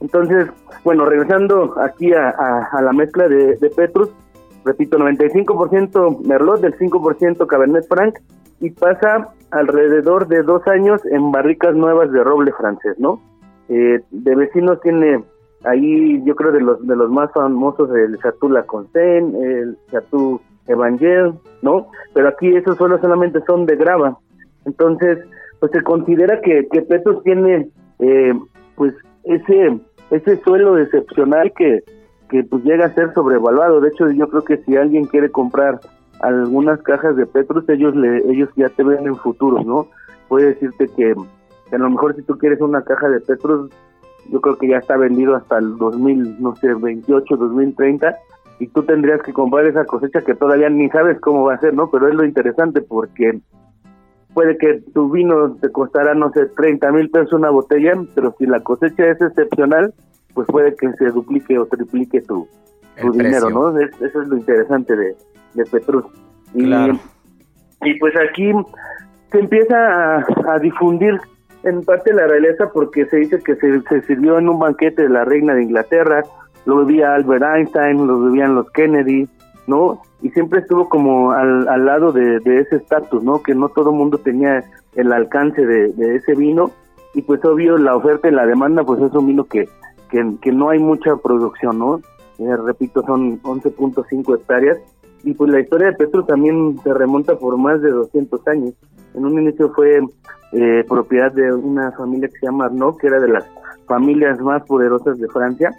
Entonces, 0.01 0.49
bueno, 0.85 1.05
regresando 1.05 1.75
aquí 1.81 2.13
a, 2.13 2.31
a, 2.31 2.83
la 2.83 2.93
mezcla 2.93 3.29
de, 3.29 3.57
de 3.57 3.71
Petrus, 3.71 4.11
repito, 4.65 4.99
95% 4.99 6.25
Merlot, 6.27 6.61
del 6.61 6.77
5% 6.79 7.47
Cabernet 7.47 7.87
Franc, 7.89 8.19
y 8.61 8.71
pasa 8.71 9.29
alrededor 9.51 10.29
de 10.29 10.43
dos 10.43 10.67
años 10.69 11.05
en 11.07 11.33
barricas 11.33 11.75
nuevas 11.75 12.11
de 12.13 12.23
roble 12.23 12.53
francés, 12.53 12.95
¿no? 12.99 13.21
Eh, 13.69 14.01
de 14.11 14.35
vecinos 14.37 14.81
tiene 14.83 15.25
ahí, 15.65 16.23
yo 16.25 16.35
creo, 16.35 16.53
de 16.53 16.61
los 16.61 16.87
de 16.87 16.97
los 16.97 17.11
más 17.11 17.31
famosos, 17.33 17.91
el 17.95 18.19
Chateau 18.19 18.51
La 18.51 18.63
Consen, 18.65 19.35
el 19.35 19.77
Chateau 19.91 20.41
Evangel, 20.67 21.35
¿no? 21.63 21.89
Pero 22.15 22.29
aquí 22.29 22.55
esos 22.57 22.77
suelos 22.77 23.01
solamente 23.01 23.41
son 23.47 23.67
de 23.67 23.77
grava. 23.77 24.19
Entonces, 24.65 25.19
pues 25.61 25.73
se 25.73 25.83
considera 25.83 26.41
que, 26.41 26.67
que 26.71 26.83
Petrus 26.83 27.23
tiene, 27.23 27.69
eh, 27.99 28.33
pues, 28.77 28.95
ese, 29.25 29.81
ese 30.11 30.37
suelo 30.43 30.79
excepcional 30.79 31.53
que, 31.57 31.83
que 32.33 32.43
pues 32.45 32.65
llega 32.65 32.87
a 32.87 32.95
ser 32.95 33.13
sobrevaluado. 33.13 33.83
De 33.83 33.91
hecho, 33.91 34.11
yo 34.11 34.27
creo 34.27 34.43
que 34.43 34.57
si 34.65 34.75
alguien 34.75 35.05
quiere 35.05 35.31
comprar 35.31 35.81
algunas 36.21 36.81
cajas 36.83 37.15
de 37.15 37.27
Petrus, 37.27 37.69
ellos 37.69 37.95
le, 37.95 38.19
ellos 38.33 38.49
ya 38.57 38.71
te 38.71 38.83
ven 38.83 39.07
en 39.07 39.17
futuro, 39.17 39.63
¿no? 39.63 39.89
Puede 40.29 40.47
decirte 40.47 40.89
que, 40.97 41.15
a 41.73 41.79
lo 41.79 41.91
mejor 41.91 42.17
si 42.17 42.23
tú 42.23 42.39
quieres 42.39 42.63
una 42.63 42.83
caja 42.83 43.11
de 43.11 43.21
Petrus, 43.21 43.71
yo 44.31 44.41
creo 44.41 44.57
que 44.57 44.69
ya 44.69 44.79
está 44.79 44.97
vendido 44.97 45.37
hasta 45.37 45.59
el 45.59 45.77
2000, 45.77 46.41
no 46.41 46.57
sé, 46.57 46.73
28, 46.73 47.37
2030 47.37 48.17
y 48.61 48.69
tú 48.69 48.83
tendrías 48.85 49.21
que 49.23 49.35
comprar 49.35 49.67
esa 49.67 49.85
cosecha 49.85 50.23
que 50.23 50.35
todavía 50.35 50.71
ni 50.71 50.89
sabes 50.89 51.21
cómo 51.21 51.45
va 51.45 51.55
a 51.55 51.61
ser, 51.61 51.75
¿no? 51.75 51.91
Pero 51.91 52.09
es 52.09 52.15
lo 52.15 52.25
interesante 52.25 52.81
porque 52.81 53.41
puede 54.33 54.57
que 54.57 54.81
tu 54.95 55.11
vino 55.11 55.57
te 55.57 55.71
costará, 55.71 56.15
no 56.15 56.31
sé, 56.33 56.47
30 56.47 56.93
mil 56.93 57.11
pesos 57.11 57.35
una 57.35 57.51
botella, 57.51 57.95
pero 58.15 58.35
si 58.39 58.47
la 58.47 58.61
cosecha 58.61 59.05
es 59.11 59.21
excepcional, 59.21 59.93
pues 60.35 60.47
puede 60.49 60.75
que 60.77 60.93
se 60.95 61.11
duplique 61.11 61.59
o 61.59 61.67
triplique 61.67 62.21
tu, 62.23 62.49
tu 63.01 63.13
dinero, 63.13 63.51
¿no? 63.51 63.79
eso 63.79 64.23
es 64.23 64.29
lo 64.29 64.37
interesante 64.37 64.97
de, 64.97 65.17
de 65.55 65.65
Petrus. 65.65 66.05
Y, 66.55 66.71
y 67.85 67.99
pues 67.99 68.15
aquí 68.17 68.53
se 69.31 69.39
empieza 69.39 70.19
a, 70.19 70.59
difundir 70.61 71.19
en 71.65 71.83
parte 71.83 72.13
la 72.13 72.27
realeza 72.27 72.71
porque 72.73 73.07
se 73.07 73.17
dice 73.17 73.39
que 73.43 73.57
se, 73.57 73.81
se, 73.83 74.03
sirvió 74.03 74.39
en 74.39 74.49
un 74.49 74.59
banquete 74.59 75.03
de 75.03 75.09
la 75.09 75.25
reina 75.25 75.55
de 75.55 75.63
Inglaterra, 75.63 76.23
lo 76.67 76.79
bebía 76.79 77.15
Albert 77.15 77.43
Einstein, 77.43 78.07
lo 78.07 78.21
bebían 78.21 78.55
los 78.55 78.71
Kennedy, 78.73 79.29
¿no? 79.67 80.03
Y 80.21 80.31
siempre 80.31 80.61
estuvo 80.61 80.89
como 80.89 81.33
al, 81.33 81.67
al 81.69 81.87
lado 81.87 82.13
de, 82.13 82.37
ese 82.45 82.77
estatus, 82.77 83.23
¿no? 83.23 83.43
Que 83.43 83.55
no 83.55 83.69
todo 83.69 83.91
el 83.91 83.97
mundo 83.97 84.19
tenía 84.19 84.65
el 84.95 85.13
alcance 85.13 85.65
de, 85.65 86.17
ese 86.17 86.35
vino 86.35 86.71
y 87.15 87.23
pues 87.23 87.45
obvio 87.45 87.79
la 87.79 87.97
oferta 87.97 88.29
y 88.29 88.33
la 88.33 88.47
demanda 88.47 88.85
pues 88.85 89.01
es 89.01 89.13
un 89.13 89.27
vino 89.27 89.45
que, 89.45 89.69
que, 90.41 90.53
no 90.53 90.69
hay 90.69 90.79
mucha 90.79 91.17
producción, 91.17 91.79
¿no? 91.79 92.01
Eh, 92.39 92.57
repito, 92.57 93.03
son 93.03 93.41
11.5 93.43 94.37
hectáreas 94.37 94.79
y 95.25 95.33
pues 95.35 95.51
la 95.51 95.61
historia 95.61 95.89
de 95.89 95.97
Petro 95.97 96.25
también 96.25 96.79
se 96.83 96.93
remonta 96.93 97.37
por 97.37 97.57
más 97.57 97.81
de 97.81 97.91
200 97.91 98.47
años. 98.49 98.75
En 99.15 99.25
un 99.25 99.41
inicio 99.41 99.73
fue 99.73 100.01
eh, 100.53 100.85
propiedad 100.89 101.33
de 101.33 101.53
una 101.53 101.93
familia 101.93 102.29
que 102.29 102.39
se 102.39 102.47
llama 102.47 102.67
Arnaud, 102.67 102.97
que 102.99 103.07
era 103.07 103.21
de 103.21 103.29
las 103.29 103.45
familias 103.87 104.39
más 104.41 104.63
poderosas 104.65 105.19
de 105.19 105.29
Francia. 105.29 105.71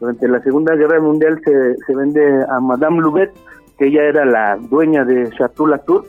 Durante 0.00 0.28
la 0.28 0.40
Segunda 0.42 0.74
Guerra 0.74 1.00
Mundial 1.00 1.40
se, 1.44 1.76
se 1.86 1.94
vende 1.94 2.44
a 2.48 2.60
Madame 2.60 3.00
Loubet, 3.00 3.32
que 3.78 3.88
ella 3.88 4.04
era 4.04 4.24
la 4.24 4.56
dueña 4.56 5.04
de 5.04 5.30
Chateau 5.30 5.66
Latour, 5.66 6.06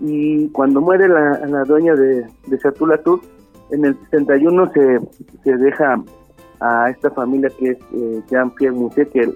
y 0.00 0.48
cuando 0.48 0.80
muere 0.80 1.08
la, 1.08 1.38
la 1.46 1.64
dueña 1.64 1.94
de, 1.94 2.26
de 2.46 2.58
Chateau 2.58 2.86
Latour, 2.86 3.20
en 3.70 3.84
el 3.84 3.96
61 4.10 4.72
se, 4.72 5.00
se 5.44 5.56
deja 5.56 6.02
a 6.60 6.90
esta 6.90 7.10
familia 7.10 7.50
que 7.58 7.70
es 7.70 7.78
eh, 7.94 8.22
Jean-Pierre 8.30 8.74
Mousset, 8.74 9.10
que, 9.10 9.32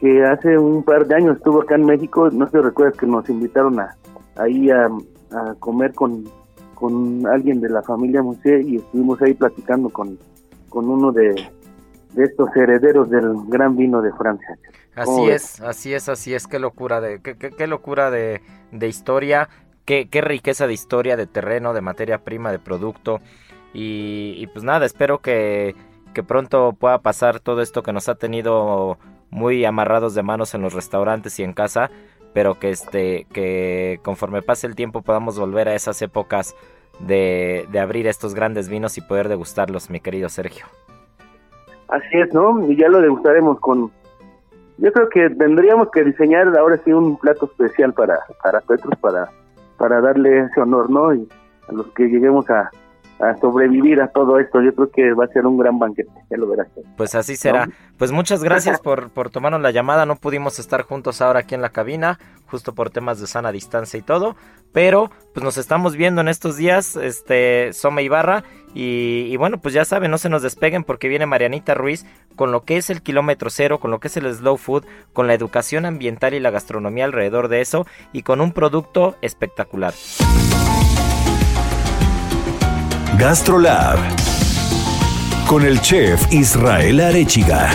que 0.00 0.24
hace 0.24 0.58
un 0.58 0.82
par 0.82 1.06
de 1.06 1.14
años 1.14 1.36
estuvo 1.38 1.62
acá 1.62 1.74
en 1.74 1.86
México, 1.86 2.30
no 2.30 2.48
se 2.48 2.60
recuerda 2.60 2.98
que 2.98 3.06
nos 3.06 3.28
invitaron 3.28 3.80
a, 3.80 3.96
ahí 4.36 4.70
a, 4.70 4.86
a 5.32 5.54
comer 5.58 5.94
con, 5.94 6.24
con 6.74 7.26
alguien 7.26 7.60
de 7.60 7.70
la 7.70 7.82
familia 7.82 8.22
Mousset 8.22 8.66
y 8.66 8.76
estuvimos 8.76 9.20
ahí 9.22 9.34
platicando 9.34 9.88
con, 9.88 10.18
con 10.68 10.88
uno 10.88 11.10
de, 11.12 11.34
de 12.12 12.24
estos 12.24 12.54
herederos 12.56 13.10
del 13.10 13.32
gran 13.48 13.76
vino 13.76 14.02
de 14.02 14.12
Francia. 14.12 14.58
Así 14.94 15.28
es, 15.30 15.60
así 15.60 15.94
es, 15.94 16.08
así 16.08 16.34
es, 16.34 16.46
qué 16.46 16.58
locura 16.58 17.00
de, 17.00 17.20
qué, 17.20 17.36
qué, 17.36 17.66
locura 17.68 18.10
de, 18.10 18.42
de 18.72 18.88
historia, 18.88 19.48
qué, 19.84 20.08
qué, 20.08 20.20
riqueza 20.20 20.66
de 20.66 20.72
historia, 20.72 21.16
de 21.16 21.26
terreno, 21.26 21.72
de 21.72 21.80
materia 21.80 22.18
prima, 22.24 22.50
de 22.50 22.58
producto. 22.58 23.20
Y, 23.72 24.34
y, 24.38 24.46
pues 24.48 24.64
nada, 24.64 24.86
espero 24.86 25.20
que, 25.20 25.76
que 26.14 26.22
pronto 26.22 26.72
pueda 26.72 26.98
pasar 26.98 27.40
todo 27.40 27.60
esto 27.60 27.82
que 27.82 27.92
nos 27.92 28.08
ha 28.08 28.14
tenido 28.14 28.98
muy 29.30 29.64
amarrados 29.64 30.14
de 30.14 30.22
manos 30.22 30.54
en 30.54 30.62
los 30.62 30.74
restaurantes 30.74 31.38
y 31.38 31.42
en 31.42 31.52
casa, 31.52 31.90
pero 32.32 32.58
que 32.58 32.70
este, 32.70 33.26
que 33.32 34.00
conforme 34.02 34.42
pase 34.42 34.66
el 34.66 34.74
tiempo 34.74 35.02
podamos 35.02 35.38
volver 35.38 35.68
a 35.68 35.74
esas 35.74 36.00
épocas 36.02 36.54
de, 37.00 37.68
abrir 37.80 38.06
estos 38.06 38.34
grandes 38.34 38.68
vinos 38.68 38.98
y 38.98 39.00
poder 39.00 39.28
degustarlos, 39.28 39.90
mi 39.90 40.00
querido 40.00 40.28
Sergio. 40.28 40.66
Así 41.88 42.18
es, 42.18 42.32
¿no? 42.34 42.70
Y 42.70 42.76
ya 42.76 42.88
lo 42.88 43.00
degustaremos 43.00 43.60
con... 43.60 43.90
Yo 44.78 44.92
creo 44.92 45.08
que 45.08 45.30
tendríamos 45.30 45.90
que 45.90 46.04
diseñar 46.04 46.56
ahora 46.56 46.78
sí 46.84 46.92
un 46.92 47.16
plato 47.16 47.46
especial 47.46 47.92
para, 47.92 48.18
para 48.42 48.60
Petrus, 48.60 48.94
para, 49.00 49.30
para 49.76 50.00
darle 50.00 50.40
ese 50.40 50.60
honor, 50.60 50.88
¿no? 50.90 51.14
Y 51.14 51.28
a 51.68 51.72
los 51.72 51.86
que 51.88 52.04
lleguemos 52.04 52.48
a, 52.50 52.70
a 53.18 53.36
sobrevivir 53.40 54.00
a 54.00 54.08
todo 54.08 54.38
esto. 54.38 54.62
Yo 54.62 54.74
creo 54.74 54.90
que 54.90 55.12
va 55.12 55.24
a 55.24 55.28
ser 55.28 55.46
un 55.46 55.58
gran 55.58 55.78
banquete, 55.78 56.10
ya 56.30 56.36
lo 56.36 56.48
verás. 56.48 56.68
Pues 56.96 57.14
así 57.14 57.36
será. 57.36 57.68
Pues 57.96 58.12
muchas 58.12 58.42
gracias 58.42 58.80
por, 58.82 59.10
por 59.10 59.30
tomarnos 59.30 59.60
la 59.60 59.70
llamada. 59.70 60.06
No 60.06 60.16
pudimos 60.16 60.58
estar 60.58 60.82
juntos 60.82 61.20
ahora 61.20 61.40
aquí 61.40 61.54
en 61.54 61.62
la 61.62 61.70
cabina, 61.70 62.18
justo 62.46 62.74
por 62.74 62.90
temas 62.90 63.20
de 63.20 63.26
sana 63.26 63.52
distancia 63.52 63.98
y 63.98 64.02
todo. 64.02 64.36
Pero 64.72 65.10
pues 65.34 65.42
nos 65.42 65.58
estamos 65.58 65.96
viendo 65.96 66.20
en 66.20 66.28
estos 66.28 66.56
días, 66.56 66.96
este, 66.96 67.72
Soma 67.72 68.02
Ibarra. 68.02 68.44
Y, 68.74 69.26
y 69.30 69.36
bueno, 69.36 69.58
pues 69.58 69.74
ya 69.74 69.84
saben, 69.84 70.10
no 70.10 70.18
se 70.18 70.28
nos 70.28 70.42
despeguen 70.42 70.84
porque 70.84 71.08
viene 71.08 71.26
Marianita 71.26 71.74
Ruiz 71.74 72.04
con 72.36 72.52
lo 72.52 72.64
que 72.64 72.76
es 72.76 72.90
el 72.90 73.02
kilómetro 73.02 73.50
cero, 73.50 73.80
con 73.80 73.90
lo 73.90 73.98
que 73.98 74.08
es 74.08 74.16
el 74.16 74.32
slow 74.32 74.56
food, 74.56 74.84
con 75.12 75.26
la 75.26 75.34
educación 75.34 75.86
ambiental 75.86 76.34
y 76.34 76.40
la 76.40 76.50
gastronomía 76.50 77.04
alrededor 77.04 77.48
de 77.48 77.60
eso 77.60 77.86
y 78.12 78.22
con 78.22 78.40
un 78.40 78.52
producto 78.52 79.16
espectacular. 79.22 79.94
GastroLab 83.16 83.98
con 85.46 85.64
el 85.64 85.80
chef 85.80 86.32
Israel 86.32 87.00
Arechiga. 87.00 87.70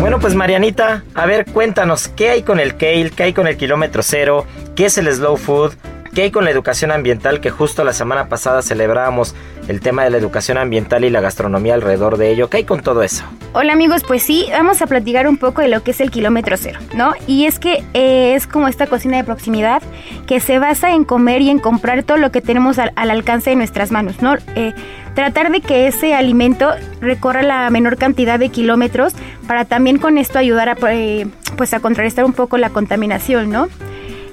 Bueno, 0.00 0.20
pues 0.20 0.34
Marianita, 0.34 1.04
a 1.14 1.26
ver, 1.26 1.46
cuéntanos, 1.46 2.08
¿qué 2.08 2.30
hay 2.30 2.42
con 2.42 2.60
el 2.60 2.76
kale? 2.76 3.10
¿Qué 3.10 3.22
hay 3.24 3.32
con 3.32 3.46
el 3.46 3.56
kilómetro 3.56 4.02
cero? 4.02 4.46
¿Qué 4.76 4.86
es 4.86 4.98
el 4.98 5.12
slow 5.12 5.36
food? 5.36 5.74
¿Qué 6.14 6.22
hay 6.22 6.30
con 6.30 6.44
la 6.44 6.50
educación 6.50 6.90
ambiental? 6.90 7.40
Que 7.40 7.50
justo 7.50 7.84
la 7.84 7.92
semana 7.92 8.28
pasada 8.28 8.62
celebrábamos 8.62 9.34
el 9.68 9.80
tema 9.80 10.02
de 10.02 10.10
la 10.10 10.16
educación 10.16 10.58
ambiental 10.58 11.04
y 11.04 11.10
la 11.10 11.20
gastronomía 11.20 11.74
alrededor 11.74 12.16
de 12.16 12.30
ello. 12.30 12.48
¿Qué 12.48 12.58
hay 12.58 12.64
con 12.64 12.80
todo 12.80 13.02
eso? 13.02 13.24
Hola 13.52 13.74
amigos, 13.74 14.02
pues 14.02 14.22
sí, 14.22 14.46
vamos 14.50 14.82
a 14.82 14.86
platicar 14.86 15.28
un 15.28 15.36
poco 15.36 15.62
de 15.62 15.68
lo 15.68 15.82
que 15.82 15.92
es 15.92 16.00
el 16.00 16.10
kilómetro 16.10 16.56
cero, 16.56 16.80
¿no? 16.94 17.12
Y 17.26 17.44
es 17.44 17.58
que 17.58 17.84
eh, 17.94 18.34
es 18.34 18.46
como 18.46 18.68
esta 18.68 18.86
cocina 18.86 19.18
de 19.18 19.24
proximidad 19.24 19.82
que 20.26 20.40
se 20.40 20.58
basa 20.58 20.92
en 20.92 21.04
comer 21.04 21.42
y 21.42 21.50
en 21.50 21.58
comprar 21.58 22.02
todo 22.02 22.16
lo 22.16 22.32
que 22.32 22.40
tenemos 22.40 22.78
al, 22.78 22.92
alcance 22.96 23.50
de 23.50 23.56
nuestras 23.56 23.90
manos, 23.90 24.22
¿no? 24.22 24.36
Eh, 24.56 24.72
tratar 25.14 25.50
de 25.50 25.60
que 25.60 25.86
ese 25.86 26.14
alimento 26.14 26.70
recorra 27.00 27.42
la 27.42 27.68
menor 27.70 27.96
cantidad 27.96 28.38
de 28.38 28.48
kilómetros 28.48 29.14
para 29.46 29.64
también 29.64 29.98
con 29.98 30.16
esto 30.16 30.38
ayudar 30.38 30.68
a, 30.68 30.76
eh, 30.92 31.26
pues 31.56 31.74
a 31.74 31.80
contrarrestar 31.80 32.24
un 32.24 32.32
poco 32.32 32.56
la 32.56 32.70
contaminación, 32.70 33.50
¿no? 33.50 33.68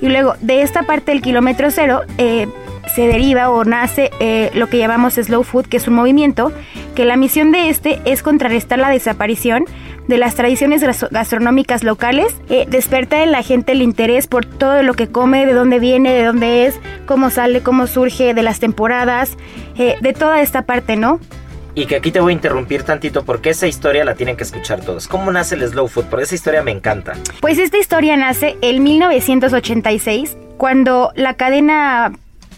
Y 0.02 0.10
luego 0.10 0.36
de 0.42 0.62
esta 0.62 0.84
parte 0.84 1.12
del 1.12 1.22
kilómetro 1.22 1.72
cero 1.72 2.02
eh, 2.18 2.48
se 2.94 3.08
deriva 3.08 3.50
o 3.50 3.64
nace 3.64 4.12
eh, 4.20 4.52
lo 4.54 4.68
que 4.68 4.78
llamamos 4.78 5.16
slow 5.16 5.44
food, 5.44 5.66
que 5.66 5.78
es 5.78 5.88
un 5.88 5.96
movimiento, 5.96 6.52
que 6.96 7.06
la 7.06 7.18
misión 7.18 7.52
de 7.52 7.70
este 7.70 8.00
es 8.06 8.24
contrarrestar 8.24 8.80
la 8.80 8.90
desaparición 8.90 9.66
de 10.08 10.18
las 10.18 10.36
tradiciones 10.36 10.84
gastronómicas 11.10 11.84
locales, 11.84 12.36
eh, 12.50 12.66
despertar 12.70 13.22
en 13.22 13.32
la 13.32 13.42
gente 13.42 13.72
el 13.72 13.82
interés 13.82 14.28
por 14.28 14.46
todo 14.46 14.84
lo 14.84 14.94
que 14.94 15.08
come, 15.08 15.46
de 15.46 15.54
dónde 15.54 15.80
viene, 15.80 16.14
de 16.14 16.26
dónde 16.26 16.68
es, 16.68 16.80
cómo 17.06 17.30
sale, 17.32 17.62
cómo 17.62 17.88
surge, 17.88 18.34
de 18.34 18.44
las 18.44 18.60
temporadas, 18.60 19.36
de 19.76 20.14
toda 20.14 20.42
esta 20.42 20.62
parte, 20.62 20.96
¿no? 20.96 21.20
Y 21.78 21.88
que 21.88 21.98
aquí 21.98 22.12
te 22.12 22.22
voy 22.22 22.32
a 22.32 22.34
interrumpir 22.36 22.84
tantito 22.84 23.26
porque 23.26 23.50
esa 23.50 23.68
historia 23.68 24.06
la 24.06 24.16
tienen 24.16 24.38
que 24.38 24.44
escuchar 24.44 24.80
todos. 24.80 25.10
¿Cómo 25.10 25.30
nace 25.30 25.56
el 25.56 25.68
slow 25.68 25.90
food? 25.90 26.06
Porque 26.06 26.24
esa 26.24 26.36
historia 26.36 26.64
me 26.64 26.72
encanta. 26.72 27.14
Pues 27.42 27.60
esta 27.60 27.78
historia 27.78 28.16
nace 28.16 28.56
en 28.62 28.82
1986 28.82 30.38
cuando 30.56 31.12
la 31.16 31.34
cadena 31.34 32.14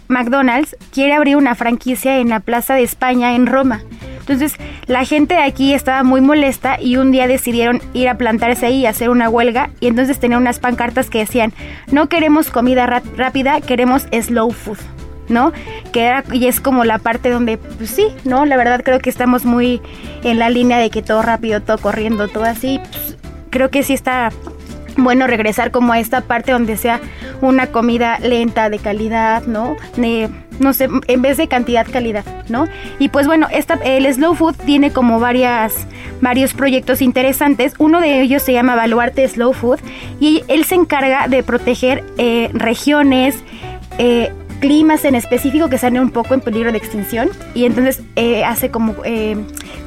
McDonald's 0.08 0.76
quiere 0.92 1.14
abrir 1.14 1.38
una 1.38 1.56
franquicia 1.56 2.20
en 2.20 2.30
la 2.30 2.40
Plaza 2.40 2.76
de 2.76 2.84
España 2.84 3.36
en 3.36 3.48
Roma. 3.48 3.82
Entonces 4.20 4.56
la 4.88 5.06
gente 5.06 5.36
de 5.36 5.42
aquí 5.42 5.74
estaba 5.74 6.04
muy 6.04 6.22
molesta 6.22 6.82
y 6.82 6.98
un 6.98 7.12
día 7.12 7.28
decidieron 7.28 7.82
ir 7.94 8.10
a 8.10 8.18
plantarse 8.18 8.66
ahí 8.66 8.82
y 8.82 8.86
hacer 8.86 9.10
una 9.10 9.30
huelga 9.30 9.70
y 9.80 9.88
entonces 9.88 10.20
tenían 10.20 10.42
unas 10.42 10.60
pancartas 10.60 11.10
que 11.10 11.20
decían 11.20 11.54
no 11.92 12.10
queremos 12.10 12.50
comida 12.50 12.86
rápida, 12.86 13.62
queremos 13.62 14.08
slow 14.12 14.52
food. 14.52 14.80
¿no? 15.30 15.52
Que 15.92 16.06
era, 16.06 16.24
y 16.32 16.48
es 16.48 16.62
como 16.62 16.86
la 16.86 17.00
parte 17.00 17.30
donde, 17.30 17.58
pues 17.58 17.90
sí, 17.90 18.08
¿no? 18.24 18.46
La 18.46 18.56
verdad 18.56 18.82
creo 18.82 19.00
que 19.00 19.10
estamos 19.10 19.44
muy 19.44 19.82
en 20.24 20.40
la 20.40 20.50
línea 20.50 20.78
de 20.78 20.90
que 20.90 21.02
todo 21.02 21.22
rápido, 21.22 21.62
todo 21.62 21.78
corriendo, 21.78 22.30
todo 22.30 22.46
así. 22.46 22.80
Pues, 22.80 23.18
creo 23.50 23.70
que 23.70 23.84
sí 23.84 23.94
está 23.94 24.32
bueno 24.98 25.28
regresar 25.28 25.72
como 25.72 25.94
a 25.94 26.00
esta 26.00 26.22
parte 26.22 26.52
donde 26.52 26.78
sea 26.78 27.00
una 27.42 27.68
comida 27.68 28.20
lenta, 28.20 28.70
de 28.70 28.80
calidad, 28.80 29.44
¿no? 29.44 29.76
no 30.60 30.74
sé, 30.74 30.90
en 31.08 31.22
vez 31.22 31.38
de 31.38 31.48
cantidad, 31.48 31.86
calidad, 31.92 32.26
¿no? 32.50 32.66
Y 33.00 33.10
pues 33.10 33.28
bueno, 33.28 33.48
esta, 33.52 33.76
el 33.76 34.12
Slow 34.12 34.36
Food 34.36 34.56
tiene 34.66 34.92
como 34.92 35.20
varias, 35.20 35.88
varios 36.22 36.54
proyectos 36.54 37.02
interesantes. 37.02 37.74
Uno 37.78 38.02
de 38.02 38.22
ellos 38.22 38.42
se 38.42 38.54
llama 38.54 38.76
Baluarte 38.76 39.28
Slow 39.28 39.54
Food 39.54 39.80
y 40.20 40.44
él 40.48 40.66
se 40.66 40.76
encarga 40.76 41.28
de 41.28 41.44
proteger 41.44 42.04
eh, 42.18 42.50
regiones, 42.54 43.36
eh, 44.00 44.32
climas 44.60 45.06
en 45.06 45.16
específico 45.16 45.70
que 45.70 45.76
están 45.76 45.98
un 45.98 46.12
poco 46.12 46.34
en 46.34 46.42
peligro 46.42 46.72
de 46.72 46.78
extinción 46.78 47.30
y 47.54 47.66
entonces 47.66 48.02
eh, 48.16 48.44
hace 48.44 48.70
como 48.70 48.96
eh, 49.06 49.38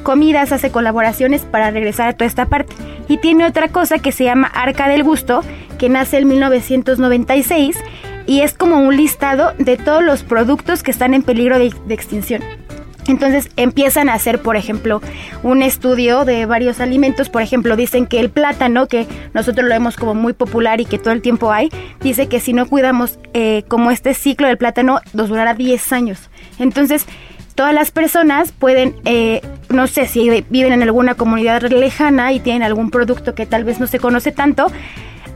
comidas, 0.03 0.51
hace 0.51 0.71
colaboraciones 0.71 1.41
para 1.41 1.71
regresar 1.71 2.09
a 2.09 2.13
toda 2.13 2.27
esta 2.27 2.45
parte. 2.45 2.73
Y 3.07 3.17
tiene 3.17 3.45
otra 3.45 3.67
cosa 3.67 3.99
que 3.99 4.11
se 4.11 4.23
llama 4.23 4.47
Arca 4.47 4.87
del 4.87 5.03
Gusto, 5.03 5.41
que 5.77 5.89
nace 5.89 6.17
en 6.17 6.27
1996 6.27 7.77
y 8.25 8.41
es 8.41 8.53
como 8.53 8.77
un 8.77 8.95
listado 8.95 9.53
de 9.57 9.77
todos 9.77 10.03
los 10.03 10.23
productos 10.23 10.83
que 10.83 10.91
están 10.91 11.13
en 11.13 11.23
peligro 11.23 11.59
de 11.59 11.93
extinción. 11.93 12.41
Entonces 13.07 13.49
empiezan 13.55 14.09
a 14.09 14.13
hacer, 14.13 14.41
por 14.41 14.55
ejemplo, 14.55 15.01
un 15.43 15.61
estudio 15.61 16.25
de 16.25 16.45
varios 16.45 16.79
alimentos. 16.79 17.29
Por 17.29 17.41
ejemplo, 17.41 17.75
dicen 17.75 18.05
que 18.05 18.19
el 18.19 18.29
plátano, 18.29 18.87
que 18.87 19.07
nosotros 19.33 19.67
lo 19.67 19.73
vemos 19.73 19.95
como 19.97 20.13
muy 20.13 20.33
popular 20.33 20.81
y 20.81 20.85
que 20.85 20.99
todo 20.99 21.13
el 21.13 21.21
tiempo 21.21 21.51
hay, 21.51 21.69
dice 22.01 22.27
que 22.27 22.39
si 22.39 22.53
no 22.53 22.67
cuidamos 22.67 23.19
eh, 23.33 23.63
como 23.67 23.91
este 23.91 24.13
ciclo 24.13 24.47
del 24.47 24.57
plátano, 24.57 25.01
nos 25.13 25.29
durará 25.29 25.53
10 25.53 25.93
años. 25.93 26.29
Entonces, 26.59 27.05
todas 27.55 27.73
las 27.73 27.91
personas 27.91 28.51
pueden, 28.51 28.95
eh, 29.05 29.41
no 29.69 29.87
sé 29.87 30.07
si 30.07 30.43
viven 30.49 30.73
en 30.73 30.83
alguna 30.83 31.15
comunidad 31.15 31.63
lejana 31.63 32.33
y 32.33 32.39
tienen 32.39 32.63
algún 32.63 32.91
producto 32.91 33.35
que 33.35 33.45
tal 33.45 33.63
vez 33.63 33.79
no 33.79 33.87
se 33.87 33.99
conoce 33.99 34.31
tanto, 34.31 34.67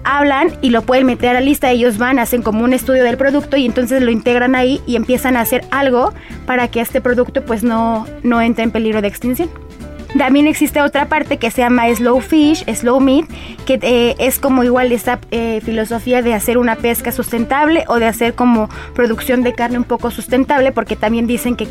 hablan 0.05 0.53
y 0.61 0.69
lo 0.69 0.83
pueden 0.83 1.05
meter 1.05 1.31
a 1.31 1.33
la 1.33 1.41
lista, 1.41 1.71
ellos 1.71 1.97
van, 1.97 2.19
hacen 2.19 2.41
como 2.41 2.63
un 2.63 2.73
estudio 2.73 3.03
del 3.03 3.17
producto 3.17 3.57
y 3.57 3.65
entonces 3.65 4.01
lo 4.01 4.11
integran 4.11 4.55
ahí 4.55 4.81
y 4.85 4.95
empiezan 4.95 5.35
a 5.35 5.41
hacer 5.41 5.65
algo 5.71 6.13
para 6.45 6.69
que 6.69 6.79
este 6.79 7.01
producto 7.01 7.43
pues 7.43 7.63
no, 7.63 8.05
no 8.23 8.41
entre 8.41 8.63
en 8.63 8.71
peligro 8.71 9.01
de 9.01 9.07
extinción. 9.07 9.49
También 10.17 10.47
existe 10.47 10.81
otra 10.81 11.09
parte 11.09 11.37
que 11.37 11.51
se 11.51 11.61
llama 11.61 11.93
Slow 11.93 12.21
Fish, 12.21 12.63
Slow 12.73 13.01
Meat, 13.01 13.25
que 13.65 13.79
eh, 13.81 14.15
es 14.17 14.39
como 14.39 14.63
igual 14.63 14.93
esta 14.93 15.19
eh, 15.31 15.59
filosofía 15.61 16.21
de 16.21 16.33
hacer 16.33 16.57
una 16.57 16.77
pesca 16.77 17.11
sustentable 17.11 17.83
o 17.89 17.99
de 17.99 18.05
hacer 18.05 18.33
como 18.33 18.69
producción 18.93 19.43
de 19.43 19.53
carne 19.53 19.77
un 19.77 19.83
poco 19.83 20.11
sustentable, 20.11 20.71
porque 20.71 20.95
también 20.95 21.27
dicen 21.27 21.57
que 21.57 21.67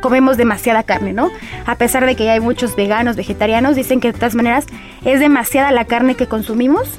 comemos 0.00 0.38
demasiada 0.38 0.84
carne, 0.84 1.12
¿no? 1.12 1.28
A 1.66 1.74
pesar 1.74 2.06
de 2.06 2.16
que 2.16 2.24
ya 2.24 2.32
hay 2.32 2.40
muchos 2.40 2.76
veganos, 2.76 3.16
vegetarianos, 3.16 3.76
dicen 3.76 4.00
que 4.00 4.12
de 4.12 4.18
todas 4.18 4.34
maneras 4.34 4.64
es 5.04 5.20
demasiada 5.20 5.70
la 5.70 5.84
carne 5.84 6.14
que 6.14 6.26
consumimos 6.26 6.98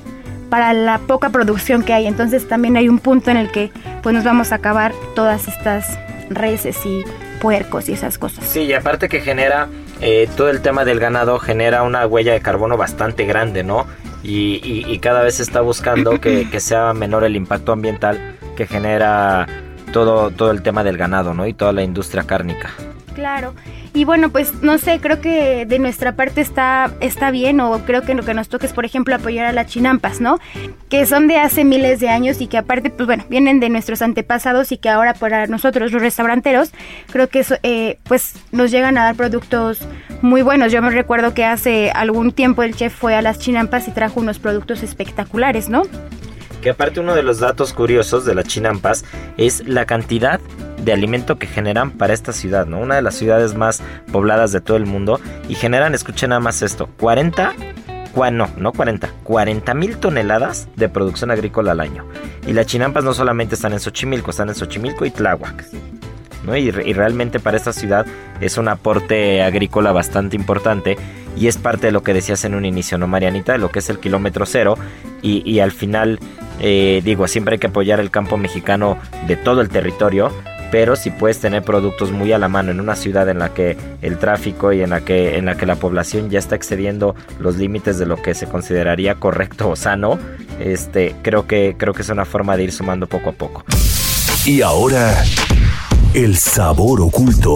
para 0.52 0.74
la 0.74 1.00
poca 1.00 1.30
producción 1.30 1.82
que 1.82 1.94
hay. 1.94 2.06
Entonces 2.06 2.48
también 2.48 2.76
hay 2.76 2.90
un 2.90 3.00
punto 3.00 3.32
en 3.32 3.38
el 3.38 3.50
que 3.50 3.72
pues 4.04 4.14
nos 4.14 4.26
vamos 4.26 4.52
a 4.52 4.56
acabar 4.56 4.92
todas 5.16 5.48
estas 5.48 5.98
reses 6.30 6.86
y 6.86 7.06
puercos 7.40 7.88
y 7.88 7.94
esas 7.94 8.18
cosas. 8.18 8.46
Sí, 8.46 8.64
y 8.64 8.74
aparte 8.74 9.08
que 9.08 9.22
genera 9.22 9.70
eh, 10.02 10.30
todo 10.36 10.50
el 10.50 10.62
tema 10.62 10.84
del 10.84 11.00
ganado 11.00 11.40
genera 11.40 11.84
una 11.84 12.06
huella 12.06 12.34
de 12.34 12.42
carbono 12.42 12.76
bastante 12.76 13.26
grande, 13.26 13.64
¿no? 13.64 13.88
Y, 14.24 15.00
cada 15.00 15.24
vez 15.24 15.36
se 15.36 15.44
está 15.44 15.62
buscando 15.62 16.20
que, 16.22 16.48
que, 16.50 16.60
sea 16.60 16.94
menor 16.94 17.24
el 17.24 17.36
impacto 17.36 17.72
ambiental 17.72 18.36
que 18.56 18.68
genera 18.68 19.48
todo, 19.94 20.32
todo 20.32 20.52
el 20.52 20.62
tema 20.62 20.84
del 20.84 20.98
ganado, 20.98 21.34
¿no? 21.34 21.48
Y 21.48 21.54
toda 21.54 21.72
la 21.72 21.82
industria 21.82 22.24
cárnica. 22.24 22.72
Claro. 23.14 23.54
Y 23.94 24.06
bueno, 24.06 24.30
pues 24.30 24.62
no 24.62 24.78
sé, 24.78 25.00
creo 25.02 25.20
que 25.20 25.66
de 25.66 25.78
nuestra 25.78 26.16
parte 26.16 26.40
está, 26.40 26.92
está 27.02 27.30
bien 27.30 27.60
o 27.60 27.78
creo 27.80 28.04
que 28.04 28.14
lo 28.14 28.24
que 28.24 28.34
nos 28.34 28.48
toca 28.48 28.66
es, 28.66 28.72
por 28.72 28.86
ejemplo, 28.86 29.14
apoyar 29.14 29.46
a 29.46 29.52
las 29.52 29.68
chinampas, 29.68 30.22
¿no? 30.22 30.40
Que 30.90 31.06
son 31.06 31.28
de 31.28 31.38
hace 31.38 31.66
miles 31.66 32.00
de 32.00 32.08
años 32.08 32.40
y 32.40 32.48
que 32.48 32.58
aparte, 32.58 32.90
pues 32.90 33.06
bueno, 33.06 33.26
vienen 33.30 33.60
de 33.60 33.68
nuestros 33.68 34.02
antepasados 34.02 34.72
y 34.72 34.78
que 34.78 34.88
ahora 34.88 35.14
para 35.14 35.48
nosotros 35.48 35.92
los 35.92 36.02
restauranteros, 36.02 36.72
creo 37.12 37.28
que 37.28 37.40
eso, 37.40 37.56
eh, 37.64 38.00
pues 38.06 38.36
nos 38.54 38.72
llegan 38.72 38.98
a 38.98 39.04
dar 39.04 39.16
productos 39.16 39.80
muy 40.22 40.42
buenos. 40.42 40.72
Yo 40.72 40.82
me 40.82 40.90
recuerdo 40.90 41.34
que 41.34 41.44
hace 41.44 41.92
algún 41.92 42.32
tiempo 42.32 42.64
el 42.64 42.76
chef 42.76 42.96
fue 42.96 43.16
a 43.16 43.22
las 43.22 43.40
chinampas 43.40 43.90
y 43.90 43.92
trajo 43.92 44.22
unos 44.22 44.40
productos 44.40 44.84
espectaculares, 44.84 45.68
¿no? 45.68 45.84
Que 46.62 46.70
aparte 46.70 47.00
uno 47.00 47.14
de 47.14 47.24
los 47.24 47.40
datos 47.40 47.74
curiosos 47.74 48.24
de 48.24 48.36
las 48.36 48.46
chinampas 48.46 49.04
es 49.36 49.68
la 49.68 49.86
cantidad 49.86 50.40
de 50.84 50.94
alimento 50.94 51.38
que 51.38 51.48
generan 51.48 51.92
para 51.92 52.14
esta 52.14 52.34
ciudad, 52.34 52.66
¿no? 52.66 52.80
Una 52.80 52.96
de 52.96 53.02
las 53.02 53.16
ciudades 53.16 53.56
más 53.56 53.82
pobladas 54.12 54.52
de 54.52 54.62
todo 54.62 54.78
el 54.78 54.86
mundo 54.86 55.20
y 55.48 55.56
generan, 55.56 55.94
escuchen 55.94 56.30
nada 56.30 56.40
más 56.40 56.62
esto, 56.62 56.90
40 57.00 57.54
no, 58.32 58.50
no 58.58 58.72
40, 58.74 59.10
40 59.24 59.74
mil 59.74 59.98
toneladas 59.98 60.68
de 60.76 60.90
producción 60.90 61.32
agrícola 61.32 61.72
al 61.72 61.80
año. 61.80 62.06
Y 62.46 62.54
las 62.54 62.66
chinampas 62.66 63.04
no 63.04 63.14
solamente 63.14 63.56
están 63.56 63.74
en 63.74 63.80
Xochimilco, 63.80 64.32
están 64.32 64.50
en 64.50 64.56
Xochimilco 64.56 65.06
y 65.06 65.12
Tláhuac. 65.12 65.66
¿no? 66.44 66.58
Y, 66.58 66.70
y, 66.70 66.94
realmente 66.94 67.40
para 67.40 67.58
esta 67.58 67.72
ciudad 67.72 68.06
es 68.40 68.58
un 68.58 68.68
aporte 68.68 69.44
agrícola 69.44 69.92
bastante 69.92 70.36
importante 70.36 70.98
y 71.38 71.48
es 71.48 71.58
parte 71.58 71.88
de 71.88 71.92
lo 71.92 72.02
que 72.02 72.16
decías 72.16 72.44
en 72.46 72.56
un 72.56 72.66
inicio, 72.66 72.98
¿no, 72.98 73.08
Marianita? 73.08 73.54
De 73.54 73.60
lo 73.60 73.70
que 73.70 73.80
es 73.80 73.90
el 73.90 74.00
kilómetro 74.00 74.48
cero 74.48 74.76
y, 75.22 75.48
y 75.50 75.60
al 75.60 75.72
final, 75.72 76.20
eh, 76.60 77.02
digo, 77.04 77.28
siempre 77.28 77.54
hay 77.54 77.60
que 77.60 77.68
apoyar 77.68 78.00
el 78.00 78.10
campo 78.10 78.38
mexicano 78.38 78.98
de 79.28 79.36
todo 79.36 79.62
el 79.62 79.70
territorio 79.70 80.32
pero 80.72 80.96
si 80.96 81.12
puedes 81.12 81.40
tener 81.40 81.64
productos 81.64 82.12
muy 82.12 82.32
a 82.32 82.38
la 82.38 82.48
mano 82.48 82.72
en 82.72 82.80
una 82.80 82.96
ciudad 82.96 83.28
en 83.30 83.40
la 83.40 83.54
que 83.54 83.78
el 84.02 84.18
tráfico 84.18 84.72
y 84.72 84.82
en 84.82 84.92
la 84.92 85.02
que 85.02 85.38
en 85.38 85.46
la 85.46 85.56
que 85.56 85.66
la 85.66 85.76
población 85.76 86.30
ya 86.30 86.40
está 86.40 86.56
excediendo 86.56 87.16
los 87.40 87.58
límites 87.58 88.00
de 88.00 88.06
lo 88.06 88.22
que 88.22 88.34
se 88.34 88.48
consideraría 88.48 89.16
correcto 89.16 89.70
o 89.70 89.76
sano, 89.76 90.18
este 90.60 91.16
creo 91.22 91.46
que 91.46 91.76
creo 91.78 91.94
que 91.94 92.02
es 92.02 92.10
una 92.10 92.26
forma 92.26 92.56
de 92.58 92.64
ir 92.64 92.72
sumando 92.72 93.08
poco 93.08 93.30
a 93.30 93.34
poco. 93.34 93.64
Y 94.46 94.62
ahora 94.62 95.24
el 96.14 96.38
sabor 96.38 97.02
oculto. 97.02 97.54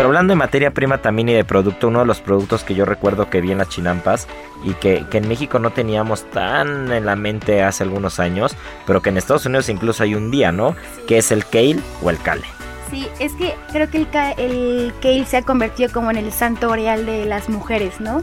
Pero 0.00 0.08
hablando 0.08 0.32
de 0.32 0.36
materia 0.36 0.70
prima 0.70 1.02
también 1.02 1.28
y 1.28 1.34
de 1.34 1.44
producto, 1.44 1.88
uno 1.88 1.98
de 1.98 2.06
los 2.06 2.22
productos 2.22 2.64
que 2.64 2.74
yo 2.74 2.86
recuerdo 2.86 3.28
que 3.28 3.42
vi 3.42 3.52
en 3.52 3.58
las 3.58 3.68
chinampas 3.68 4.28
y 4.64 4.72
que, 4.72 5.04
en 5.12 5.28
México 5.28 5.58
no 5.58 5.72
teníamos 5.72 6.24
tan 6.30 6.90
en 6.90 7.04
la 7.04 7.16
mente 7.16 7.62
hace 7.62 7.82
algunos 7.82 8.18
años, 8.18 8.56
pero 8.86 9.02
que 9.02 9.10
en 9.10 9.18
Estados 9.18 9.44
Unidos 9.44 9.68
incluso 9.68 10.02
hay 10.02 10.14
un 10.14 10.30
día, 10.30 10.52
¿no? 10.52 10.74
Que 11.06 11.18
es 11.18 11.30
el 11.32 11.44
kale 11.44 11.80
o 12.02 12.08
el 12.08 12.16
kale. 12.16 12.46
Sí, 12.90 13.06
es 13.18 13.34
que 13.34 13.54
creo 13.72 13.90
que 13.90 13.98
el, 13.98 14.06
el 14.38 14.94
kale 15.02 15.26
se 15.26 15.36
ha 15.36 15.42
convertido 15.42 15.92
como 15.92 16.10
en 16.10 16.16
el 16.16 16.32
santo 16.32 16.70
oreal 16.70 17.04
de 17.04 17.26
las 17.26 17.50
mujeres, 17.50 18.00
¿no? 18.00 18.22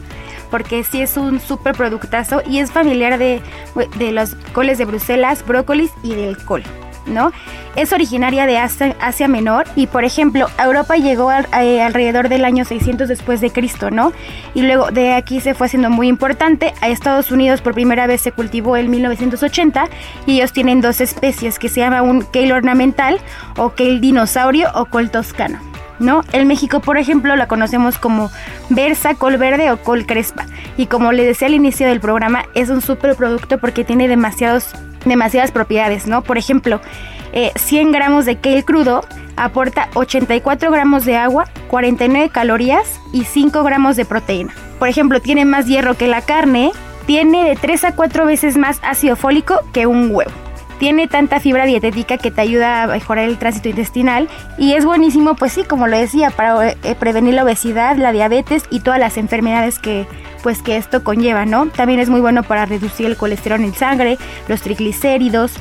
Porque 0.50 0.82
sí 0.82 1.00
es 1.00 1.16
un 1.16 1.38
súper 1.38 1.76
productazo 1.76 2.42
y 2.44 2.58
es 2.58 2.72
familiar 2.72 3.20
de, 3.20 3.40
de 3.98 4.10
los 4.10 4.34
coles 4.52 4.78
de 4.78 4.84
Bruselas, 4.84 5.46
brócolis 5.46 5.92
y 6.02 6.16
del 6.16 6.38
col. 6.38 6.64
¿no? 7.08 7.32
Es 7.76 7.92
originaria 7.92 8.46
de 8.46 8.58
Asia, 8.58 9.28
Menor 9.28 9.66
y, 9.76 9.86
por 9.86 10.04
ejemplo, 10.04 10.48
Europa 10.58 10.96
llegó 10.96 11.30
eh, 11.30 11.82
alrededor 11.82 12.28
del 12.28 12.44
año 12.44 12.64
600 12.64 13.08
después 13.08 13.40
de 13.40 13.50
Cristo, 13.50 13.90
¿no? 13.90 14.12
Y 14.54 14.62
luego 14.62 14.90
de 14.90 15.12
aquí 15.12 15.40
se 15.40 15.54
fue 15.54 15.66
haciendo 15.68 15.88
muy 15.88 16.08
importante. 16.08 16.74
A 16.80 16.88
Estados 16.88 17.30
Unidos 17.30 17.60
por 17.60 17.74
primera 17.74 18.06
vez 18.06 18.20
se 18.20 18.32
cultivó 18.32 18.76
en 18.76 18.90
1980 18.90 19.88
y 20.26 20.38
ellos 20.38 20.52
tienen 20.52 20.80
dos 20.80 21.00
especies 21.00 21.58
que 21.58 21.68
se 21.68 21.80
llama 21.80 22.02
un 22.02 22.22
kale 22.22 22.52
ornamental 22.52 23.20
o 23.56 23.70
kale 23.70 24.00
dinosaurio 24.00 24.70
o 24.74 24.86
col 24.86 25.10
toscano. 25.10 25.60
¿No? 26.00 26.22
En 26.32 26.46
México, 26.46 26.78
por 26.78 26.96
ejemplo, 26.96 27.34
la 27.34 27.48
conocemos 27.48 27.98
como 27.98 28.30
Versa, 28.70 29.14
col 29.14 29.36
verde 29.36 29.72
o 29.72 29.78
col 29.78 30.06
crespa. 30.06 30.46
Y 30.76 30.86
como 30.86 31.10
le 31.10 31.24
decía 31.24 31.48
al 31.48 31.54
inicio 31.54 31.88
del 31.88 31.98
programa, 31.98 32.44
es 32.54 32.70
un 32.70 32.80
super 32.80 33.16
producto 33.16 33.58
porque 33.58 33.84
tiene 33.84 34.06
demasiados 34.06 34.76
demasiadas 35.04 35.50
propiedades, 35.50 36.06
¿no? 36.06 36.22
Por 36.22 36.38
ejemplo, 36.38 36.80
100 37.32 37.88
eh, 37.88 37.90
gramos 37.92 38.24
de 38.24 38.36
kale 38.36 38.64
crudo 38.64 39.02
aporta 39.38 39.88
84 39.94 40.70
gramos 40.70 41.04
de 41.04 41.16
agua, 41.16 41.46
49 41.68 42.30
calorías 42.30 43.00
y 43.12 43.24
5 43.24 43.62
gramos 43.62 43.96
de 43.96 44.04
proteína. 44.04 44.52
Por 44.78 44.88
ejemplo, 44.88 45.20
tiene 45.20 45.44
más 45.44 45.66
hierro 45.66 45.94
que 45.94 46.08
la 46.08 46.22
carne, 46.22 46.72
tiene 47.06 47.48
de 47.48 47.56
3 47.56 47.84
a 47.84 47.92
4 47.94 48.26
veces 48.26 48.56
más 48.56 48.80
ácido 48.82 49.16
fólico 49.16 49.60
que 49.72 49.86
un 49.86 50.10
huevo. 50.12 50.30
Tiene 50.78 51.08
tanta 51.08 51.40
fibra 51.40 51.66
dietética 51.66 52.18
que 52.18 52.30
te 52.30 52.40
ayuda 52.40 52.84
a 52.84 52.86
mejorar 52.86 53.24
el 53.24 53.38
tránsito 53.38 53.68
intestinal 53.68 54.28
y 54.58 54.74
es 54.74 54.84
buenísimo, 54.84 55.34
pues 55.34 55.52
sí, 55.52 55.64
como 55.64 55.88
lo 55.88 55.96
decía, 55.96 56.30
para 56.30 56.70
eh, 56.70 56.76
prevenir 56.98 57.34
la 57.34 57.42
obesidad, 57.42 57.96
la 57.96 58.12
diabetes 58.12 58.64
y 58.70 58.80
todas 58.80 59.00
las 59.00 59.16
enfermedades 59.16 59.80
que 59.80 60.06
pues 60.42 60.62
que 60.62 60.76
esto 60.76 61.04
conlleva, 61.04 61.44
¿no? 61.44 61.66
También 61.68 62.00
es 62.00 62.08
muy 62.08 62.20
bueno 62.20 62.42
para 62.42 62.66
reducir 62.66 63.06
el 63.06 63.16
colesterol 63.16 63.60
en 63.60 63.74
sangre, 63.74 64.18
los 64.48 64.60
triglicéridos. 64.60 65.52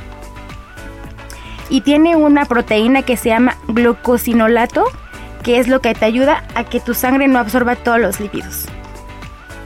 Y 1.70 1.82
tiene 1.82 2.16
una 2.16 2.46
proteína 2.46 3.02
que 3.02 3.18
se 3.18 3.30
llama 3.30 3.58
glucosinolato, 3.68 4.86
que 5.44 5.60
es 5.60 5.68
lo 5.68 5.82
que 5.82 5.94
te 5.94 6.06
ayuda 6.06 6.44
a 6.56 6.64
que 6.64 6.80
tu 6.80 6.94
sangre 6.94 7.28
no 7.28 7.40
absorba 7.40 7.76
todos 7.76 8.00
los 8.00 8.20
lípidos. 8.20 8.66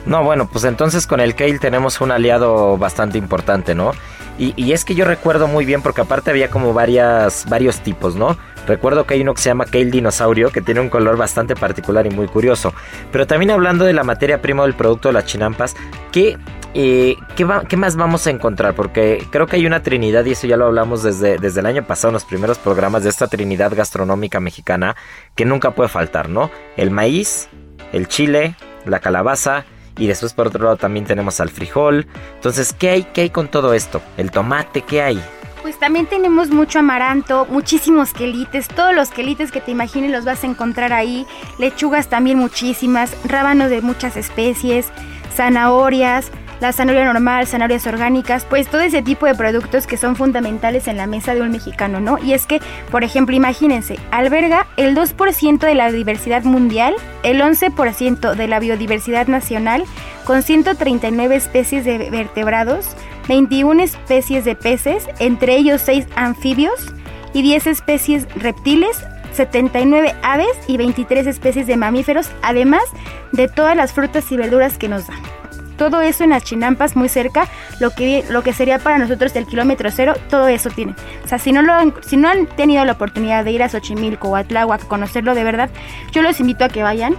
No, 0.06 0.24
bueno, 0.24 0.48
pues 0.48 0.64
entonces 0.64 1.06
con 1.06 1.20
el 1.20 1.36
kale 1.36 1.60
tenemos 1.60 2.02
un 2.02 2.12
aliado 2.12 2.78
bastante 2.78 3.18
importante, 3.18 3.76
¿no? 3.76 3.92
Y, 4.38 4.72
es 4.72 4.86
que 4.86 4.96
yo 4.96 5.06
recuerdo 5.06 5.48
muy 5.48 5.66
bien 5.66 5.84
porque 5.84 6.02
aparte 6.02 6.32
había 6.32 6.50
como 6.50 6.74
varias, 6.74 7.46
varios 7.48 7.82
tipos, 7.82 8.16
¿no? 8.16 8.38
Recuerdo 8.66 9.06
que 9.06 9.14
hay 9.14 9.22
uno 9.22 9.34
que 9.34 9.42
se 9.42 9.50
llama 9.50 9.66
Kale 9.66 9.92
Dinosaurio, 9.92 10.52
que 10.52 10.62
tiene 10.62 10.80
un 10.80 10.90
color 10.90 11.16
bastante 11.18 11.56
particular 11.56 12.08
y 12.08 12.10
muy 12.10 12.28
curioso. 12.28 12.74
Pero 13.12 13.28
también 13.28 13.52
hablando 13.52 13.86
de 13.86 13.94
la 13.94 14.04
materia 14.04 14.42
prima 14.42 14.64
del 14.64 14.74
producto 14.74 15.10
de 15.10 15.14
las 15.14 15.26
chinampas, 15.26 15.76
¿qué, 16.12 16.38
eh, 16.74 17.18
¿qué, 17.36 17.78
más 17.78 17.96
vamos 17.96 18.26
a 18.26 18.32
encontrar? 18.32 18.74
Porque 18.74 19.24
creo 19.30 19.46
que 19.46 19.58
hay 19.58 19.66
una 19.66 19.84
trinidad, 19.84 20.26
y 20.26 20.32
eso 20.32 20.48
ya 20.48 20.58
lo 20.58 20.66
hablamos 20.66 21.04
desde, 21.04 21.38
desde 21.38 21.60
el 21.60 21.66
año 21.66 21.86
pasado 21.86 22.10
en 22.10 22.14
los 22.14 22.26
primeros 22.26 22.58
programas 22.58 23.04
de 23.04 23.10
esta 23.10 23.28
trinidad 23.28 23.76
gastronómica 23.76 24.40
mexicana, 24.40 24.96
que 25.36 25.46
nunca 25.46 25.72
puede 25.72 25.90
faltar, 25.90 26.30
¿no? 26.30 26.50
El 26.78 26.90
maíz, 26.90 27.50
el 27.92 28.08
chile, 28.08 28.56
la 28.86 29.00
calabaza 29.00 29.66
Y 29.98 30.08
después 30.08 30.34
por 30.34 30.48
otro 30.48 30.64
lado 30.64 30.78
también 30.78 31.06
tenemos 31.06 31.40
al 31.40 31.50
frijol. 31.50 32.08
Entonces, 32.36 32.74
¿qué 32.74 32.90
hay, 32.90 33.04
qué 33.04 33.22
hay 33.22 33.30
con 33.30 33.48
todo 33.48 33.74
esto? 33.74 34.02
El 34.18 34.32
tomate, 34.32 34.82
¿qué 34.82 35.02
hay? 35.02 35.22
Pues 35.62 35.78
también 35.78 36.08
tenemos 36.08 36.50
mucho 36.50 36.80
amaranto, 36.80 37.46
muchísimos 37.48 38.14
quelites, 38.14 38.68
todos 38.68 38.96
los 38.96 39.10
quelites 39.10 39.52
que 39.52 39.62
te 39.62 39.70
imagines 39.70 40.12
los 40.12 40.26
vas 40.26 40.44
a 40.44 40.48
encontrar 40.48 40.92
ahí, 40.92 41.28
lechugas 41.60 42.08
también 42.08 42.40
muchísimas, 42.40 43.16
rábano 43.26 43.70
de 43.70 43.82
muchas 43.82 44.18
especies, 44.18 44.88
zanahorias, 45.36 46.32
la 46.62 46.72
zanahoria 46.72 47.12
normal, 47.12 47.48
zanahorias 47.48 47.88
orgánicas, 47.88 48.46
pues 48.46 48.68
todo 48.68 48.82
ese 48.82 49.02
tipo 49.02 49.26
de 49.26 49.34
productos 49.34 49.88
que 49.88 49.98
son 49.98 50.16
fundamentales 50.16 50.88
en 50.88 50.96
la 50.96 51.08
mesa 51.08 51.34
de 51.34 51.42
un 51.42 51.50
mexicano, 51.50 52.00
¿no? 52.00 52.20
Y 52.20 52.34
es 52.34 52.46
que, 52.46 52.62
por 52.92 53.04
ejemplo, 53.04 53.36
imagínense, 53.36 53.98
alberga 54.12 54.68
el 54.78 54.96
2% 54.96 55.60
de 55.60 55.76
la 55.76 55.92
diversidad 55.92 56.44
mundial, 56.44 56.94
el 57.24 57.42
11% 57.42 58.36
de 58.36 58.48
la 58.48 58.60
biodiversidad 58.60 59.28
nacional, 59.28 59.84
con 60.24 60.44
139 60.44 61.36
especies 61.36 61.84
de 61.84 62.12
vertebrados, 62.12 62.96
21 63.28 63.82
especies 63.82 64.46
de 64.46 64.56
peces, 64.56 65.08
entre 65.18 65.56
ellos 65.56 65.82
6 65.82 66.06
anfibios 66.16 66.94
y 67.34 67.42
10 67.42 67.68
especies 67.68 68.28
reptiles, 68.36 69.04
79 69.34 70.14
aves 70.22 70.56
y 70.68 70.78
23 70.78 71.26
especies 71.26 71.66
de 71.66 71.78
mamíferos, 71.78 72.30
además 72.44 72.84
de 73.32 73.48
todas 73.48 73.76
las 73.76 73.94
frutas 73.94 74.32
y 74.32 74.38
verduras 74.38 74.78
que 74.78 74.90
nos 74.90 75.08
dan 75.08 75.41
todo 75.82 76.02
eso 76.02 76.24
en 76.24 76.30
las 76.30 76.44
chinampas 76.44 76.96
muy 76.96 77.10
cerca, 77.10 77.48
lo 77.80 77.90
que, 77.90 78.24
lo 78.30 78.44
que 78.44 78.54
sería 78.54 78.78
para 78.78 79.00
nosotros 79.00 79.36
el 79.36 79.48
kilómetro 79.48 79.90
cero, 79.90 80.14
todo 80.30 80.48
eso 80.48 80.70
tienen. 80.70 80.96
O 81.26 81.28
sea, 81.28 81.40
si 81.40 81.52
no, 81.52 81.64
lo, 81.64 81.74
si 82.02 82.18
no 82.18 82.28
han 82.28 82.46
tenido 82.46 82.86
la 82.86 82.92
oportunidad 82.92 83.44
de 83.44 83.52
ir 83.52 83.64
a 83.64 83.68
Xochimilco 83.68 84.30
o 84.30 84.36
a 84.36 84.44
Tláhuac 84.44 84.88
conocerlo 84.88 85.34
de 85.34 85.44
verdad, 85.44 85.72
yo 86.12 86.22
los 86.22 86.40
invito 86.40 86.66
a 86.66 86.70
que 86.70 86.84
vayan. 86.84 87.16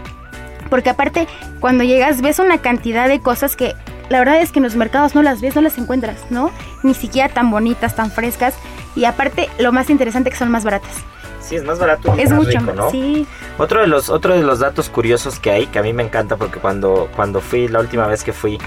Porque 0.71 0.91
aparte, 0.91 1.27
cuando 1.59 1.83
llegas 1.83 2.23
ves 2.23 2.39
una 2.39 2.59
cantidad 2.59 3.09
de 3.09 3.19
cosas 3.19 3.57
que 3.57 3.75
la 4.11 4.21
verdad 4.21 4.41
es 4.41 4.53
que 4.53 4.61
en 4.61 4.63
los 4.63 4.77
mercados 4.77 5.17
no 5.17 5.25
las 5.25 5.41
ves, 5.41 5.57
no 5.57 5.61
las 5.61 5.77
encuentras, 5.77 6.19
¿no? 6.31 6.53
Ni 6.85 6.95
siquiera 6.95 7.29
tan 7.29 7.51
bonitas, 7.51 7.97
tan 7.97 8.13
frescas. 8.13 8.55
Y 8.95 9.07
aparte, 9.07 9.49
lo 9.59 9.73
más 9.73 9.91
interesante 9.91 10.31
que 10.31 10.37
son 10.37 10.53
más 10.53 10.63
baratas. 10.63 11.03
Sí, 11.43 11.57
es 11.57 11.65
más 11.65 11.79
barato. 11.79 12.15
Es 12.17 12.31
más 12.31 12.39
mucho 12.39 12.59
rico, 12.61 12.73
¿no? 12.73 12.91
Sí. 12.91 13.27
Otro 13.59 13.81
de 13.81 13.87
los 13.87 14.09
otro 14.09 14.35
de 14.35 14.43
los 14.43 14.61
datos 14.61 14.89
curiosos 14.89 15.39
que 15.39 15.51
hay 15.51 15.67
que 15.67 15.79
a 15.79 15.83
mí 15.83 15.93
me 15.93 16.03
encanta 16.03 16.37
porque 16.37 16.59
cuando 16.61 17.09
cuando 17.17 17.41
fui 17.41 17.69
la 17.69 17.81
última 17.81 18.07
vez 18.07 18.23
que 18.25 18.33
fui 18.33 18.59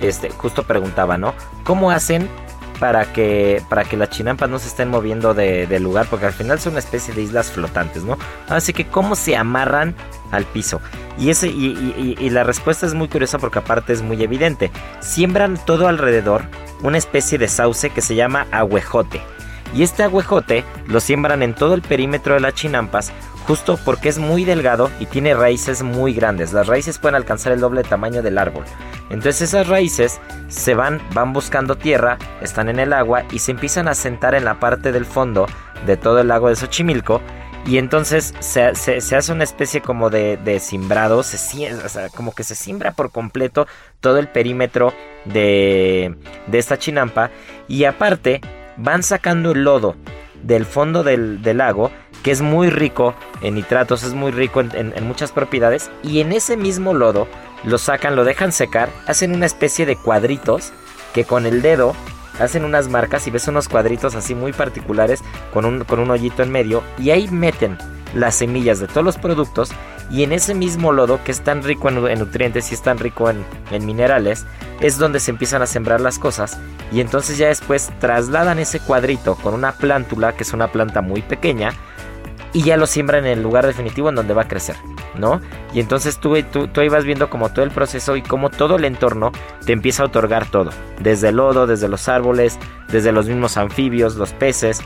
este 0.00 0.30
justo 0.30 0.62
preguntaba, 0.62 1.18
¿no? 1.18 1.34
¿Cómo 1.64 1.90
hacen 1.90 2.28
para 2.78 3.12
que 3.12 3.62
para 3.68 3.84
que 3.84 3.96
las 3.98 4.08
chinampas 4.08 4.48
no 4.48 4.58
se 4.58 4.68
estén 4.68 4.88
moviendo 4.88 5.34
de, 5.34 5.66
de 5.66 5.80
lugar 5.80 6.06
porque 6.08 6.24
al 6.26 6.32
final 6.32 6.58
son 6.58 6.72
una 6.72 6.78
especie 6.78 7.12
de 7.12 7.20
islas 7.20 7.50
flotantes, 7.50 8.04
¿no? 8.04 8.16
Así 8.48 8.72
que 8.72 8.86
cómo 8.86 9.16
se 9.16 9.36
amarran 9.36 9.94
al 10.30 10.44
piso. 10.46 10.80
Y, 11.18 11.28
ese, 11.28 11.48
y, 11.48 11.66
y- 11.98 12.24
y 12.24 12.30
la 12.30 12.44
respuesta 12.44 12.86
es 12.86 12.94
muy 12.94 13.08
curiosa 13.08 13.38
porque 13.38 13.58
aparte 13.58 13.92
es 13.92 14.00
muy 14.00 14.22
evidente. 14.22 14.70
Siembran 15.00 15.58
todo 15.66 15.88
alrededor 15.88 16.44
una 16.82 16.96
especie 16.96 17.36
de 17.36 17.48
sauce 17.48 17.90
que 17.90 18.00
se 18.00 18.14
llama 18.14 18.46
agüejote. 18.52 19.20
Y 19.74 19.82
este 19.82 20.02
agüejote 20.02 20.64
lo 20.86 21.00
siembran 21.00 21.42
en 21.42 21.54
todo 21.54 21.74
el 21.74 21.82
perímetro 21.82 22.34
de 22.34 22.40
las 22.40 22.54
chinampas 22.54 23.12
justo 23.50 23.78
porque 23.84 24.08
es 24.08 24.18
muy 24.18 24.44
delgado 24.44 24.90
y 25.00 25.06
tiene 25.06 25.34
raíces 25.34 25.82
muy 25.82 26.14
grandes. 26.14 26.52
Las 26.52 26.68
raíces 26.68 26.98
pueden 26.98 27.16
alcanzar 27.16 27.52
el 27.52 27.60
doble 27.60 27.82
tamaño 27.82 28.22
del 28.22 28.38
árbol. 28.38 28.64
Entonces 29.08 29.42
esas 29.42 29.66
raíces 29.66 30.20
se 30.48 30.74
van, 30.74 31.00
van 31.14 31.32
buscando 31.32 31.76
tierra, 31.76 32.16
están 32.40 32.68
en 32.68 32.78
el 32.78 32.92
agua 32.92 33.24
y 33.32 33.40
se 33.40 33.50
empiezan 33.50 33.88
a 33.88 33.94
sentar 33.94 34.36
en 34.36 34.44
la 34.44 34.60
parte 34.60 34.92
del 34.92 35.04
fondo 35.04 35.46
de 35.84 35.96
todo 35.96 36.20
el 36.20 36.28
lago 36.28 36.48
de 36.48 36.56
Xochimilco. 36.56 37.20
Y 37.66 37.78
entonces 37.78 38.34
se, 38.38 38.62
hace 38.62 39.32
una 39.32 39.44
especie 39.44 39.80
como 39.82 40.10
de, 40.10 40.36
de 40.38 40.60
simbrado, 40.60 41.22
se, 41.22 41.74
o 41.74 41.88
sea, 41.88 42.08
como 42.08 42.32
que 42.32 42.44
se 42.44 42.54
siembra 42.54 42.92
por 42.92 43.10
completo 43.10 43.66
todo 44.00 44.18
el 44.18 44.28
perímetro 44.28 44.94
de, 45.24 46.14
de 46.46 46.58
esta 46.58 46.78
chinampa. 46.78 47.30
Y 47.66 47.84
aparte 47.84 48.40
van 48.82 49.02
sacando 49.02 49.52
el 49.52 49.64
lodo 49.64 49.96
del 50.42 50.64
fondo 50.64 51.02
del, 51.02 51.42
lago, 51.56 51.90
que 52.22 52.30
es 52.30 52.40
muy 52.40 52.70
rico 52.70 53.14
en 53.42 53.54
nitratos, 53.54 54.02
es 54.02 54.14
muy 54.14 54.30
rico 54.32 54.60
en, 54.60 54.70
en- 54.74 54.92
en 54.96 55.06
muchas 55.06 55.32
propiedades. 55.32 55.90
Y 56.02 56.20
en 56.20 56.32
ese 56.32 56.56
mismo 56.56 56.94
lodo 56.94 57.28
lo 57.64 57.76
sacan, 57.78 58.16
lo 58.16 58.24
dejan 58.24 58.52
secar, 58.52 58.88
hacen 59.06 59.34
una 59.34 59.46
especie 59.46 59.84
de 59.86 59.96
cuadritos 59.96 60.72
que 61.14 61.24
con 61.24 61.44
el 61.46 61.60
dedo 61.62 61.94
hacen 62.38 62.64
unas 62.64 62.88
marcas 62.88 63.26
y 63.26 63.30
ves 63.30 63.48
unos 63.48 63.68
cuadritos 63.68 64.14
así 64.14 64.34
muy 64.34 64.52
particulares 64.52 65.20
con 65.52 65.66
un, 65.66 65.84
con 65.84 65.98
un 65.98 66.10
hoyito 66.10 66.42
en 66.42 66.50
medio 66.50 66.82
y 66.98 67.10
ahí 67.10 67.28
meten 67.28 67.76
las 68.14 68.34
semillas 68.34 68.80
de 68.80 68.86
todos 68.86 69.04
los 69.04 69.18
productos 69.18 69.70
y 70.10 70.24
en 70.24 70.32
ese 70.32 70.54
mismo 70.54 70.92
lodo 70.92 71.22
que 71.22 71.30
es 71.30 71.42
tan 71.42 71.62
rico 71.62 71.88
en, 71.88 71.94
nu- 71.96 72.08
en 72.08 72.18
nutrientes 72.18 72.70
y 72.70 72.74
es 72.74 72.82
tan 72.82 72.98
rico 72.98 73.30
en, 73.30 73.44
en 73.70 73.86
minerales 73.86 74.44
es 74.80 74.98
donde 74.98 75.20
se 75.20 75.30
empiezan 75.30 75.62
a 75.62 75.66
sembrar 75.66 76.00
las 76.00 76.18
cosas 76.18 76.58
y 76.92 77.00
entonces 77.00 77.38
ya 77.38 77.48
después 77.48 77.90
trasladan 78.00 78.58
ese 78.58 78.80
cuadrito 78.80 79.36
con 79.36 79.54
una 79.54 79.72
plántula 79.72 80.32
que 80.32 80.42
es 80.42 80.52
una 80.52 80.68
planta 80.68 81.00
muy 81.02 81.22
pequeña 81.22 81.72
y 82.52 82.64
ya 82.64 82.76
lo 82.76 82.88
siembran 82.88 83.24
en 83.26 83.38
el 83.38 83.42
lugar 83.44 83.64
definitivo 83.64 84.08
en 84.08 84.16
donde 84.16 84.34
va 84.34 84.42
a 84.42 84.48
crecer, 84.48 84.74
¿no? 85.16 85.40
Y 85.72 85.78
entonces 85.78 86.18
tú, 86.18 86.34
tú, 86.50 86.66
tú 86.66 86.80
ahí 86.80 86.88
vas 86.88 87.04
viendo 87.04 87.30
como 87.30 87.50
todo 87.52 87.64
el 87.64 87.70
proceso 87.70 88.16
y 88.16 88.22
como 88.22 88.50
todo 88.50 88.74
el 88.74 88.84
entorno 88.86 89.30
te 89.64 89.72
empieza 89.72 90.02
a 90.02 90.06
otorgar 90.06 90.50
todo, 90.50 90.70
desde 90.98 91.28
el 91.28 91.36
lodo, 91.36 91.68
desde 91.68 91.86
los 91.86 92.08
árboles, 92.08 92.58
desde 92.88 93.12
los 93.12 93.28
mismos 93.28 93.56
anfibios, 93.56 94.16
los 94.16 94.32
peces, 94.32 94.80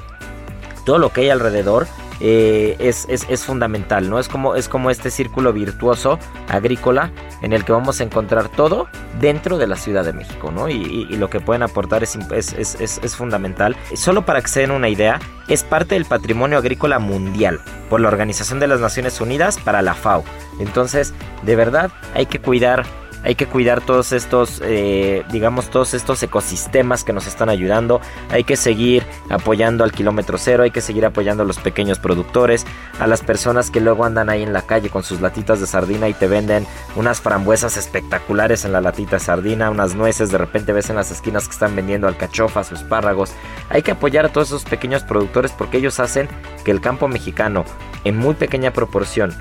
todo 0.85 0.99
lo 0.99 1.11
que 1.11 1.23
hay 1.23 1.31
alrededor 1.31 1.87
eh, 2.21 2.77
es, 2.79 3.07
es- 3.09 3.27
es 3.29 3.45
fundamental, 3.45 4.09
¿no? 4.09 4.19
Es 4.21 4.29
como, 4.29 4.55
es 4.55 4.69
como 4.69 4.91
este 4.91 5.11
círculo 5.11 5.53
virtuoso 5.53 6.19
agrícola 6.49 7.11
en 7.43 7.53
el 7.53 7.65
que 7.65 7.73
vamos 7.73 8.01
a 8.01 8.05
encontrar 8.05 8.49
todo 8.49 8.87
dentro 9.21 9.59
de 9.59 9.67
la 9.67 9.75
Ciudad 9.77 10.05
de 10.05 10.13
México, 10.13 10.53
¿no? 10.53 10.69
Y, 10.69 11.07
lo 11.17 11.29
que 11.29 11.41
pueden 11.41 11.63
aportar 11.65 12.03
es- 12.05 12.17
es 13.03 13.17
fundamental. 13.17 13.77
Solo 13.95 14.25
para 14.25 14.41
que 14.43 14.49
se 14.49 14.61
den 14.61 14.71
una 14.71 14.89
idea, 14.89 15.19
es 15.49 15.65
parte 15.65 15.95
del 15.97 16.05
patrimonio 16.05 16.59
agrícola 16.59 16.99
mundial 17.01 17.61
por 17.91 18.01
la 18.01 18.09
Organización 18.09 18.61
de 18.61 18.69
las 18.69 18.81
Naciones 18.81 19.21
Unidas 19.21 19.59
para 19.59 19.83
la 19.83 19.95
FAO. 19.95 20.25
Entonces, 20.61 21.13
de 21.43 21.57
verdad, 21.57 21.91
hay 22.15 22.27
que 22.27 22.39
cuidar 22.39 22.85
hay 23.25 23.35
que 23.35 23.47
cuidar 23.47 23.81
todos 23.81 24.13
estos, 24.13 24.61
eh, 24.63 25.25
digamos, 25.33 25.71
todos 25.71 25.95
estos 25.95 26.23
ecosistemas 26.23 27.05
que 27.05 27.13
nos 27.15 27.27
están 27.27 27.49
ayudando. 27.49 28.01
Hay 28.31 28.45
que 28.45 28.57
seguir 28.57 29.05
apoyando 29.31 29.83
al 29.83 29.93
kilómetro 29.93 30.37
cero, 30.37 30.63
hay 30.63 30.71
que 30.71 30.83
seguir 30.83 31.07
apoyando 31.07 31.43
a 31.43 31.47
los 31.47 31.59
pequeños 31.59 31.99
productores, 31.99 32.67
a 33.01 33.07
las 33.07 33.23
personas 33.23 33.71
que 33.71 33.81
luego 33.81 34.05
andan 34.05 34.29
ahí 34.29 34.43
en 34.43 34.53
la 34.53 34.63
calle 34.63 34.91
con 34.91 35.03
sus 35.03 35.23
latitas 35.23 35.59
de 35.61 35.67
sardina 35.67 36.09
y 36.09 36.13
te 36.15 36.29
venden 36.29 36.67
unas 36.97 37.23
frambuesas 37.23 37.79
espectaculares 37.79 38.67
en 38.67 38.73
la 38.73 38.83
latita 38.83 39.17
de 39.17 39.21
sardina, 39.21 39.71
unas 39.71 39.95
nueces, 39.95 40.31
de 40.31 40.39
repente 40.39 40.73
ves 40.73 40.91
en 40.91 40.97
las 40.97 41.11
esquinas 41.11 41.47
que 41.47 41.53
están 41.53 41.75
vendiendo 41.75 42.07
alcachofas 42.07 42.71
o 42.73 42.75
espárragos. 42.75 43.33
Hay 43.71 43.83
que 43.83 43.93
apoyar 43.93 44.27
a 44.27 44.33
todos 44.33 44.49
esos 44.49 44.65
pequeños 44.65 45.03
productores 45.03 45.53
porque 45.53 45.79
ellos 45.79 45.99
hacen 45.99 46.29
que 46.65 46.71
el 46.71 46.83
campo 46.83 47.09
mexicano, 47.09 47.65
en 48.05 48.19
muy 48.19 48.35
pequeña 48.35 48.73
proporción, 48.73 49.35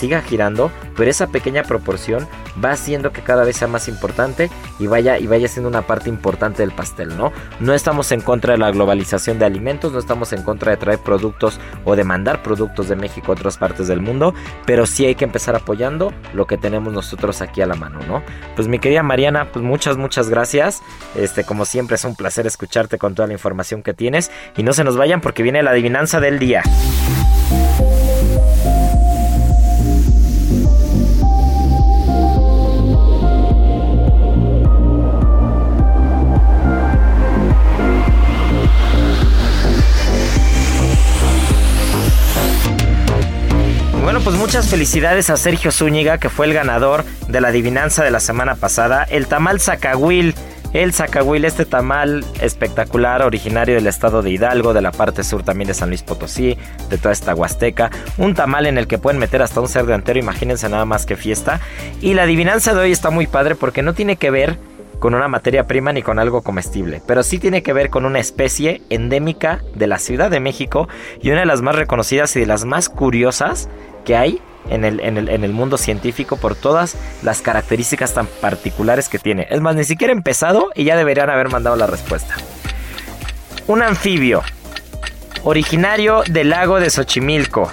siga 0.00 0.22
girando, 0.22 0.70
pero 0.96 1.10
esa 1.10 1.26
pequeña 1.26 1.62
proporción 1.62 2.26
va 2.62 2.72
haciendo 2.72 3.12
que 3.12 3.20
cada 3.20 3.44
vez 3.44 3.58
sea 3.58 3.68
más 3.68 3.86
importante 3.86 4.50
y 4.78 4.86
vaya 4.86 5.18
y 5.18 5.26
vaya 5.26 5.46
siendo 5.46 5.68
una 5.68 5.82
parte 5.82 6.08
importante 6.08 6.62
del 6.62 6.72
pastel, 6.72 7.16
¿no? 7.18 7.32
No 7.60 7.74
estamos 7.74 8.10
en 8.12 8.22
contra 8.22 8.54
de 8.54 8.58
la 8.58 8.70
globalización 8.70 9.38
de 9.38 9.44
alimentos, 9.44 9.92
no 9.92 9.98
estamos 9.98 10.32
en 10.32 10.42
contra 10.42 10.72
de 10.72 10.78
traer 10.78 10.98
productos 11.00 11.60
o 11.84 11.96
de 11.96 12.04
mandar 12.04 12.42
productos 12.42 12.88
de 12.88 12.96
México 12.96 13.32
a 13.32 13.34
otras 13.34 13.58
partes 13.58 13.88
del 13.88 14.00
mundo, 14.00 14.34
pero 14.64 14.86
sí 14.86 15.04
hay 15.04 15.14
que 15.14 15.24
empezar 15.24 15.54
apoyando 15.54 16.12
lo 16.32 16.46
que 16.46 16.56
tenemos 16.56 16.92
nosotros 16.92 17.42
aquí 17.42 17.60
a 17.60 17.66
la 17.66 17.74
mano, 17.74 18.00
¿no? 18.08 18.22
Pues 18.56 18.68
mi 18.68 18.78
querida 18.78 19.02
Mariana, 19.02 19.48
pues 19.52 19.62
muchas 19.62 19.98
muchas 19.98 20.30
gracias. 20.30 20.80
Este, 21.14 21.44
como 21.44 21.66
siempre 21.66 21.96
es 21.96 22.04
un 22.04 22.16
placer 22.16 22.46
escucharte 22.46 22.96
con 22.96 23.14
toda 23.14 23.28
la 23.28 23.34
información 23.34 23.82
que 23.82 23.92
tienes 23.92 24.30
y 24.56 24.62
no 24.62 24.72
se 24.72 24.82
nos 24.82 24.96
vayan 24.96 25.20
porque 25.20 25.42
viene 25.42 25.62
la 25.62 25.72
adivinanza 25.72 26.20
del 26.20 26.38
día. 26.38 26.62
Muchas 44.50 44.68
felicidades 44.68 45.30
a 45.30 45.36
Sergio 45.36 45.70
Zúñiga, 45.70 46.18
que 46.18 46.28
fue 46.28 46.44
el 46.44 46.52
ganador 46.52 47.04
de 47.28 47.40
la 47.40 47.48
adivinanza 47.48 48.02
de 48.02 48.10
la 48.10 48.18
semana 48.18 48.56
pasada. 48.56 49.04
El 49.04 49.28
tamal 49.28 49.60
Zacahuil. 49.60 50.34
El 50.72 50.92
Zacahuil, 50.92 51.44
este 51.44 51.64
tamal 51.64 52.24
espectacular, 52.40 53.22
originario 53.22 53.76
del 53.76 53.86
estado 53.86 54.22
de 54.22 54.30
Hidalgo, 54.32 54.74
de 54.74 54.82
la 54.82 54.90
parte 54.90 55.22
sur 55.22 55.44
también 55.44 55.68
de 55.68 55.74
San 55.74 55.88
Luis 55.88 56.02
Potosí, 56.02 56.58
de 56.88 56.98
toda 56.98 57.12
esta 57.12 57.32
Huasteca. 57.32 57.92
Un 58.18 58.34
tamal 58.34 58.66
en 58.66 58.76
el 58.76 58.88
que 58.88 58.98
pueden 58.98 59.20
meter 59.20 59.40
hasta 59.40 59.60
un 59.60 59.68
cerdo 59.68 59.94
entero, 59.94 60.18
imagínense 60.18 60.68
nada 60.68 60.84
más 60.84 61.06
que 61.06 61.14
fiesta. 61.14 61.60
Y 62.00 62.14
la 62.14 62.24
adivinanza 62.24 62.74
de 62.74 62.80
hoy 62.80 62.90
está 62.90 63.10
muy 63.10 63.28
padre 63.28 63.54
porque 63.54 63.82
no 63.82 63.94
tiene 63.94 64.16
que 64.16 64.32
ver 64.32 64.58
con 64.98 65.14
una 65.14 65.28
materia 65.28 65.66
prima 65.66 65.92
ni 65.92 66.02
con 66.02 66.18
algo 66.18 66.42
comestible, 66.42 67.00
pero 67.06 67.22
sí 67.22 67.38
tiene 67.38 67.62
que 67.62 67.72
ver 67.72 67.88
con 67.88 68.04
una 68.04 68.20
especie 68.20 68.82
endémica 68.90 69.62
de 69.74 69.86
la 69.86 69.98
Ciudad 69.98 70.30
de 70.30 70.40
México 70.40 70.88
y 71.22 71.30
una 71.30 71.40
de 71.40 71.46
las 71.46 71.62
más 71.62 71.74
reconocidas 71.74 72.36
y 72.36 72.40
de 72.40 72.46
las 72.46 72.64
más 72.66 72.88
curiosas 72.88 73.68
que 74.10 74.16
hay 74.16 74.42
en 74.68 74.84
el, 74.84 74.98
en, 74.98 75.18
el, 75.18 75.28
en 75.28 75.44
el 75.44 75.52
mundo 75.52 75.78
científico 75.78 76.36
por 76.36 76.56
todas 76.56 76.96
las 77.22 77.42
características 77.42 78.12
tan 78.12 78.26
particulares 78.26 79.08
que 79.08 79.20
tiene. 79.20 79.46
Es 79.50 79.60
más, 79.60 79.76
ni 79.76 79.84
siquiera 79.84 80.12
he 80.12 80.16
empezado 80.16 80.72
y 80.74 80.82
ya 80.82 80.96
deberían 80.96 81.30
haber 81.30 81.48
mandado 81.48 81.76
la 81.76 81.86
respuesta. 81.86 82.34
Un 83.68 83.82
anfibio, 83.82 84.42
originario 85.44 86.24
del 86.28 86.50
lago 86.50 86.80
de 86.80 86.90
Xochimilco. 86.90 87.70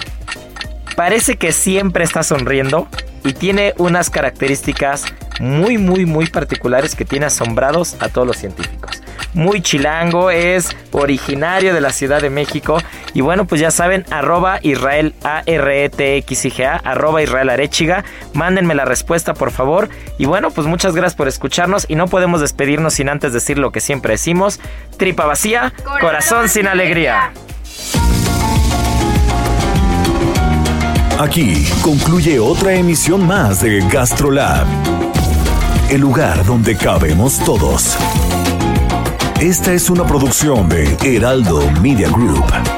Parece 0.94 1.38
que 1.38 1.50
siempre 1.50 2.04
está 2.04 2.22
sonriendo 2.22 2.86
y 3.24 3.32
tiene 3.32 3.74
unas 3.78 4.08
características 4.08 5.06
muy, 5.40 5.76
muy, 5.76 6.06
muy 6.06 6.28
particulares 6.28 6.94
que 6.94 7.04
tiene 7.04 7.26
asombrados 7.26 7.96
a 7.98 8.10
todos 8.10 8.28
los 8.28 8.36
científicos. 8.36 8.97
Muy 9.38 9.62
chilango, 9.62 10.32
es 10.32 10.76
originario 10.90 11.72
de 11.72 11.80
la 11.80 11.92
Ciudad 11.92 12.20
de 12.20 12.28
México. 12.28 12.82
Y 13.14 13.20
bueno, 13.20 13.44
pues 13.44 13.60
ya 13.60 13.70
saben, 13.70 14.04
arroba 14.10 14.58
Israel 14.62 15.14
a 15.22 15.44
r 15.46 15.84
e 15.84 15.88
t 15.88 16.16
x 16.16 16.44
i 16.46 16.50
g 16.50 16.66
a 16.66 16.74
arroba 16.74 17.22
Israel 17.22 17.48
Arechiga. 17.50 18.02
Mándenme 18.32 18.74
la 18.74 18.84
respuesta, 18.84 19.34
por 19.34 19.52
favor. 19.52 19.90
Y 20.18 20.26
bueno, 20.26 20.50
pues 20.50 20.66
muchas 20.66 20.96
gracias 20.96 21.14
por 21.14 21.28
escucharnos. 21.28 21.86
Y 21.88 21.94
no 21.94 22.08
podemos 22.08 22.40
despedirnos 22.40 22.94
sin 22.94 23.08
antes 23.08 23.32
decir 23.32 23.58
lo 23.58 23.70
que 23.70 23.78
siempre 23.80 24.14
decimos: 24.14 24.58
tripa 24.96 25.24
vacía, 25.24 25.72
corazón, 26.00 26.48
sin 26.48 26.66
alegría. 26.66 27.30
Aquí 31.20 31.64
concluye 31.82 32.40
otra 32.40 32.74
emisión 32.74 33.24
más 33.24 33.62
de 33.62 33.86
GastroLab, 33.88 34.66
el 35.90 36.00
lugar 36.00 36.44
donde 36.44 36.76
cabemos 36.76 37.38
todos. 37.44 37.96
Esta 39.40 39.72
es 39.72 39.88
una 39.88 40.04
producción 40.04 40.68
de 40.68 40.96
Heraldo 41.04 41.70
Media 41.80 42.08
Group. 42.10 42.77